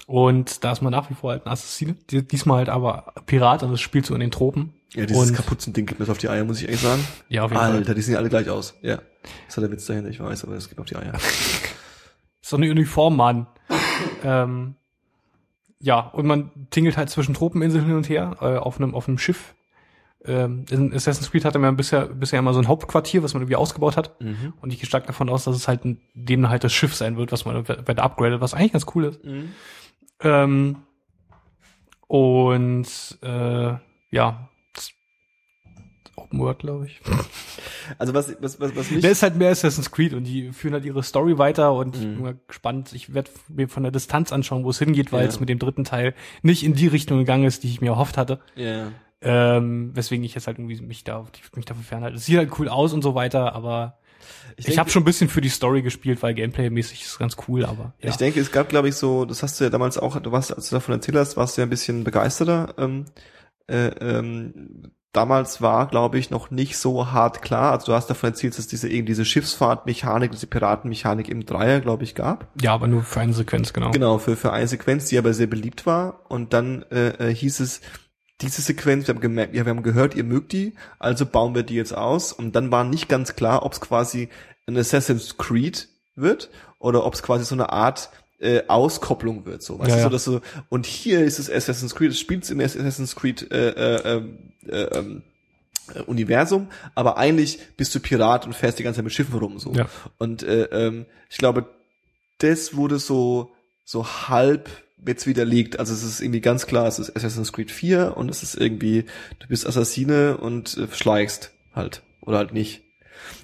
[0.08, 1.96] Und da ist man nach wie vor halt ein Assassine.
[2.10, 4.74] Die- Diesmal halt aber Pirat und das spielt so in den Tropen.
[4.94, 7.06] Ja, dieses Und- Kapuzending geht mir so auf die Eier, muss ich ehrlich sagen.
[7.30, 7.72] Ja, auf jeden Fall.
[7.74, 8.76] Alter, die sehen alle gleich aus.
[8.82, 9.00] Ja.
[9.48, 11.14] Das hat der Witz dahinter, ich weiß, aber das geht auf die Eier.
[12.42, 13.46] So eine Uniform, Mann.
[14.24, 14.74] ähm,
[15.80, 19.20] ja, und man tingelt halt zwischen Tropeninseln hin und her äh, auf einem auf einem
[19.20, 19.54] Schiff.
[20.26, 23.58] Ähm, in Assassin's Creed hatte man bisher bisher immer so ein Hauptquartier, was man irgendwie
[23.58, 24.20] ausgebaut hat.
[24.20, 24.54] Mhm.
[24.62, 27.18] Und ich gehe stark davon aus, dass es halt ein, dem halt das Schiff sein
[27.18, 29.24] wird, was man weiter upgradet, was eigentlich ganz cool ist.
[29.24, 29.50] Mhm.
[30.22, 30.78] Ähm,
[32.08, 33.74] und äh,
[34.12, 34.49] ja, das-
[36.20, 37.00] Open World, glaube ich.
[37.98, 40.74] Also was, was, was, was mich, Der ist halt mehr Assassin's Creed und die führen
[40.74, 42.14] halt ihre Story weiter und ich Mhm.
[42.16, 42.94] bin mal gespannt.
[42.94, 45.28] Ich werde mir von der Distanz anschauen, wo es hingeht, weil Ja.
[45.30, 48.18] es mit dem dritten Teil nicht in die Richtung gegangen ist, die ich mir erhofft
[48.18, 48.40] hatte.
[48.56, 48.92] ja.
[49.22, 52.16] Ähm, weswegen ich jetzt halt irgendwie mich da mich dafür fernhalte.
[52.16, 53.98] Es sieht halt cool aus und so weiter, aber
[54.56, 57.66] Ich, ich habe schon ein bisschen für die Story gespielt, weil Gameplay-mäßig ist ganz cool,
[57.66, 58.10] aber ja.
[58.12, 60.56] Ich denke, es gab, glaube ich, so, das hast du ja damals auch, du warst,
[60.56, 62.74] als du davon erzählt hast, warst du ja ein bisschen begeisterter.
[62.78, 63.06] Ähm,
[63.68, 67.72] äh, ähm, damals war, glaube ich, noch nicht so hart klar.
[67.72, 72.04] Also du hast davon erzählt, dass diese eben diese Schiffsfahrtmechanik, diese Piratenmechanik im Dreier, glaube
[72.04, 72.48] ich, gab.
[72.62, 73.92] Ja, aber nur für eine Sequenz, genau.
[73.92, 76.26] Genau, für, für eine Sequenz, die aber sehr beliebt war.
[76.30, 77.82] Und dann äh, äh, hieß es,
[78.42, 81.64] diese Sequenz, wir haben gemerkt, ja, wir haben gehört, ihr mögt die, also bauen wir
[81.64, 82.32] die jetzt aus.
[82.32, 84.30] Und dann war nicht ganz klar, ob es quasi
[84.68, 89.80] ein Assassin's Creed wird oder ob es quasi so eine Art äh, Auskopplung wird, so,
[89.80, 92.60] weißt ja, du, so, dass du, und hier ist es Assassin's Creed, es spielt im
[92.60, 94.24] Assassin's Creed äh, äh,
[94.68, 99.38] äh, äh, Universum, aber eigentlich bist du Pirat und fährst die ganze Zeit mit Schiffen
[99.38, 99.74] rum, so.
[99.74, 99.90] Ja.
[100.18, 101.66] Und äh, ähm, ich glaube,
[102.38, 103.52] das wurde so
[103.90, 104.70] so halb
[105.06, 105.80] jetzt widerlegt.
[105.80, 109.06] Also es ist irgendwie ganz klar, es ist Assassin's Creed 4 und es ist irgendwie,
[109.40, 112.84] du bist Assassine und äh, schleichst halt oder halt nicht.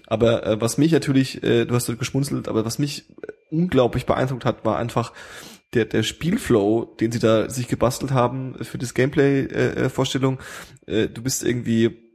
[0.07, 3.05] Aber äh, was mich natürlich, äh, du hast so geschmunzelt, aber was mich
[3.51, 5.13] unglaublich beeindruckt hat, war einfach
[5.73, 10.39] der, der Spielflow, den sie da sich gebastelt haben für das Gameplay-Vorstellung.
[10.87, 12.05] Äh, äh, du bist irgendwie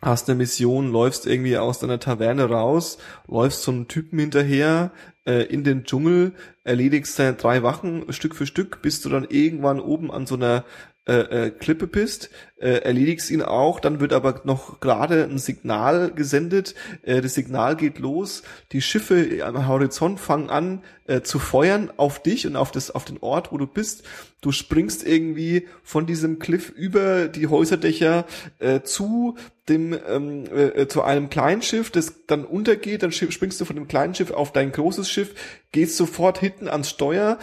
[0.00, 4.92] hast eine Mission, läufst irgendwie aus deiner Taverne raus, läufst so einem Typen hinterher
[5.26, 6.34] äh, in den Dschungel,
[6.64, 10.64] erledigst deine drei Wachen Stück für Stück, bis du dann irgendwann oben an so einer
[11.08, 16.12] äh, äh, Klippe bist, äh, erledigst ihn auch, dann wird aber noch gerade ein Signal
[16.12, 18.42] gesendet, äh, das Signal geht los,
[18.72, 23.06] die Schiffe am Horizont fangen an äh, zu feuern auf dich und auf das auf
[23.06, 24.02] den Ort, wo du bist.
[24.42, 28.26] Du springst irgendwie von diesem Cliff über die Häuserdächer
[28.58, 29.36] äh, zu
[29.68, 33.88] dem ähm, äh, zu einem kleinen Schiff, das dann untergeht, dann springst du von dem
[33.88, 35.34] kleinen Schiff auf dein großes Schiff,
[35.72, 37.38] gehst sofort hinten ans Steuer,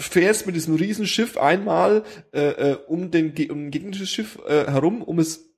[0.00, 5.02] fährst mit diesem Riesenschiff einmal äh, äh um den um ein gegnerisches Schiff äh, herum,
[5.02, 5.49] um es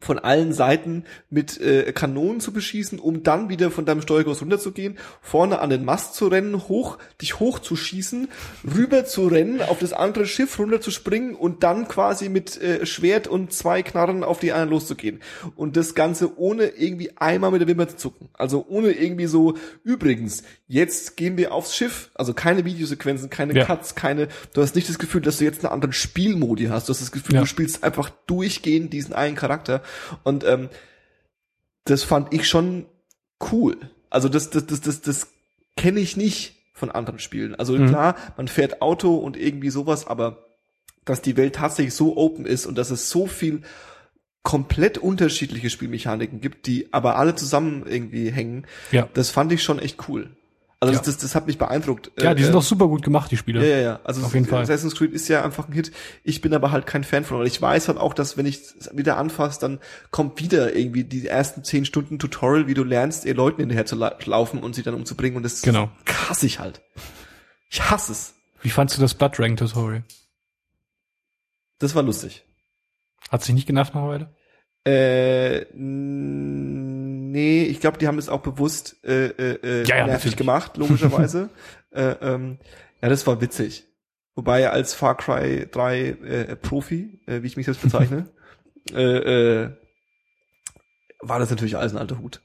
[0.00, 4.98] von allen Seiten mit äh, Kanonen zu beschießen, um dann wieder von deinem Steuerkurs runterzugehen,
[5.20, 8.28] vorne an den Mast zu rennen, hoch, dich hoch zu schießen,
[8.74, 12.86] rüber zu rennen, auf das andere Schiff runter zu springen und dann quasi mit äh,
[12.86, 15.20] Schwert und zwei Knarren auf die anderen loszugehen.
[15.54, 18.30] Und das Ganze ohne irgendwie einmal mit der Wimper zu zucken.
[18.32, 22.10] Also ohne irgendwie so, übrigens, jetzt gehen wir aufs Schiff.
[22.14, 23.66] Also keine Videosequenzen, keine ja.
[23.66, 26.88] Cuts, keine, du hast nicht das Gefühl, dass du jetzt einen anderen Spielmodi hast.
[26.88, 27.40] Du hast das Gefühl, ja.
[27.42, 29.82] du spielst einfach durchgehend diesen einen Charakter.
[30.22, 30.68] Und ähm,
[31.84, 32.86] das fand ich schon
[33.52, 33.76] cool.
[34.10, 35.28] Also das, das, das, das, das
[35.76, 37.54] kenne ich nicht von anderen Spielen.
[37.54, 37.88] Also mhm.
[37.88, 40.44] klar, man fährt Auto und irgendwie sowas, aber
[41.04, 43.62] dass die Welt tatsächlich so open ist und dass es so viel
[44.42, 49.08] komplett unterschiedliche Spielmechaniken gibt, die aber alle zusammen irgendwie hängen, ja.
[49.12, 50.30] das fand ich schon echt cool.
[50.82, 51.02] Also ja.
[51.04, 52.10] das, das, hat mich beeindruckt.
[52.18, 53.60] Ja, die sind äh, auch super gut gemacht, die Spiele.
[53.60, 54.00] Ja, ja, ja.
[54.02, 54.62] Also Auf jeden Fall.
[54.62, 55.92] Assassin's Creed ist ja einfach ein Hit.
[56.24, 57.40] Ich bin aber halt kein Fan von.
[57.40, 58.62] Und ich weiß halt auch, dass wenn ich
[58.94, 59.78] wieder anfasse, dann
[60.10, 63.96] kommt wieder irgendwie die ersten zehn Stunden Tutorial, wie du lernst, ihr Leuten hinterher zu
[63.96, 65.36] laufen und sie dann umzubringen.
[65.36, 65.90] Und das genau.
[66.06, 66.80] hasse ich halt.
[67.68, 68.34] Ich hasse es.
[68.62, 70.02] Wie fandst du das Blood Rank Tutorial?
[71.78, 72.42] Das war lustig.
[73.30, 74.32] Hat sich nicht genervt noch weiter?
[74.86, 75.66] Äh,
[77.30, 81.50] nee, ich glaube, die haben es auch bewusst äh, äh, ja, ja, nervig gemacht, logischerweise.
[81.90, 82.58] äh, ähm,
[83.02, 83.86] ja, das war witzig.
[84.34, 88.26] Wobei als Far Cry 3 äh, Profi, äh, wie ich mich jetzt bezeichne,
[88.92, 89.02] äh,
[89.64, 89.70] äh,
[91.20, 92.40] war das natürlich alles ein alter Hut.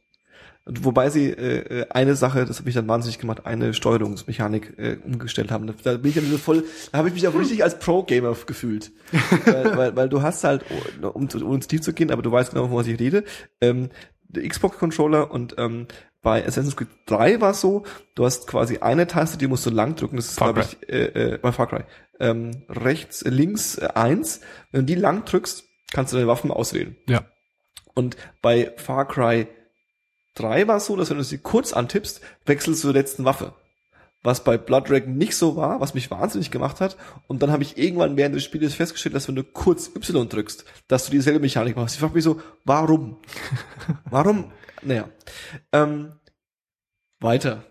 [0.67, 4.97] Wobei sie äh, äh, eine Sache, das habe ich dann wahnsinnig gemacht, eine Steuerungsmechanik äh,
[5.05, 5.71] umgestellt haben.
[5.83, 8.91] Da bin ich dann so voll, da habe ich mich auch richtig als Pro-Gamer gefühlt.
[9.45, 10.65] weil, weil, weil du hast halt,
[11.01, 13.26] um, um ins Tief zu gehen, aber du weißt genau, von was ich rede,
[13.61, 13.89] ähm,
[14.36, 15.88] der Xbox-Controller und ähm,
[16.22, 17.84] bei Assassin's Creed 3 war es so,
[18.16, 21.34] du hast quasi eine Taste, die musst du lang drücken, das ist glaube ich äh,
[21.34, 21.84] äh, bei Far Cry.
[22.20, 24.41] Ähm, rechts, links äh, eins.
[24.72, 26.95] Wenn du die lang drückst, kannst du deine Waffen auswählen.
[27.07, 27.26] Ja.
[27.94, 29.48] Und bei Far Cry
[30.36, 33.53] 3 war es so, dass wenn du sie kurz antippst, wechselst du zur letzten Waffe.
[34.26, 36.97] Was bei Blood Dragon nicht so war, was mich wahnsinnig gemacht hat.
[37.27, 40.65] Und dann habe ich irgendwann während des Spiels festgestellt, dass wenn du kurz Y drückst,
[40.88, 41.93] dass du dieselbe Mechanik machst.
[41.93, 43.19] Ich frage mich so, warum?
[44.10, 44.52] warum?
[44.81, 45.10] Naja.
[45.72, 46.14] Ähm,
[47.19, 47.65] weiter.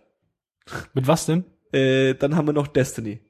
[0.92, 1.44] Mit was denn?
[1.72, 3.20] Äh, dann haben wir noch Destiny.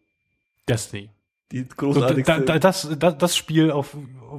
[0.69, 1.09] Destiny.
[1.53, 2.41] Die großartigste.
[2.41, 3.97] Da, da, das, das, das Spiel, auf,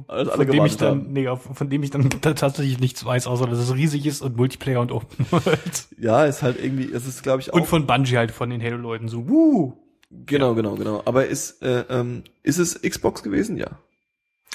[0.08, 1.12] also von dem ich dann, haben.
[1.12, 4.36] nee, auf, von dem ich dann tatsächlich nichts weiß, außer dass es riesig ist und
[4.36, 5.88] Multiplayer und Open World.
[5.98, 7.58] Ja, ist halt irgendwie, es ist glaube ich auch.
[7.58, 9.74] Und von Bungie halt, von den Halo-Leuten so, wuh.
[10.10, 10.54] Genau, ja.
[10.54, 11.02] genau, genau.
[11.04, 13.56] Aber ist, äh, ähm, ist es Xbox gewesen?
[13.56, 13.78] Ja.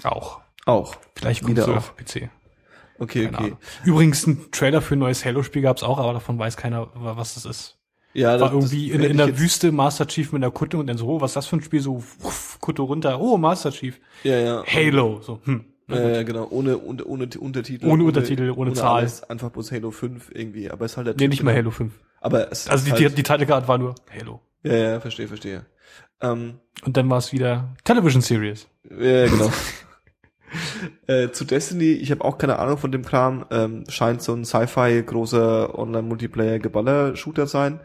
[0.04, 0.42] Auch.
[0.66, 0.96] Auch.
[1.16, 2.30] Vielleicht kommt es auf PC.
[3.00, 3.46] Okay, Keine okay.
[3.46, 3.58] Ahnung.
[3.84, 7.46] Übrigens, ein Trailer für ein neues Halo-Spiel gab's auch, aber davon weiß keiner, was das
[7.46, 7.81] ist.
[8.14, 10.88] Ja, war das, irgendwie das in, in der Wüste Master Chief mit der Kutte und
[10.88, 11.80] dann so, oh, was ist das für ein Spiel?
[11.80, 14.00] So, uff, Kutte runter, oh, Master Chief.
[14.24, 14.64] Ja, ja.
[14.66, 15.66] Halo, so, hm.
[15.90, 17.86] Äh, genau, ohne, ohne, ohne Untertitel.
[17.86, 19.00] Ohne Untertitel, ohne Zahl.
[19.00, 21.64] alles, einfach bloß Halo 5 irgendwie, aber es ist halt der Nee, nicht mal genau.
[21.66, 21.94] Halo 5.
[22.22, 24.42] Aber es Also ist die, halt, die, die Title Card war nur Halo.
[24.64, 25.66] Ja, ja, verstehe, verstehe.
[26.22, 28.68] Ähm, Und dann war es wieder Television Series.
[28.90, 29.52] ja, genau.
[31.08, 34.46] äh, zu Destiny, ich habe auch keine Ahnung von dem Kram, ähm, scheint so ein
[34.46, 37.80] Sci-Fi großer Online-Multiplayer-Geballer-Shooter sein.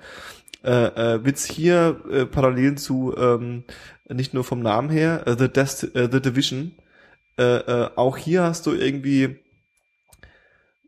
[0.65, 3.65] Äh, äh, wird's hier äh, parallel zu ähm,
[4.09, 6.73] nicht nur vom Namen her, äh, The, Dest äh, The Division,
[7.39, 9.37] äh, äh, auch hier hast du irgendwie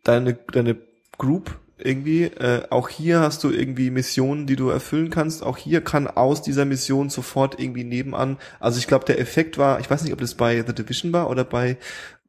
[0.05, 0.77] deine, deine
[1.19, 5.43] Group irgendwie, äh, auch hier hast du irgendwie Missionen, die du erfüllen kannst.
[5.43, 9.81] Auch hier kann aus dieser Mission sofort irgendwie nebenan, also ich glaube, der Effekt war,
[9.81, 11.77] ich weiß nicht, ob das bei The Division war oder bei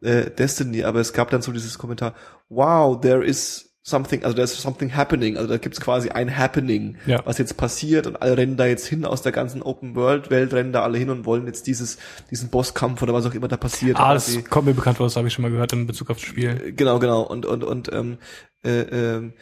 [0.01, 2.13] äh, Destiny, aber es gab dann so dieses Kommentar,
[2.49, 7.21] wow, there is something, also there's something happening, also da gibt's quasi ein Happening, Ja.
[7.25, 10.53] was jetzt passiert und alle rennen da jetzt hin aus der ganzen Open World Welt,
[10.53, 11.97] rennen da alle hin und wollen jetzt dieses,
[12.29, 13.97] diesen Bosskampf oder was auch immer da passiert.
[13.99, 16.17] Ah, das kommt mir bekannt vor, das habe ich schon mal gehört in Bezug auf
[16.17, 16.49] das Spiel.
[16.67, 17.21] äh, Genau, genau.
[17.23, 18.19] Und, und, und ähm,
[18.63, 19.33] äh, ähm,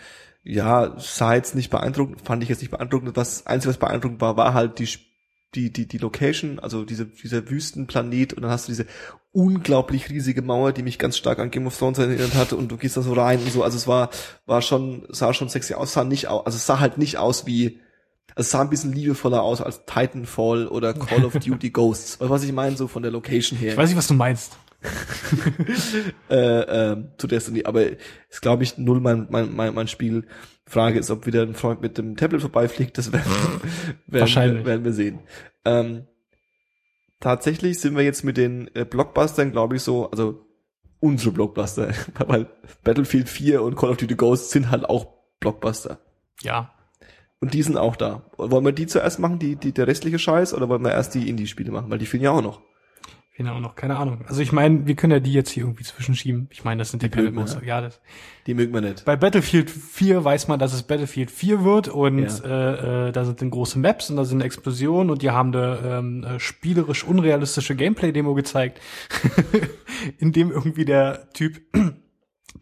[0.44, 3.16] ja, sah jetzt nicht beeindruckend, fand ich jetzt nicht beeindruckend.
[3.16, 4.88] Was Einzige, was beeindruckend war, war halt die
[5.56, 8.86] die, die, die Location, also diese, dieser Wüstenplanet und dann hast du diese
[9.32, 12.78] unglaublich riesige Mauer, die mich ganz stark an Game of Thrones erinnert hat und du
[12.78, 14.10] gehst da so rein und so, also es war,
[14.46, 17.46] war schon, sah schon sexy aus, sah nicht aus, also es sah halt nicht aus
[17.46, 17.80] wie,
[18.36, 22.20] also es sah ein bisschen liebevoller aus als Titanfall oder Call of Duty Ghosts.
[22.20, 24.58] Weißt was ich meine, so von der Location her Ich weiß nicht, was du meinst.
[26.30, 27.84] äh, ähm, zu Destiny, aber
[28.30, 30.26] ist glaube ich null mein, mein, mein, mein Spiel.
[30.68, 33.32] Frage ist, ob wieder ein Freund mit dem Tablet vorbeifliegt, das werden,
[34.08, 34.60] werden, Wahrscheinlich.
[34.60, 35.20] Wir, werden wir sehen.
[35.64, 36.08] Ähm,
[37.22, 40.46] tatsächlich sind wir jetzt mit den äh, Blockbustern, glaube ich, so, also
[41.00, 41.94] unsere Blockbuster,
[42.28, 42.48] weil
[42.84, 45.08] Battlefield 4 und Call of Duty Ghosts sind halt auch
[45.40, 46.00] Blockbuster.
[46.42, 46.74] Ja.
[47.40, 48.30] Und die sind auch da.
[48.38, 51.30] Wollen wir die zuerst machen, die, die, der restliche Scheiß, oder wollen wir erst die
[51.30, 51.90] Indie-Spiele machen?
[51.90, 52.62] Weil die fehlen ja auch noch.
[53.40, 54.26] Auch noch, keine Ahnung.
[54.28, 56.48] Also ich meine, wir können ja die jetzt hier irgendwie zwischenschieben.
[56.52, 57.64] Ich meine, das sind ja keine mögen wir, große.
[57.66, 58.02] Ja, das.
[58.48, 59.06] Die mögen wir nicht.
[59.06, 62.46] Bei Battlefield 4 weiß man, dass es Battlefield 4 wird und Ja.
[62.46, 66.00] äh, äh, da sind dann große Maps und da sind Explosionen und die haben da
[66.00, 68.82] ähm, äh, spielerisch unrealistische Gameplay-Demo gezeigt,
[70.18, 71.62] in dem irgendwie der Typ,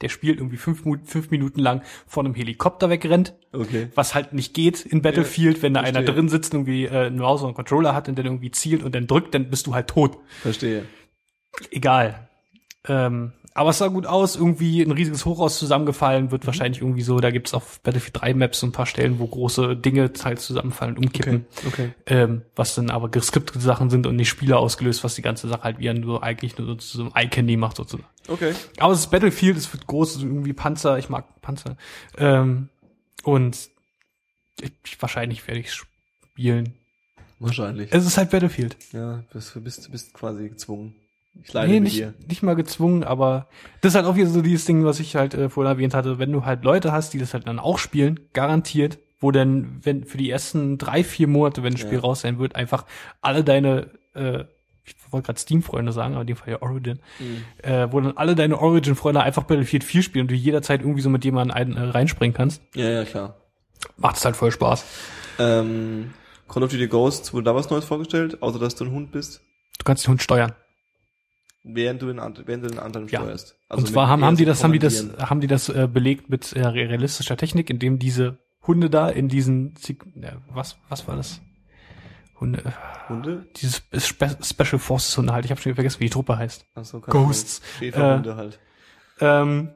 [0.01, 3.87] der spielt irgendwie fünf, fünf Minuten lang vor einem Helikopter wegrennt, Okay.
[3.95, 6.15] was halt nicht geht in Battlefield, wenn da einer verstehe.
[6.15, 8.93] drin sitzt, irgendwie äh, einen Mouse und einen Controller hat und dann irgendwie zielt und
[8.95, 10.17] dann drückt, dann bist du halt tot.
[10.41, 10.85] Verstehe.
[11.71, 12.27] Egal.
[12.87, 16.31] Ähm, aber es sah gut aus, irgendwie ein riesiges Hochhaus zusammengefallen, Mhm.
[16.31, 19.25] wird wahrscheinlich irgendwie so, da gibt's auf Battlefield 3 Maps so ein paar Stellen, wo
[19.25, 21.45] große Dinge teils zusammenfallen und umkippen.
[21.65, 21.93] Okay.
[22.05, 25.63] Ähm, was dann aber geskriptete Sachen sind und nicht Spieler ausgelöst, was die ganze Sache
[25.63, 28.07] halt wieder nur eigentlich nur so zu so einem Eye-Candy macht sozusagen.
[28.27, 28.53] Okay.
[28.77, 31.77] Aber es ist Battlefield, es wird groß, irgendwie Panzer, ich mag Panzer.
[32.17, 32.69] Ähm,
[33.23, 33.69] und
[34.61, 34.71] ich,
[35.01, 36.73] wahrscheinlich werde ich spielen.
[37.39, 37.89] Wahrscheinlich.
[37.91, 38.77] Es ist halt Battlefield.
[38.93, 40.95] Ja, du bist, du bist quasi gezwungen.
[41.43, 42.13] Ich leide Nee, nicht, dir.
[42.27, 43.47] nicht mal gezwungen, aber
[43.81, 46.17] das ist halt auch wieder so dieses Ding, was ich halt äh, vorhin erwähnt hatte,
[46.17, 50.05] wenn du halt Leute hast, die das halt dann auch spielen, garantiert, wo dann, wenn
[50.05, 51.99] für die ersten drei, vier Monate, wenn das Spiel Ja.
[52.01, 52.85] raus sein wird, einfach
[53.21, 54.45] alle deine, äh,
[54.85, 57.43] ich wollte gerade Steam-Freunde sagen, aber in dem Fall ja Origin, Mhm.
[57.63, 61.09] äh, wo dann alle deine Origin-Freunde einfach Battlefield 4 spielen und du jederzeit irgendwie so
[61.09, 63.35] mit jemandem ein, äh, reinspringen kannst, Ja, ja, klar.
[63.97, 64.85] macht es halt voll Spaß.
[65.39, 66.13] Ähm,
[66.47, 69.41] Call of Duty Ghosts, wurde da was Neues vorgestellt, außer dass du ein Hund bist,
[69.77, 70.53] Du kannst den Hund steuern.
[71.65, 73.21] Während du den, während du den anderen Ja.
[73.21, 73.57] steuerst.
[73.69, 76.53] und zwar haben, haben die das, haben die das, haben die das äh, belegt mit
[76.53, 79.73] äh, realistischer Technik, indem diese Hunde da in diesen,
[80.15, 81.41] ja, was, was war das?
[82.39, 83.45] Hunde, äh, Hunde?
[83.55, 85.45] dieses Spe Special Forces Hunde halt.
[85.45, 86.65] Ich habe schon vergessen, wie die Truppe heißt.
[86.75, 87.61] Ach so, Ghosts.
[87.79, 88.59] Schäferhunde halt.
[89.19, 89.69] Ähm,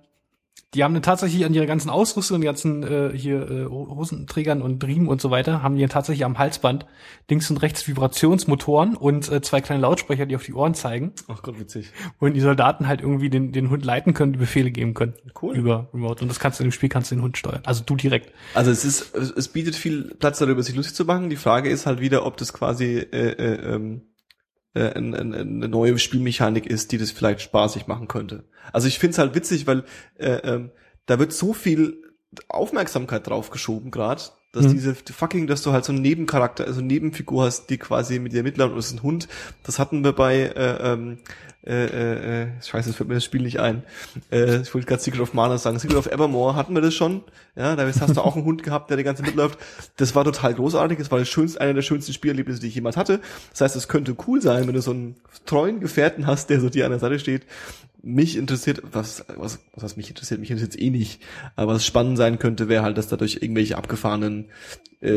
[0.76, 4.84] die haben dann tatsächlich an ihrer ganzen Ausrüstung, die ganzen äh, hier äh, Hosenträgern und
[4.84, 6.86] Riemen und so weiter, haben die dann tatsächlich am Halsband
[7.28, 11.42] links und rechts Vibrationsmotoren und äh, zwei kleine Lautsprecher, die auf die Ohren zeigen, Ach
[11.42, 11.92] Gott, witzig.
[12.20, 15.16] und die Soldaten halt irgendwie den, den Hund leiten können, die Befehle geben können.
[15.42, 15.56] Cool.
[15.56, 16.22] Über Remote.
[16.22, 17.62] Und das kannst du im Spiel kannst du den Hund steuern.
[17.66, 18.32] Also du direkt.
[18.54, 21.30] Also es ist, es es bietet viel Platz darüber, sich lustig zu machen.
[21.32, 24.02] Die Frage ist halt wieder, ob das quasi äh, äh, ähm,
[24.74, 28.44] äh, ein, ein, eine neue Spielmechanik ist, die das vielleicht spaßig machen könnte.
[28.72, 29.84] Also ich find's halt witzig, weil
[30.18, 30.72] äh, ähm,
[31.06, 32.04] da wird so viel
[32.48, 34.22] Aufmerksamkeit drauf geschoben gerade,
[34.52, 34.72] dass Mhm.
[34.72, 38.34] diese fucking, dass du halt so einen Nebencharakter, also eine Nebenfigur hast, die quasi mit
[38.34, 39.28] dir mitläuft und das ist ein Hund.
[39.64, 41.18] Das hatten wir bei äh, ähm,
[41.68, 43.84] äh, äh, äh, scheiße, es fällt mir das Spiel nicht ein.
[44.32, 45.78] Äh, ich wollte gerade Secret of Mana sagen.
[45.78, 47.22] Secret of Evermore hatten wir das schon.
[47.56, 49.60] Ja, da hast du auch einen Hund gehabt, der die ganze Zeit mitläuft.
[49.98, 50.98] Das war total großartig.
[50.98, 53.20] Das war das schönste, einer der schönsten Spielerlebnisse, die ich jemals hatte.
[53.52, 56.70] Das heißt, es könnte cool sein, wenn du so einen treuen Gefährten hast, der so
[56.70, 57.46] dir an der Seite steht.
[58.02, 60.40] Mich interessiert, was, was, was heißt mich interessiert?
[60.40, 61.22] Mich interessiert eh nicht.
[61.56, 64.46] Aber was spannend sein könnte, wäre halt, dass dadurch irgendwelche abgefahrenen
[65.02, 65.10] äh,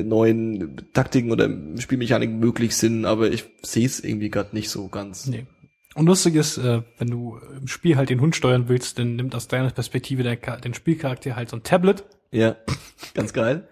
[0.00, 1.48] äh, neuen Taktiken oder
[1.78, 3.04] Spielmechaniken möglich sind.
[3.04, 5.26] Aber ich sehe es irgendwie gerade nicht so ganz.
[5.26, 5.46] Nee.
[5.94, 9.34] Und lustig ist, äh, wenn du im Spiel halt den Hund steuern willst, dann nimmt
[9.34, 12.56] aus deiner Perspektive der, den Spielcharakter halt so ein Tablet Ja,
[13.14, 13.68] ganz geil.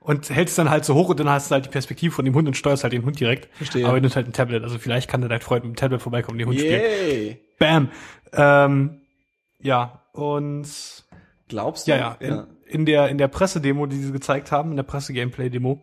[0.00, 2.34] und hältst dann halt so hoch und dann hast du halt die Perspektive von dem
[2.34, 3.48] Hund und steuerst halt den Hund direkt.
[3.56, 3.86] Verstehe.
[3.86, 4.64] Aber er nimmt halt ein Tablet.
[4.64, 7.36] Also vielleicht kann dein Freund mit dem Tablet vorbeikommen, den Hund spielen.
[7.58, 7.88] Bam.
[8.32, 9.00] Ähm,
[9.60, 10.66] ja, und
[11.48, 11.90] Glaubst du?
[11.92, 15.82] ja, ja, in, in der in der Pressedemo, die sie gezeigt haben, in der Presse-Gameplay-Demo,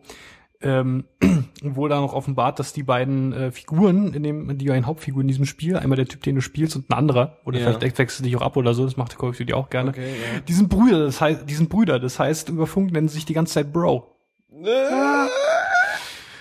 [0.60, 1.04] ähm,
[1.62, 5.28] wurde da noch offenbart, dass die beiden äh, Figuren in dem, die beiden Hauptfiguren in
[5.28, 7.72] diesem Spiel, einmal der Typ, den du spielst und ein anderer, oder Ja.
[7.72, 9.68] vielleicht wechselst du dich auch ab oder so, das macht der Call of Duty auch
[9.70, 9.90] gerne.
[9.90, 10.40] Okay, ja.
[10.40, 13.24] Die sind Brüder, das heißt, die sind Brüder, das heißt, über Funk nennen sie sich
[13.26, 14.10] die ganze Zeit Bro.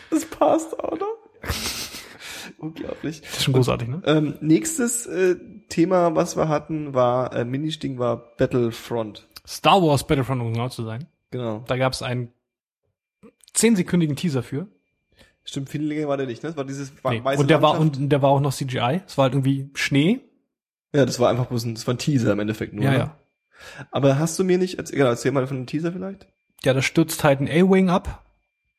[0.10, 1.07] Das passt auch noch.
[2.64, 3.22] Unglaublich.
[3.22, 4.02] Das ist schon großartig, ne?
[4.06, 5.35] Ähm, nächstes äh,
[5.69, 9.27] Thema, was wir hatten, war, äh, Ministing war Battlefront.
[9.45, 11.07] Star Wars Battlefront, um genau zu sein.
[11.31, 11.64] Genau.
[11.68, 12.30] Da gab es einen
[13.53, 14.68] zehnsekündigen Teaser für.
[15.45, 16.49] Stimmt, viel länger war der nicht, ne?
[16.49, 17.23] Das war dieses wa- Nee.
[17.23, 19.02] weiße Und der war und der war auch noch CGI.
[19.06, 20.22] Es war halt irgendwie Schnee.
[20.94, 22.85] Ja, das war einfach bloß ein, das war ein Teaser im Endeffekt nur.
[22.85, 22.98] Ja, ne?
[22.98, 23.18] ja.
[23.91, 26.27] Aber hast du mir nicht, erzähl, egal, erzähl mal von dem Teaser vielleicht?
[26.64, 28.23] Ja, da stürzt halt ein A-Wing ab.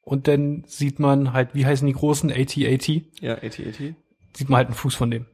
[0.04, 2.88] Und dann sieht man halt, wie heißen die großen AT-AT?
[3.20, 3.94] Ja, AT-AT.
[4.36, 5.26] Sieht man halt einen Fuß von dem.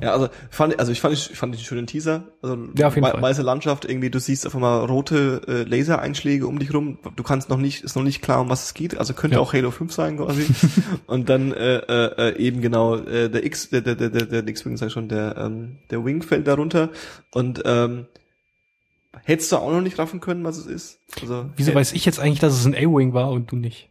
[0.00, 2.24] Ja, also fand, also ich fand, ich fand den schönen Teaser.
[2.42, 3.22] Also Ja, auf jeden wei- Fall.
[3.22, 6.98] weiße Landschaft, irgendwie, du siehst einfach mal rote äh, Lasereinschläge um dich rum.
[7.14, 8.98] Du kannst noch nicht, ist noch nicht klar, um was es geht.
[8.98, 9.40] Also könnte Ja.
[9.40, 10.46] auch Halo 5 sein quasi.
[11.06, 14.48] Und dann äh, äh, äh, eben genau äh, der X, der der der der, der
[14.48, 16.88] X-Wing sag ich schon, der ähm, der Wing fällt darunter.
[17.32, 18.06] Und ähm,
[19.24, 20.98] hättest du auch noch nicht raffen können, was es ist.
[21.20, 23.88] Also Wieso äh, weiß ich jetzt eigentlich, dass es ein A-Wing war und du nicht?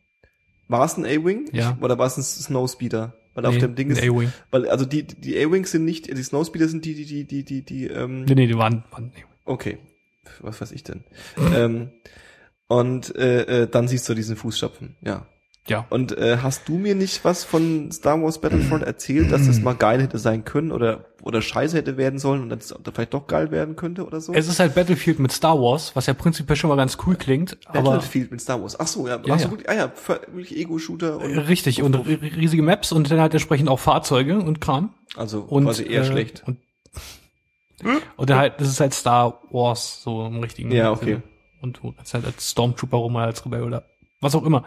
[0.72, 1.50] War es ein A-Wing?
[1.54, 1.78] Ja.
[1.82, 3.14] Oder war es ein Snowspeeder?
[3.34, 4.34] Weil auf Nee, dem Ding ist, A-Wing.
[4.50, 7.64] weil also die die A-Wings sind nicht, die Snowspeeder sind die die die die die
[7.64, 9.24] die ähm, Nee, nee, die waren, waren A-Wing.
[9.46, 9.78] Okay,
[10.42, 11.04] was weiß ich denn?
[11.56, 11.92] ähm,
[12.68, 15.28] und äh, äh, dann siehst du diesen Fußstapfen, ja.
[15.68, 15.86] Ja.
[15.92, 19.74] Und äh, hast du mir nicht was von Star Wars Battlefront erzählt, dass das mal
[19.76, 23.52] geil hätte sein können oder oder scheiße hätte werden sollen und das vielleicht doch geil
[23.52, 24.34] werden könnte oder so?
[24.34, 27.60] Es ist halt Battlefield mit Star Wars, was ja prinzipiell schon mal ganz cool klingt,
[27.68, 28.80] aber Battlefield mit Star Wars.
[28.80, 29.52] Ach so, ja, Ja, ach so, ja.
[29.52, 29.92] wirklich, ah ja,
[30.34, 34.62] wirklich Ego-Shooter und richtig und ri- riesige Maps und dann halt entsprechend auch Fahrzeuge und
[34.62, 36.42] Kram also und quasi eher äh, schlecht.
[36.48, 36.58] Und,
[38.18, 41.06] und dann halt, das ist halt Star Wars so im richtigen Ja, okay.
[41.06, 41.24] Sinne.
[41.62, 43.84] Und du kannst halt als Stormtrooper rum als Rebell oder
[44.22, 44.64] was auch immer.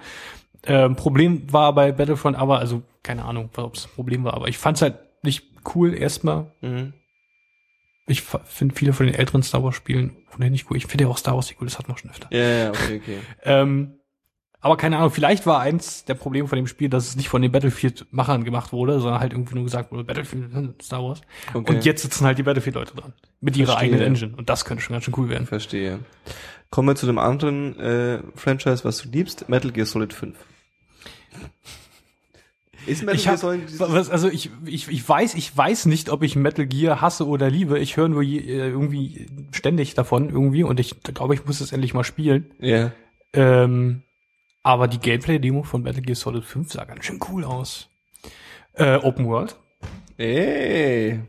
[0.67, 4.49] Ähm, Problem war bei Battlefront aber, also keine Ahnung, ob es ein Problem war, aber
[4.49, 6.47] ich fand's halt nicht cool erstmal.
[6.61, 6.95] Mhm.
[8.07, 10.77] Ich finde viele von den älteren Star Wars Spielen nicht cool.
[10.77, 12.29] Ich finde ja auch Star Wars nicht cool, das hat man schon öfter.
[12.31, 13.19] Ja, ja, okay, okay.
[13.45, 13.95] Ähm,
[14.61, 17.43] aber keine Ahnung, vielleicht war eins der Probleme von dem Spiel, dass es nicht von
[17.43, 20.51] den Battlefield-Machern gemacht wurde, sondern halt irgendwie nur gesagt wurde, Battlefield,
[20.83, 21.21] Star Wars.
[21.53, 21.75] okay.
[21.75, 23.13] Und jetzt sitzen halt die Battlefield-Leute dran.
[23.43, 23.91] Mit ihrer Verstehe.
[23.91, 24.35] eigenen Engine.
[24.35, 25.47] Und das könnte schon ganz schön cool werden.
[25.47, 25.99] Verstehe.
[26.71, 30.35] Kommen wir zu dem anderen äh, Franchise, was du liebst, Metal Gear Solid 5.
[32.87, 35.87] Ist Metal Ich Gear hab, Solid dieses- was, also ich, ich, ich weiß, ich weiß
[35.87, 37.79] nicht, ob ich Metal Gear hasse oder liebe.
[37.79, 41.73] Ich höre nur je, äh, irgendwie ständig davon irgendwie und ich glaube, ich muss es
[41.73, 42.51] endlich mal spielen.
[42.59, 42.93] Ja.
[43.33, 44.03] Ähm,
[44.63, 47.89] aber die Gameplay-Demo von Metal Gear Solid 5 sah ganz schön cool aus.
[48.75, 49.57] Äh, Open World.
[50.19, 51.21] Ey.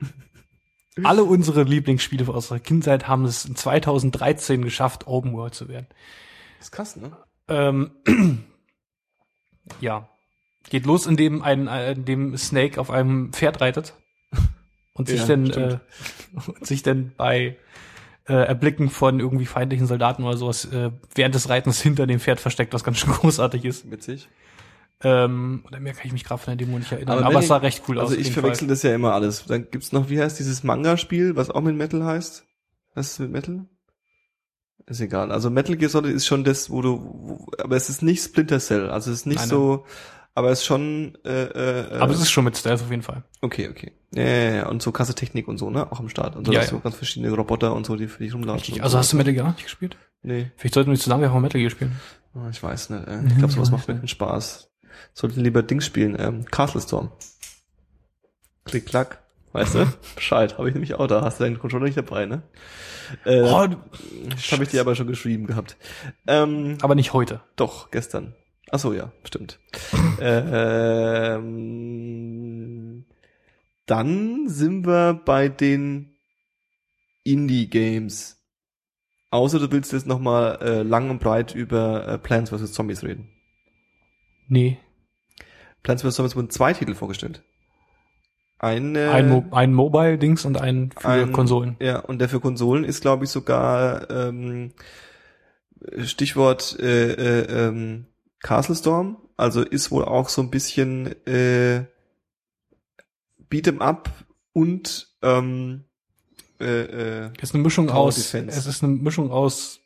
[1.02, 5.86] Alle unsere Lieblingsspiele aus unserer Kindheit haben es in 2013 geschafft, Open World zu werden.
[6.60, 7.16] ist krass, ne?
[7.48, 7.90] Ähm,
[9.80, 10.08] ja.
[10.70, 13.94] Geht los, indem ein, äh, indem Snake auf einem Pferd reitet
[14.94, 15.78] und sich Ja, dann äh,
[16.46, 17.56] und sich dann bei
[18.28, 22.40] äh, Erblicken von irgendwie feindlichen Soldaten oder sowas äh, während des Reitens hinter dem Pferd
[22.40, 23.90] versteckt, was ganz schön großartig ist.
[23.90, 24.28] Witzig.
[25.00, 27.46] Ähm, oder mehr kann ich mich gerade von der Demo nicht erinnern, Aber aber, es
[27.46, 28.10] sah recht cool aus.
[28.10, 28.68] Also ich verwechsel Fall.
[28.68, 29.44] das ja immer alles.
[29.46, 32.44] Dann gibt's noch, wie heißt dieses Manga-Spiel, was auch mit Metal heißt?
[32.94, 33.66] Was ist mit Metal?
[34.88, 35.30] Ist egal.
[35.32, 38.58] Also Metal Gear Solid ist schon das, wo du, wo, aber es ist nicht Splinter
[38.58, 38.88] Cell.
[38.90, 39.84] Also es ist nicht Nein, so,
[40.34, 43.22] aber es ist schon, äh, äh, Aber es ist schon mit Stealth auf jeden Fall.
[43.42, 43.92] okay, okay.
[44.14, 44.68] Ja, ja, ja.
[44.68, 45.92] Und so krasse Technik und so, ne?
[45.92, 46.36] Auch am Start.
[46.36, 46.70] Und so, Ja, ja.
[46.78, 48.34] ganz verschiedene Roboter und so, die für dich.
[48.34, 48.76] Richtig.
[48.76, 48.98] und Also so.
[48.98, 49.98] hast du Metal Gear nicht gespielt?
[50.22, 51.92] Nee, Vielleicht sollten wir zusammen einfach Metal Gear spielen.
[52.34, 53.06] Oh, ich weiß nicht.
[53.06, 53.26] Äh.
[53.26, 54.70] Ich glaube, sowas macht mir keinen Spaß.
[55.12, 56.16] Sollten lieber Dings spielen.
[56.18, 57.10] Ähm, Castle Storm.
[58.64, 59.22] Klick, klack.
[59.52, 59.86] Weißt du?
[60.14, 61.22] Bescheid, habe ich nämlich auch da.
[61.22, 62.42] Hast du deinen Controller nicht dabei, ne?
[63.24, 65.76] Äh, Oh, habe ich dir aber schon geschrieben gehabt.
[66.26, 67.40] Ähm, aber nicht heute.
[67.56, 68.34] doch, gestern.
[68.70, 69.58] Ach so, ja, stimmt.
[70.20, 73.06] äh, ähm,
[73.86, 76.14] dann sind wir bei den
[77.24, 78.36] Indie-Games.
[79.30, 82.72] Außer du willst jetzt nochmal äh, lang und breit über äh, Plants vs.
[82.72, 83.30] Zombies reden.
[84.48, 84.78] Nee.
[85.82, 86.14] Plants vs.
[86.16, 87.42] Zombies wurden zwei Titel vorgestellt.
[88.60, 91.76] Eine, ein, Mo ein Mobile-Dings und ein für ein- Konsolen.
[91.80, 94.72] Ja, und der für Konsolen ist, glaube ich, sogar ähm,
[96.04, 98.06] Stichwort äh, äh, ähm,
[98.40, 99.18] Castle Storm.
[99.36, 101.84] Also ist wohl auch so ein bisschen äh,
[103.50, 104.10] Beat'em Up
[104.52, 105.84] und ähm,
[106.60, 108.58] äh, äh, Es ist eine Mischung Tower aus, Defense.
[108.58, 109.78] es ist eine Mischung aus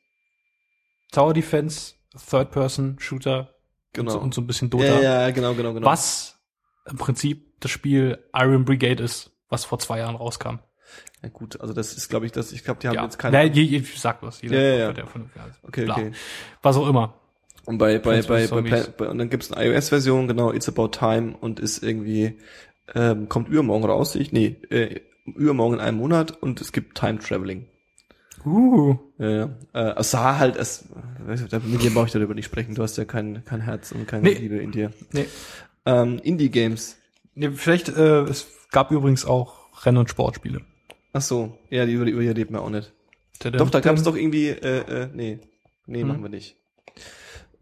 [1.13, 1.93] Tower Defense,
[2.31, 3.51] Third Person Shooter
[3.99, 4.19] und, so, genau.
[4.25, 4.85] und so ein bisschen Dota.
[4.87, 5.87] ja, ja, genau, genau, genau.
[5.87, 6.39] Was
[6.91, 10.59] im Prinzip das Spiel Iron Brigade ist, was vor zwei Jahren rauskam.
[11.23, 12.53] Ja, gut, also das ist, glaube ich, das.
[12.53, 13.39] Ich glaube, die haben ja, jetzt keine.
[13.39, 14.43] Nein, je, je, sag was.
[14.43, 14.93] Jeder, Ja, ja, ja.
[14.93, 15.95] Der von, ja, okay, bla.
[15.95, 16.13] okay.
[16.63, 17.15] Was auch immer.
[17.65, 21.37] Und bei bei bei, bei, bei, und dann gibt's eine iOS-Version, genau, It's About Time
[21.41, 22.39] und ist irgendwie
[22.95, 24.17] ähm, kommt übermorgen raus.
[24.17, 27.67] Ich nee, äh, übermorgen in einem Monat und es gibt Time Traveling.
[28.45, 28.97] Uh.
[29.19, 29.49] Ja, ja.
[29.73, 30.89] Äh, es sah halt, es,
[31.25, 32.75] mit dir brauche ich darüber nicht sprechen.
[32.75, 34.35] Du hast ja kein kein Herz und keine Nee.
[34.35, 34.93] Liebe in dir.
[35.13, 35.27] Nee.
[35.87, 36.97] Ähm, Indie Games.
[37.35, 37.51] Nee.
[37.51, 40.61] Vielleicht, äh, es gab übrigens auch Renn- und Sportspiele.
[41.13, 42.93] Ach so, ja, die über die, über die reden wir auch nicht.
[43.39, 44.15] Tadam, Doch, da gab's tadam.
[44.15, 45.41] doch irgendwie, äh, äh, nee,
[45.87, 46.09] nee, Hm.
[46.09, 46.57] machen wir nicht.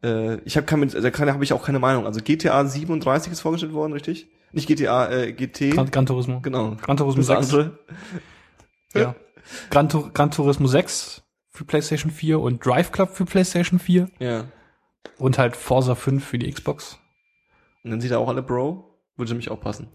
[0.03, 2.07] Äh, ich habe keine, da kann, habe ich auch keine Meinung.
[2.07, 4.29] Also GTA 37 ist vorgestellt worden, richtig?
[4.53, 5.71] Nicht GTA, äh, GT.
[5.75, 6.41] Gran, Gran Turismo.
[6.41, 6.77] genau.
[6.77, 7.55] Gran Turismo Das 6.
[7.55, 7.79] andere.
[8.95, 9.15] Ja.
[9.71, 14.45] Gran, Tur Gran Turismo 6 für PlayStation 4 und Drive Club für PlayStation 4 Ja.
[15.19, 16.99] und halt Forza 5 für die Xbox.
[17.85, 18.90] Und dann sind da auch alle Bro.
[19.21, 19.89] Würde nämlich auch passen.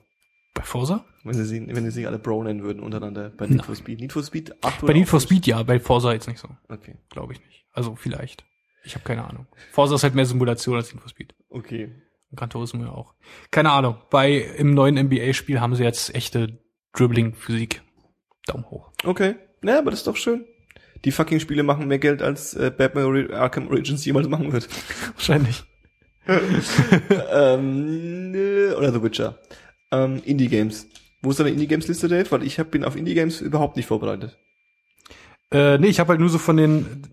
[0.53, 1.03] Bei Forza?
[1.23, 3.31] Wenn sie, sie, wenn sie sich alle Bro nennen würden untereinander.
[3.31, 3.99] Bei Need for Speed.
[3.99, 6.47] Need for Speed 8 Bei Need for Speed ja, bei Forza jetzt nicht so.
[6.69, 6.95] Okay.
[7.09, 7.65] Glaube ich nicht.
[7.71, 8.45] Also vielleicht.
[8.83, 9.47] Ich habe keine Ahnung.
[9.71, 11.33] Forza ist halt mehr Simulation als Need for Speed.
[11.49, 11.85] Okay.
[12.29, 13.15] Und Gran Turismo ja auch.
[13.49, 13.97] Keine Ahnung.
[14.11, 16.59] Bei im neuen NBA-Spiel haben sie jetzt echte
[16.93, 17.81] Dribbling-Physik.
[18.45, 18.91] Daumen hoch.
[19.03, 19.37] Okay.
[19.63, 20.45] Ja, aber das ist doch schön.
[21.03, 24.69] Die fucking Spiele machen mehr Geld, als äh, Batman Arkham Origins jemals machen wird.
[25.15, 25.63] Wahrscheinlich.
[27.31, 28.33] ähm,
[28.77, 29.37] oder The Witcher.
[29.91, 30.87] Ähm, Indie Games.
[31.21, 32.29] Wo ist deine Indie Games Liste, Dave?
[32.31, 34.37] Weil ich hab, bin auf Indie Games überhaupt nicht vorbereitet.
[35.51, 37.03] Äh, nee, ich habe halt nur so von den,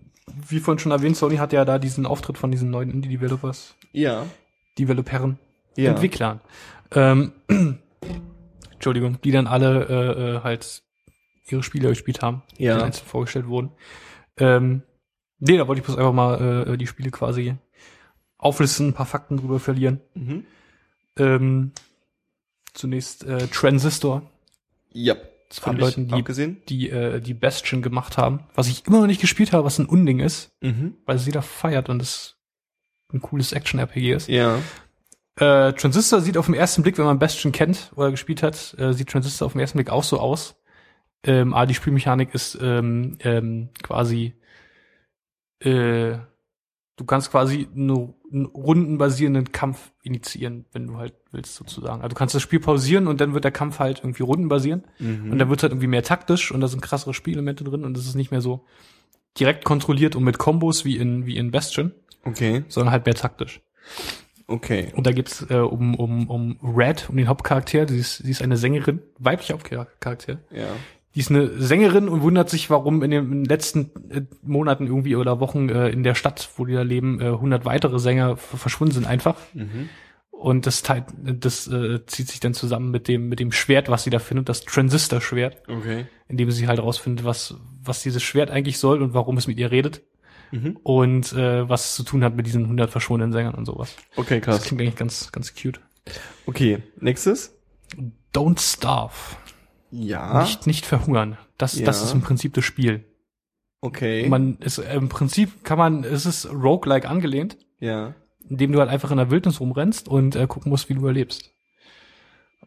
[0.49, 4.25] wie vorhin schon erwähnt, Sony hat ja da diesen Auftritt von diesen neuen Indie-Developers, Ja.
[4.77, 5.37] Developern,
[5.77, 5.91] Ja.
[5.91, 6.41] Entwicklern.
[6.91, 7.31] Ähm,
[8.73, 10.81] Entschuldigung, die dann alle äh, äh, halt
[11.47, 12.77] ihre Spiele gespielt haben, Ja.
[12.77, 13.71] die einzeln vorgestellt wurden.
[14.37, 14.81] Ähm,
[15.39, 17.55] nee, da wollte ich bloß einfach mal äh, die Spiele quasi
[18.43, 20.01] auflisten, ein paar Fakten drüber verlieren.
[20.15, 20.45] Mhm.
[21.17, 21.71] Ähm,
[22.73, 24.23] zunächst äh, Transistor,
[24.91, 25.15] Ja.
[25.51, 26.61] von Leuten, die- auch gesehen.
[26.69, 29.85] die äh, die Bastion gemacht haben, was ich immer noch nicht gespielt habe, was ein
[29.85, 30.95] Unding ist, Mhm.
[31.05, 32.35] weil es jeder feiert und es
[33.13, 34.27] ein cooles Action-RPG ist.
[34.27, 34.57] Ja.
[35.35, 38.93] Äh, Transistor sieht auf den ersten Blick, wenn man Bastion kennt oder gespielt hat, äh,
[38.93, 40.55] sieht Transistor auf den ersten Blick auch so aus.
[41.25, 44.33] Ähm, aber die Spielmechanik ist ähm, ähm, quasi,
[45.59, 46.17] äh,
[47.03, 52.01] du kannst quasi nur einen rundenbasierenden Kampf initiieren, wenn du halt willst sozusagen.
[52.01, 55.31] Also du kannst das Spiel pausieren und dann wird der Kampf halt irgendwie rundenbasieren Mhm.
[55.31, 58.07] und dann wird halt irgendwie mehr taktisch und da sind krassere Spielelemente drin und es
[58.07, 58.65] ist nicht mehr so
[59.39, 61.91] direkt kontrolliert und mit Kombos wie in wie in Bastion,
[62.23, 62.63] okay.
[62.69, 63.61] sondern halt mehr taktisch.
[64.47, 64.91] Okay.
[64.95, 67.87] Und da geht's äh, um, um, um Red, um den Hauptcharakter.
[67.87, 70.39] Sie ist, sie ist eine Sängerin, weibliche Hauptcharakter.
[70.51, 70.67] Ja.
[71.15, 75.39] Die ist eine Sängerin und wundert sich, warum in den letzten äh, Monaten irgendwie oder
[75.39, 79.05] Wochen äh, in der Stadt, wo die da leben, äh, 100 weitere Sänger verschwunden sind
[79.05, 79.35] einfach.
[79.53, 79.89] Mhm.
[80.31, 84.03] Und das teilt, das äh, zieht sich dann zusammen mit dem mit dem Schwert, was
[84.03, 86.05] sie da findet, das Transistor-Schwert, Okay.
[86.27, 89.57] in dem sie halt rausfindet, was was dieses Schwert eigentlich soll und warum es mit
[89.59, 90.01] ihr redet
[90.51, 90.77] Mhm.
[90.83, 93.95] und äh, was es zu tun hat mit diesen 100 verschwundenen Sängern und sowas.
[94.15, 94.63] Okay, Das krass.
[94.65, 95.79] klingt eigentlich ganz ganz cute.
[96.45, 96.79] Okay.
[96.99, 97.55] Nächstes.
[98.33, 99.13] Don't starve.
[99.93, 100.41] Ja.
[100.41, 101.37] Nicht, nicht verhungern.
[101.57, 101.85] Das, Ja.
[101.85, 103.05] das ist im Prinzip das Spiel.
[103.79, 104.27] Okay.
[104.27, 108.15] Man ist, äh, im Prinzip kann man, es ist roguelike angelehnt, ja.
[108.49, 111.51] indem du halt einfach in der Wildnis rumrennst und äh, gucken musst, wie du überlebst.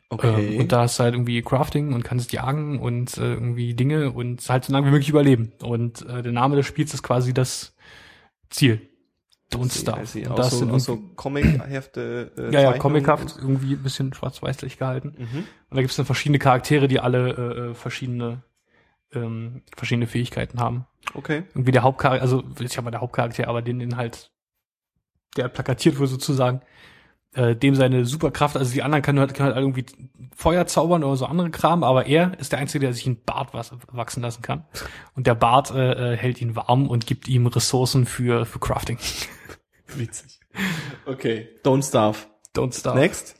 [0.09, 0.55] Okay.
[0.55, 4.49] Ähm, und da ist halt irgendwie Crafting und kannst jagen und äh, irgendwie Dinge und
[4.49, 5.53] halt so lange wie möglich überleben.
[5.63, 7.75] Und äh, der Name des Spiels ist quasi das
[8.51, 8.89] Ziel.
[9.53, 10.07] Don't I see, I starve.
[10.07, 10.27] see.
[10.27, 12.33] Und Auch da so, sind so Comic-Hefte.
[12.37, 15.11] Äh, ja, ja, comichaft, irgendwie ein bisschen schwarz-weißlich gehalten.
[15.11, 15.39] und- Mhm.
[15.39, 18.43] Und da gibt es dann verschiedene Charaktere, die alle äh, äh, verschiedene
[19.13, 20.85] ähm, verschiedene Fähigkeiten haben.
[21.15, 21.45] Okay.
[21.55, 24.33] Irgendwie der Hauptcharakter, also ich habe mal der Hauptcharakter, aber den, den halt,
[25.37, 26.61] der plakatiert wird sozusagen,
[27.37, 29.87] äh, dem seine Superkraft, also die anderen können halt, können halt irgendwie
[30.35, 33.55] Feuer zaubern oder so andere Kram, aber er ist der Einzige, der sich einen Bart
[33.55, 34.65] wachsen lassen kann.
[35.15, 38.99] Und der Bart äh, äh, hält ihn warm und gibt ihm Ressourcen für, für Crafting.
[39.97, 40.41] Witzig.
[41.07, 41.49] Okay.
[41.65, 42.19] Don't Starve.
[42.55, 42.97] Don't stop.
[42.97, 43.37] Next.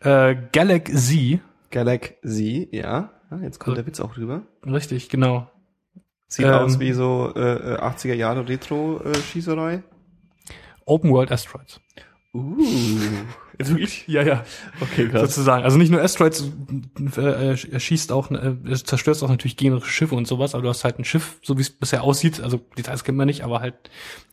[0.00, 1.40] Äh, Galaxy,
[1.70, 3.10] Galaxy, ja.
[3.30, 4.42] Ah, jetzt kommt Also- der Witz auch rüber.
[4.66, 5.48] richtig, genau.
[6.26, 7.40] Sieht Ähm, aus wie so äh,
[7.74, 9.82] äh, 80er Jahre Retro-Schießerei.
[10.84, 11.80] Open World Asteroids.
[12.32, 12.62] Uh.
[13.58, 14.04] Jetzt wirklich?
[14.06, 14.44] Ja, ja.
[14.80, 15.34] Okay, krass.
[15.34, 15.64] Sozusagen.
[15.64, 16.50] Also nicht nur Asteroids,
[17.16, 20.68] äh, er schießt auch, äh, er zerstört auch natürlich gegnerische Schiffe und sowas, aber du
[20.68, 23.60] hast halt ein Schiff, so wie es bisher aussieht, also Details kennt man nicht, aber
[23.60, 23.90] halt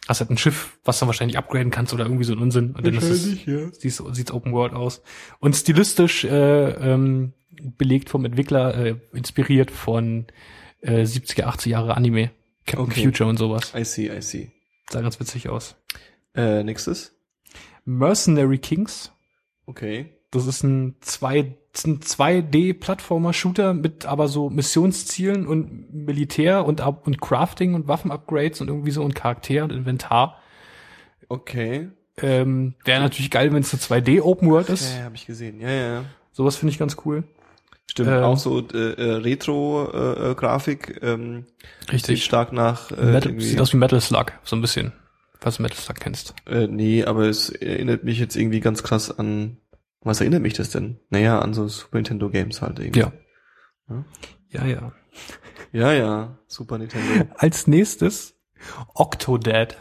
[0.07, 2.71] hast halt ein Schiff, was dann wahrscheinlich upgraden kannst oder irgendwie so ein Unsinn.
[2.71, 3.71] Und dann ist es, ja.
[3.73, 5.01] sieht's, sieht's Open World aus.
[5.39, 7.33] Und stilistisch äh, ähm,
[7.77, 10.27] belegt vom Entwickler, äh, inspiriert von
[10.81, 12.31] äh, 70er, 80er Jahre Anime.
[12.65, 13.03] Captain Okay.
[13.03, 13.73] Future und sowas.
[13.75, 14.51] I see, I see.
[14.89, 15.75] Sah ganz witzig aus.
[16.35, 17.16] Äh, nächstes.
[17.87, 19.11] Mercenary Kings.
[19.65, 20.13] Okay.
[20.29, 27.21] Das ist ein zwei ist ein 2D-Plattformer-Shooter mit aber so Missionszielen und Militär und, und
[27.21, 30.39] Crafting und Waffen-Upgrades und irgendwie so und Charakter und Inventar.
[31.29, 31.89] Okay.
[32.19, 34.91] Ähm, Wäre natürlich geil, wenn es eine 2D-Open-World ist.
[34.91, 35.61] Ja, ja habe ich gesehen.
[35.61, 36.05] Ja, ja.
[36.31, 37.23] Sowas finde ich ganz cool.
[37.89, 41.45] Stimmt, Ähm, auch so äh, äh, Retro-Grafik, ähm,
[41.91, 44.93] sieht stark nach äh, Metal, sieht aus wie Metal Slug, so ein bisschen.
[45.39, 46.33] Falls du Metal Slug kennst.
[46.47, 49.57] Äh, nee, aber es erinnert mich jetzt irgendwie ganz krass an.
[50.01, 50.99] Was erinnert mich das denn?
[51.09, 52.99] Naja, an so Super Nintendo Games halt irgendwie.
[53.01, 53.11] Ja.
[53.89, 54.05] Ja.
[54.49, 54.91] Ja, ja.
[55.73, 57.27] Ja, ja, Super Nintendo.
[57.37, 58.35] Als nächstes
[58.93, 59.77] Octodad.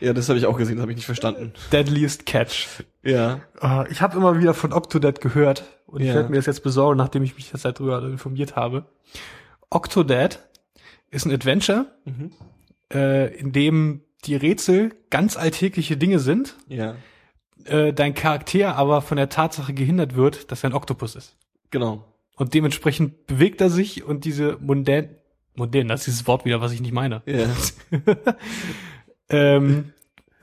[0.00, 1.52] ja, das habe ich auch gesehen, das habe ich nicht verstanden.
[1.72, 2.84] Deadliest Catch.
[3.02, 3.40] Ja.
[3.60, 6.14] Äh, ich habe immer wieder von Octodad gehört und ich Ja.
[6.14, 8.86] werde mir das jetzt besorgen, nachdem ich mich jetzt halt drüber informiert habe.
[9.70, 10.48] Octodad
[11.10, 12.32] ist ein Adventure, Mhm.
[12.92, 16.96] äh, in dem die Rätsel ganz alltägliche Dinge sind, Ja.
[17.64, 21.36] äh, dein Charakter aber von der Tatsache gehindert wird, dass er ein Oktopus ist.
[21.70, 22.04] Genau.
[22.36, 25.10] Und dementsprechend bewegt er sich und diese mundän,
[25.54, 27.22] mundän, das ist dieses Wort wieder, was ich nicht meine.
[27.26, 27.46] Ja.
[29.28, 29.92] ähm,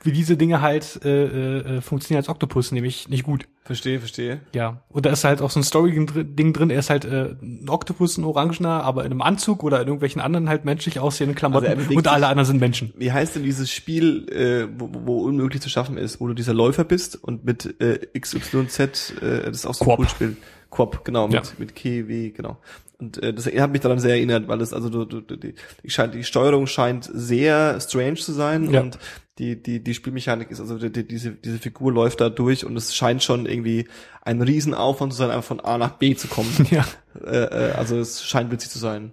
[0.04, 3.46] wie diese Dinge halt äh, äh, funktionieren als Oktopus, nämlich nicht gut.
[3.64, 4.40] verstehe, verstehe.
[4.54, 6.70] Ja, und da ist halt auch so ein Story-Ding drin.
[6.70, 10.20] Er ist halt äh, ein Oktopus, ein Orangener, aber in einem Anzug oder in irgendwelchen
[10.20, 11.66] anderen halt menschlich aussehenden Klamotten.
[11.66, 12.92] Also und alle anderen sind Menschen.
[12.96, 16.54] Wie heißt denn dieses Spiel, äh, wo, wo unmöglich zu schaffen ist, wo du dieser
[16.54, 18.78] Läufer bist und mit äh, XYZ,
[19.22, 20.36] äh, das ist auch so ein cooles Spiel.
[20.70, 21.42] Quop, genau, mit, Ja.
[21.58, 22.58] mit KW, genau.
[22.98, 26.10] Und äh, das hat mich daran sehr erinnert, weil es also du, du, die, die,
[26.12, 28.80] die Steuerung scheint sehr strange zu sein Ja.
[28.80, 28.98] und
[29.38, 32.76] die, die, die Spielmechanik ist, also die, die, diese, diese Figur läuft da durch und
[32.76, 33.88] es scheint schon irgendwie
[34.22, 36.50] ein Riesenaufwand zu sein, einfach von A nach B zu kommen.
[36.70, 36.84] Ja.
[37.20, 39.12] äh, äh, also es scheint witzig zu sein.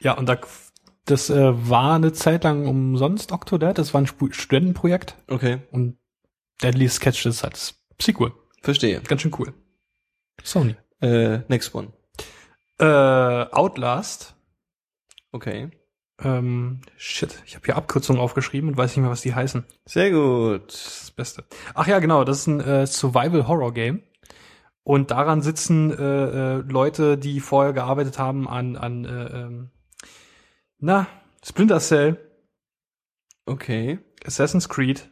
[0.00, 0.38] Ja, und da,
[1.04, 3.76] das äh, war eine Zeit lang umsonst Octodad.
[3.78, 5.16] Das war ein Sp Studentenprojekt.
[5.28, 5.98] Okay, Und
[6.62, 8.32] Deadly Sketch ist halt das Sequel.
[8.62, 9.00] verstehe.
[9.00, 9.52] Ganz schön cool.
[10.42, 10.76] Sony.
[11.00, 11.92] Äh, next one.
[12.78, 12.84] Äh,
[13.52, 14.36] Outlast.
[15.32, 15.70] Okay.
[16.22, 19.64] Ähm, shit, ich habe hier Abkürzungen aufgeschrieben und weiß nicht mehr, was die heißen.
[19.86, 20.68] Sehr gut.
[20.68, 21.44] Das Beste.
[21.74, 24.02] Ach ja, genau, das ist ein äh, Survival-Horror-Game.
[24.84, 29.70] Und daran sitzen äh, äh, Leute, die vorher gearbeitet haben an, an äh, ähm,
[30.78, 31.06] na,
[31.42, 32.18] Splinter Cell,
[33.46, 33.98] Okay.
[34.24, 35.10] Assassin's Creed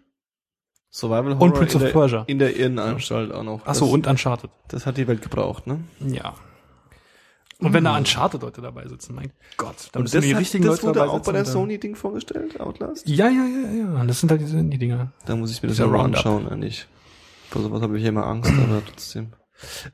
[0.90, 2.24] Survival und Horror Prince in of der, Persia.
[2.26, 3.62] in der Irrenanstalt auch noch.
[3.64, 4.50] Ach so, das, und Uncharted.
[4.68, 5.84] das hat die Welt gebraucht, ne?
[6.00, 6.34] Ja.
[7.62, 10.98] Und wenn da Uncharted-Leute dabei sitzen, mein Gott, dann das, die richtigen das Leute wurde
[11.00, 13.08] dabei auch sitzen bei der Sony-Ding vorgestellt, Outlast?
[13.08, 14.04] Ja, ja, ja, ja.
[14.04, 15.12] Das sind halt diese die Dinger.
[15.26, 16.86] Da muss ich mir das ja mal anschauen, eigentlich.
[17.48, 19.32] Vor sowas habe ich immer Angst, aber trotzdem.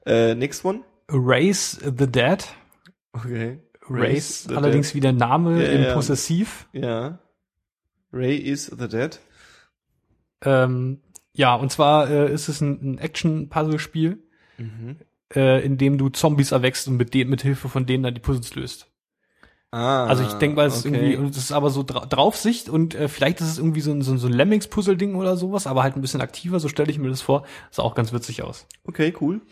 [0.07, 0.81] Äh, next one?
[1.11, 2.45] Race the Dead.
[3.12, 3.61] Okay.
[3.90, 5.95] Race, the allerdings wie der Name Ja, im ja.
[5.95, 6.69] Possessiv.
[6.73, 7.19] Ja.
[8.12, 9.19] Ray is the Dead.
[10.43, 11.01] Ähm,
[11.32, 14.23] ja, und zwar äh, ist es ein, ein Action-Puzzle-Spiel,
[14.59, 14.97] Mhm.
[15.34, 18.20] Äh, in dem du Zombies erwächst und mit, de mit Hilfe von denen dann die
[18.20, 18.88] Puzzles löst.
[19.70, 20.06] Ah.
[20.06, 20.94] Also ich denke mal, es ist okay.
[20.94, 23.92] irgendwie, und es ist aber so dra Draufsicht und äh, vielleicht ist es irgendwie so
[23.92, 26.90] ein, so ein, so ein Lemmings-Puzzle-Ding oder sowas, aber halt ein bisschen aktiver, so stelle
[26.90, 27.44] ich mir das vor.
[27.70, 28.66] Sah auch ganz witzig aus.
[28.84, 29.42] Okay, cool.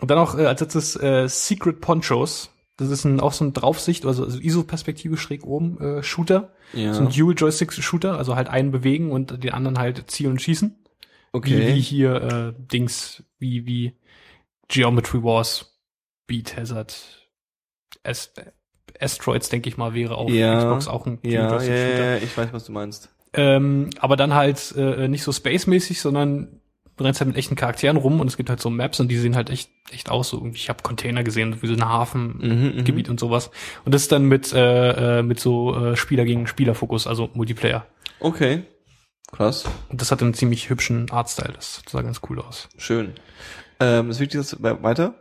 [0.00, 2.50] Und dann auch äh, als letztes äh, Secret Ponchos.
[2.76, 6.52] Das ist ein, auch so ein Draufsicht, also, also ISO-Perspektive schräg oben äh, Shooter.
[6.72, 6.92] Ja.
[6.92, 10.74] So ein Dual-Joystick-Shooter, also halt einen bewegen und den anderen halt zielen und schießen.
[11.32, 11.68] okay.
[11.68, 13.94] Wie, wie hier äh, Dings, wie, wie
[14.68, 15.78] Geometry Wars,
[16.26, 16.94] Beat Hazard,
[18.02, 18.40] Ast
[19.00, 20.56] Asteroids, denke ich mal, wäre auf Ja.
[20.58, 23.10] Xbox auch ein ja, ja, ja, ich weiß, was du meinst.
[23.32, 26.60] Ähm, aber dann halt äh, nicht so space-mäßig, sondern
[26.96, 29.16] du rennst halt mit echten Charakteren rum und es gibt halt so Maps und die
[29.16, 30.28] sehen halt echt echt aus.
[30.28, 33.50] So, irgendwie, ich habe Container gesehen, wie so ein Hafengebiet Mhm, und sowas.
[33.84, 37.84] Und das ist dann mit äh, äh, mit so äh, Spieler gegen Spieler-Fokus, also Multiplayer.
[38.20, 38.62] Okay.
[39.32, 39.64] Krass.
[39.88, 41.52] Und das hat einen ziemlich hübschen Artstyle.
[41.54, 42.68] Das sah ganz cool aus.
[42.78, 43.14] Schön.
[43.80, 45.14] Ähm, das Wichtigste, we- weiter?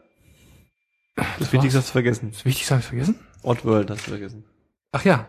[1.39, 2.31] Das Wichtigste hast du vergessen.
[2.31, 3.19] Das Wichtigste habe ich vergessen?
[3.43, 4.45] Oddworld hast du vergessen.
[4.91, 5.27] Ach ja.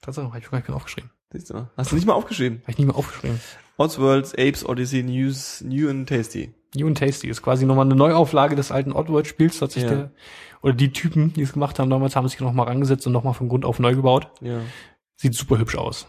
[0.00, 1.10] Tatsache, habe ich gar nicht mehr aufgeschrieben.
[1.32, 1.70] Siehst du mal.
[1.76, 2.60] Hast du nicht mal aufgeschrieben?
[2.62, 3.40] Habe ich nicht mehr aufgeschrieben.
[3.76, 6.54] Oddworld, Apes, Odyssey, News, New and Tasty.
[6.76, 9.60] New and Tasty ist quasi nochmal eine Neuauflage des alten Oddworld-Spiels.
[9.62, 9.88] Hat sich Ja.
[9.90, 10.10] der,
[10.62, 13.48] oder die Typen, die es gemacht haben damals, haben sich nochmal rangesetzt und nochmal von
[13.48, 14.30] Grund auf neu gebaut.
[14.40, 14.60] Ja.
[15.16, 16.06] Sieht super hübsch aus.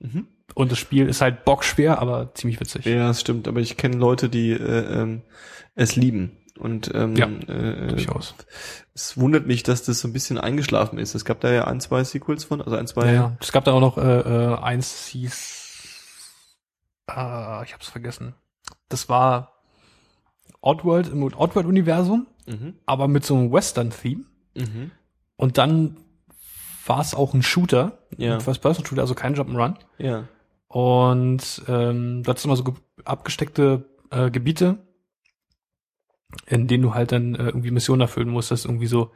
[0.00, 0.26] Mhm.
[0.54, 2.84] Und das Spiel ist halt bockschwer, aber ziemlich witzig.
[2.86, 3.46] Ja, das stimmt.
[3.48, 5.22] Aber ich kenne Leute, die äh, ähm,
[5.74, 6.38] es lieben.
[6.58, 8.34] Und ähm, Ja, äh, Durchaus.
[8.94, 11.14] es wundert mich, dass das so ein bisschen eingeschlafen ist.
[11.14, 13.06] Es gab da ja ein, zwei Sequels von, also ein, zwei.
[13.08, 13.36] Ja, ja.
[13.40, 15.62] Es gab da auch noch äh, äh, eins hieß,
[17.10, 18.34] äh, ich hab's vergessen.
[18.88, 19.52] Das war
[20.62, 22.74] Oddworld im Oddworld-Universum, Mhm.
[22.86, 24.24] aber mit so einem Western-Theme.
[24.54, 24.90] Mhm.
[25.36, 25.96] Und dann
[26.86, 28.34] war es auch ein Shooter, Ja.
[28.34, 29.74] ein First-Person-Shooter, also kein Jump'n'Run.
[29.98, 30.28] Ja.
[30.68, 32.74] Und ähm, da hast du immer so ge
[33.04, 34.78] abgesteckte äh, Gebiete,
[36.46, 39.12] in denen du halt dann äh, irgendwie Missionen erfüllen musst, dass irgendwie so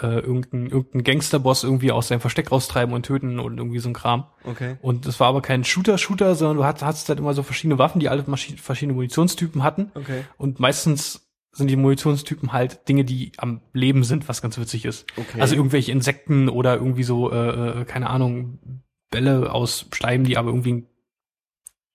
[0.00, 3.94] äh, irgendein, irgendein Gangsterboss irgendwie aus seinem Versteck raustreiben und töten und irgendwie so ein
[3.94, 4.26] Kram.
[4.44, 4.76] Okay.
[4.82, 8.00] Und das war aber kein Shooter-Shooter, sondern du hattest, hattest halt immer so verschiedene Waffen,
[8.00, 9.90] die alle verschiedene Munitionstypen hatten.
[9.94, 10.24] Okay.
[10.36, 15.06] Und meistens sind die Munitionstypen halt Dinge, die am Leben sind, was ganz witzig ist.
[15.16, 15.40] Okay.
[15.40, 18.82] Also irgendwelche Insekten oder irgendwie so, äh, äh, keine Ahnung,
[19.14, 20.86] Bälle aus Schleim, die aber irgendwie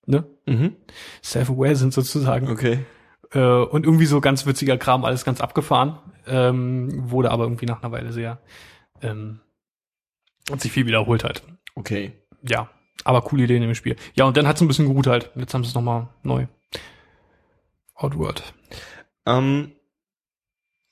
[0.06, 0.76] ne, Mhm.
[1.24, 2.50] self-aware sind sozusagen.
[2.50, 2.86] Okay.
[3.32, 6.00] Äh, und irgendwie so ganz witziger Kram, alles ganz abgefahren.
[6.26, 8.40] Ähm, wurde aber irgendwie nach einer Weile sehr,
[9.02, 9.40] ähm,
[10.50, 11.44] hat sich viel wiederholt halt.
[11.76, 12.14] Okay.
[12.41, 12.70] Ja,
[13.04, 13.96] aber coole Idee in dem Spiel.
[14.14, 15.32] Ja, und dann hat's ein bisschen geruht halt.
[15.36, 16.48] Jetzt haben sie es nochmal neu.
[17.96, 18.54] Outward.
[19.26, 19.74] Ähm,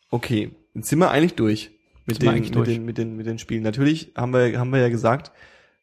[0.10, 0.52] okay.
[0.74, 1.72] Jetzt sind wir eigentlich durch.
[2.06, 2.68] Mit den, mit durch.
[2.68, 3.64] den, mit den, mit den Spielen.
[3.64, 5.32] Natürlich haben wir, haben wir ja gesagt,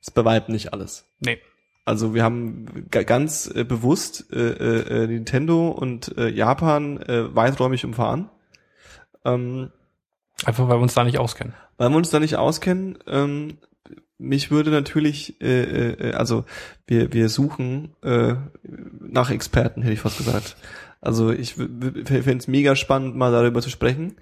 [0.07, 1.07] es bei weitem nicht alles.
[1.21, 1.39] Nee.
[1.87, 7.85] Also wir haben ga- ganz äh, bewusst äh, äh, Nintendo und äh, Japan äh, weiträumig
[7.85, 8.31] umfahren.
[9.25, 9.71] Ähm,
[10.45, 11.55] Einfach weil wir uns da nicht auskennen.
[11.77, 13.59] weil wir uns da nicht auskennen, ähm,
[14.19, 16.45] mich würde natürlich, äh, äh, also
[16.87, 18.35] wir, wir suchen äh,
[19.01, 20.57] nach Experten, hätte ich fast gesagt.
[21.01, 24.17] Also ich fände es mega spannend, mal darüber zu sprechen,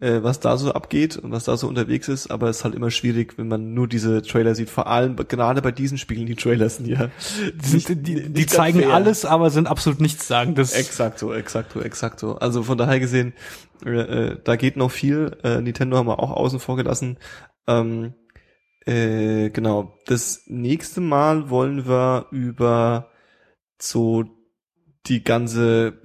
[0.00, 2.74] äh, was da so abgeht und was da so unterwegs ist, aber es ist halt
[2.74, 6.34] immer schwierig, wenn man nur diese Trailer sieht, vor allem gerade bei diesen Spielen, die
[6.34, 7.10] Trailers sind ja
[7.54, 8.92] Die, nicht- die, die ganz zeigen fair.
[8.94, 10.54] alles, aber sind absolut nichts sagen.
[10.54, 12.36] Das Exakt so, exakt so, exakt so.
[12.36, 13.32] Also von daher gesehen,
[13.84, 13.90] äh,
[14.32, 15.36] äh, da geht noch viel.
[15.42, 17.18] Äh, Nintendo haben wir auch außen vor gelassen.
[17.66, 18.14] Ähm,
[18.84, 19.98] äh, genau.
[20.06, 23.10] Das nächste Mal wollen wir über
[23.78, 24.24] so
[25.06, 26.00] die ganze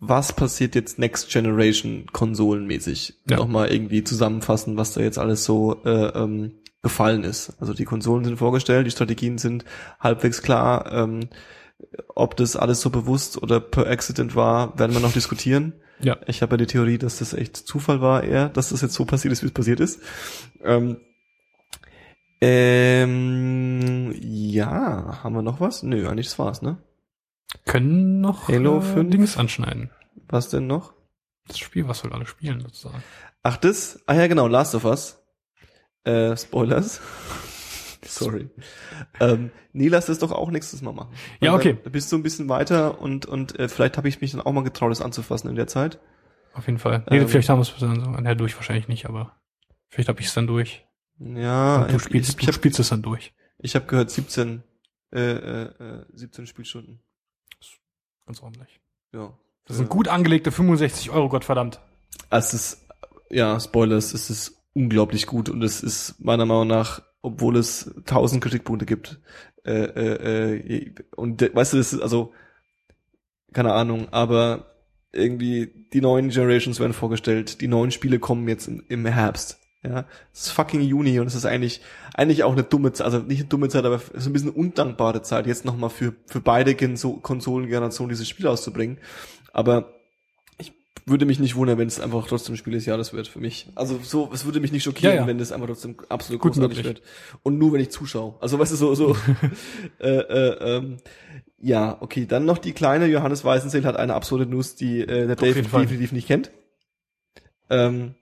[0.00, 3.36] was passiert jetzt Next Generation konsolenmäßig Ja.
[3.36, 6.52] nochmal irgendwie zusammenfassen, was da jetzt alles so äh, ähm,
[6.82, 7.54] gefallen ist.
[7.60, 9.64] Also die Konsolen sind vorgestellt, die Strategien sind
[9.98, 10.92] halbwegs klar.
[10.92, 11.28] Ähm,
[12.14, 15.74] ob das alles so bewusst oder per Accident war, werden wir noch diskutieren.
[16.00, 16.16] Ja.
[16.26, 19.04] Ich habe ja die Theorie, dass das echt Zufall war, eher, dass das jetzt so
[19.04, 20.00] passiert ist, wie es passiert ist.
[20.62, 20.98] Ähm,
[22.40, 25.82] ähm, ja, haben wir noch was?
[25.82, 26.78] Nö, eigentlich das war's, ne?
[27.64, 29.10] Können noch Halo äh, 5?
[29.10, 29.90] Dings anschneiden.
[30.28, 30.92] Was denn noch?
[31.46, 33.02] Das Spiel, was wir alle spielen, sozusagen.
[33.42, 34.00] Ach, das?
[34.06, 35.22] Ah ja, genau, Last of Us.
[36.04, 37.00] Äh, Spoilers.
[38.04, 38.48] Sorry.
[39.20, 41.14] ähm, nee, lass das doch auch nächstes Mal machen.
[41.40, 41.74] Ja, okay.
[41.74, 44.40] Dann, da bist du ein bisschen weiter und, und äh, vielleicht habe ich mich dann
[44.40, 45.98] auch mal getraut, das anzufassen in der Zeit.
[46.54, 47.04] Auf jeden Fall.
[47.10, 47.28] Nee, Ähm.
[47.28, 48.22] vielleicht haben wir es dann so.
[48.22, 49.36] Ja, durch wahrscheinlich nicht, aber
[49.88, 50.86] vielleicht habe ich es dann durch.
[51.18, 53.34] Ja, Und du ich, spielst, ich, du ich habe spielst es dann durch.
[53.58, 54.62] ich hab gehört 17,
[55.12, 57.00] äh, äh, äh, 17 Spielstunden.
[58.28, 58.78] Ganz ordentlich.
[59.14, 59.32] Ja.
[59.64, 61.80] Das sind gut angelegte 65 Euro, Gottverdammt.
[62.28, 62.86] Es ist,
[63.30, 68.42] ja, Spoilers, es ist unglaublich gut und es ist meiner Meinung nach, obwohl es tausend
[68.42, 69.18] Kritikpunkte gibt,
[69.64, 72.34] äh, äh, äh, und weißt du, das ist also,
[73.54, 74.74] keine Ahnung, aber
[75.10, 79.58] irgendwie die neuen Generations werden vorgestellt, die neuen Spiele kommen jetzt im, im Herbst.
[79.84, 81.80] Ja, es ist fucking Juni und es ist eigentlich
[82.14, 84.50] eigentlich auch eine dumme Zeit, also nicht eine dumme Zeit, aber es ist ein bisschen
[84.50, 88.98] undankbare Zeit, jetzt nochmal für für beide Konsolengenerationen dieses Spiel auszubringen.
[89.52, 89.94] Aber
[90.58, 90.72] ich
[91.06, 93.70] würde mich nicht wundern, wenn es einfach trotzdem Spiel des Jahres wird für mich.
[93.76, 95.26] Also so, es würde mich nicht schockieren, Ja, ja.
[95.28, 96.96] wenn es einfach trotzdem absolut Gut großartig möglich.
[96.96, 97.02] wird.
[97.44, 98.34] Und nur wenn ich zuschaue.
[98.40, 99.16] Also weißt du, so, so
[100.00, 100.96] äh, äh, ähm,
[101.60, 105.36] ja, okay, dann noch die kleine Johannes Weißenseel hat eine absurde News, die äh, der
[105.36, 106.50] Dave definitiv nicht kennt.
[107.70, 108.14] Ähm,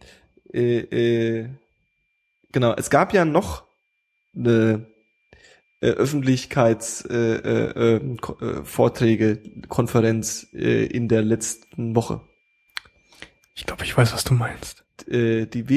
[0.57, 1.49] äh, äh,
[2.53, 3.65] genau, es gab ja noch
[4.35, 4.87] eine
[5.81, 9.39] äh, Öffentlichkeits äh, äh, äh, äh,
[9.69, 12.21] Konferenz äh, in der letzten Woche.
[13.55, 14.83] Ich glaube, ich weiß, was du meinst.
[15.09, 15.69] Die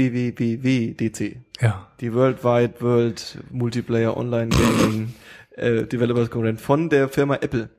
[0.00, 1.36] WWWWWWWDC.
[1.60, 1.88] Ja.
[2.00, 5.14] Die Worldwide World Multiplayer Online Gaming
[5.56, 7.70] Developers Conference von der Firma Apple.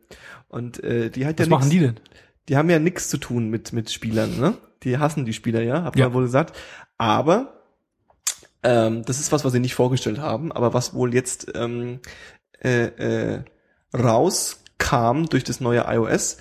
[0.49, 1.99] Und äh, die hat Was ja machen nix- die denn?
[2.49, 4.57] die haben ja nichts zu tun mit mit Spielern, ne?
[4.83, 6.07] Die hassen die Spieler ja, habt ihr Ja.
[6.07, 6.57] ja wohl gesagt.
[6.97, 7.61] Aber
[8.63, 11.99] ähm, das ist was, was sie nicht vorgestellt haben, aber was wohl jetzt ähm,
[12.63, 13.43] äh, äh,
[13.93, 16.37] rauskam durch das neue iOS.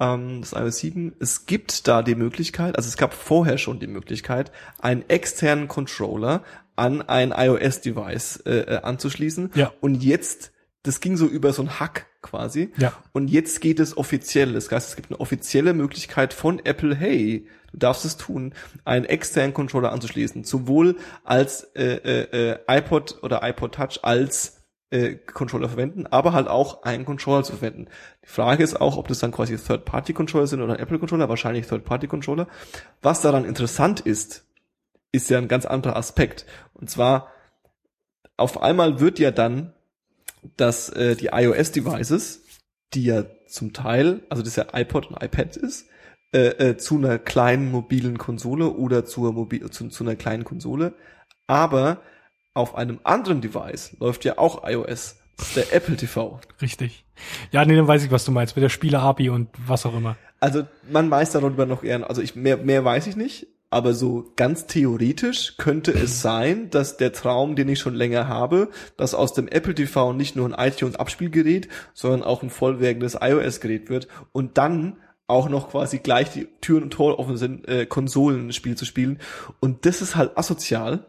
[0.00, 1.16] ähm, das iOS 7.
[1.20, 6.42] Es gibt da die Möglichkeit, also es gab vorher schon die Möglichkeit, einen externen Controller
[6.76, 9.50] an ein iOS-Device äh, äh, anzuschließen.
[9.54, 9.72] Ja.
[9.80, 10.52] Und jetzt,
[10.84, 12.72] das ging so über so ein Hack quasi.
[12.78, 12.92] Ja.
[13.12, 14.52] Und jetzt geht es offiziell.
[14.52, 18.54] Das heißt, es gibt eine offizielle Möglichkeit von Apple, hey, du darfst es tun,
[18.84, 20.44] einen externen Controller anzuschließen.
[20.44, 24.58] Sowohl als äh, äh, äh, iPod oder iPod Touch als
[24.90, 27.88] äh, Controller verwenden, aber halt auch einen Controller zu verwenden.
[28.24, 32.48] Die Frage ist auch, ob das dann quasi Third-Party-Controller sind oder ein Apple-Controller, wahrscheinlich Third-Party-Controller.
[33.02, 34.46] Was daran interessant ist,
[35.12, 36.46] ist ja ein ganz anderer Aspekt.
[36.74, 37.28] Und zwar,
[38.36, 39.74] auf einmal wird ja dann,
[40.56, 42.42] dass äh, die iOS-Devices,
[42.94, 45.86] die ja zum Teil, also das ja iPod und iPad ist,
[46.32, 50.94] äh, äh, zu einer kleinen mobilen Konsole oder zur Mobil zu, zu einer kleinen Konsole,
[51.46, 52.02] aber
[52.54, 55.16] auf einem anderen Device läuft ja auch iOS.
[55.36, 56.40] Das ist der Apple TV.
[56.60, 57.04] Richtig.
[57.50, 60.16] Ja, nee, dann weiß ich, was du meinst, mit der Spiele-API und was auch immer.
[60.40, 64.32] Also man weiß darüber noch eher, also ich mehr, mehr weiß ich nicht, aber so
[64.36, 69.34] ganz theoretisch könnte es sein, dass der Traum, den ich schon länger habe, dass aus
[69.34, 74.96] dem Apple TV nicht nur ein iTunes-Abspielgerät, sondern auch ein vollwertiges iOS-Gerät wird und dann
[75.26, 79.18] auch noch quasi gleich die Türen und Tore offen sind, äh, Konsolenspiel zu spielen.
[79.60, 81.06] Und das ist halt asozial.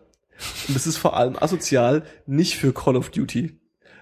[0.67, 3.57] Und das ist vor allem asozial nicht für Call of Duty.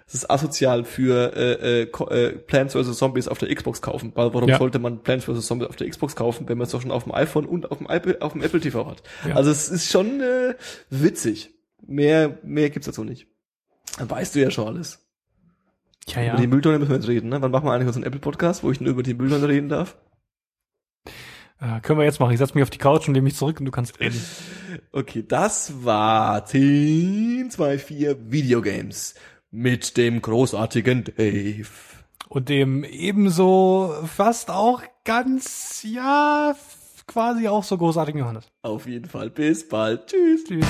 [0.07, 2.97] Es ist asozial für äh, äh, äh, Plants vs.
[2.97, 4.13] Zombies auf der Xbox kaufen.
[4.15, 4.57] Weil warum Ja.
[4.57, 5.45] sollte man Plants vs.
[5.45, 7.79] Zombies auf der Xbox kaufen, wenn man es doch schon auf dem iPhone und auf
[7.79, 9.03] dem, Apple, auf dem Apple TV hat?
[9.27, 9.35] Ja.
[9.35, 10.55] Also es ist schon äh,
[10.89, 11.51] witzig.
[11.85, 13.27] Mehr, mehr gibt's dazu nicht.
[13.97, 14.99] Dann weißt du ja schon alles.
[16.07, 17.41] Ja, Über die Mülltonne müssen wir jetzt reden, ne?
[17.41, 19.97] Wann machen wir eigentlich unseren Apple-Podcast, wo ich nur über die Mülltonne reden darf?
[21.59, 22.31] Äh, können wir jetzt machen.
[22.31, 24.21] Ich setz mich auf die Couch und lehne mich zurück und du kannst reden.
[24.91, 29.15] Okay, das war 10, 2, 4 Videogames
[29.51, 31.67] mit dem großartigen Dave.
[32.29, 36.55] Und dem ebenso fast auch ganz, ja,
[37.07, 38.51] quasi auch so großartigen Johannes.
[38.61, 39.29] Auf jeden Fall.
[39.29, 40.07] Bis bald.
[40.07, 40.43] Tschüss.
[40.43, 40.65] Tschüss.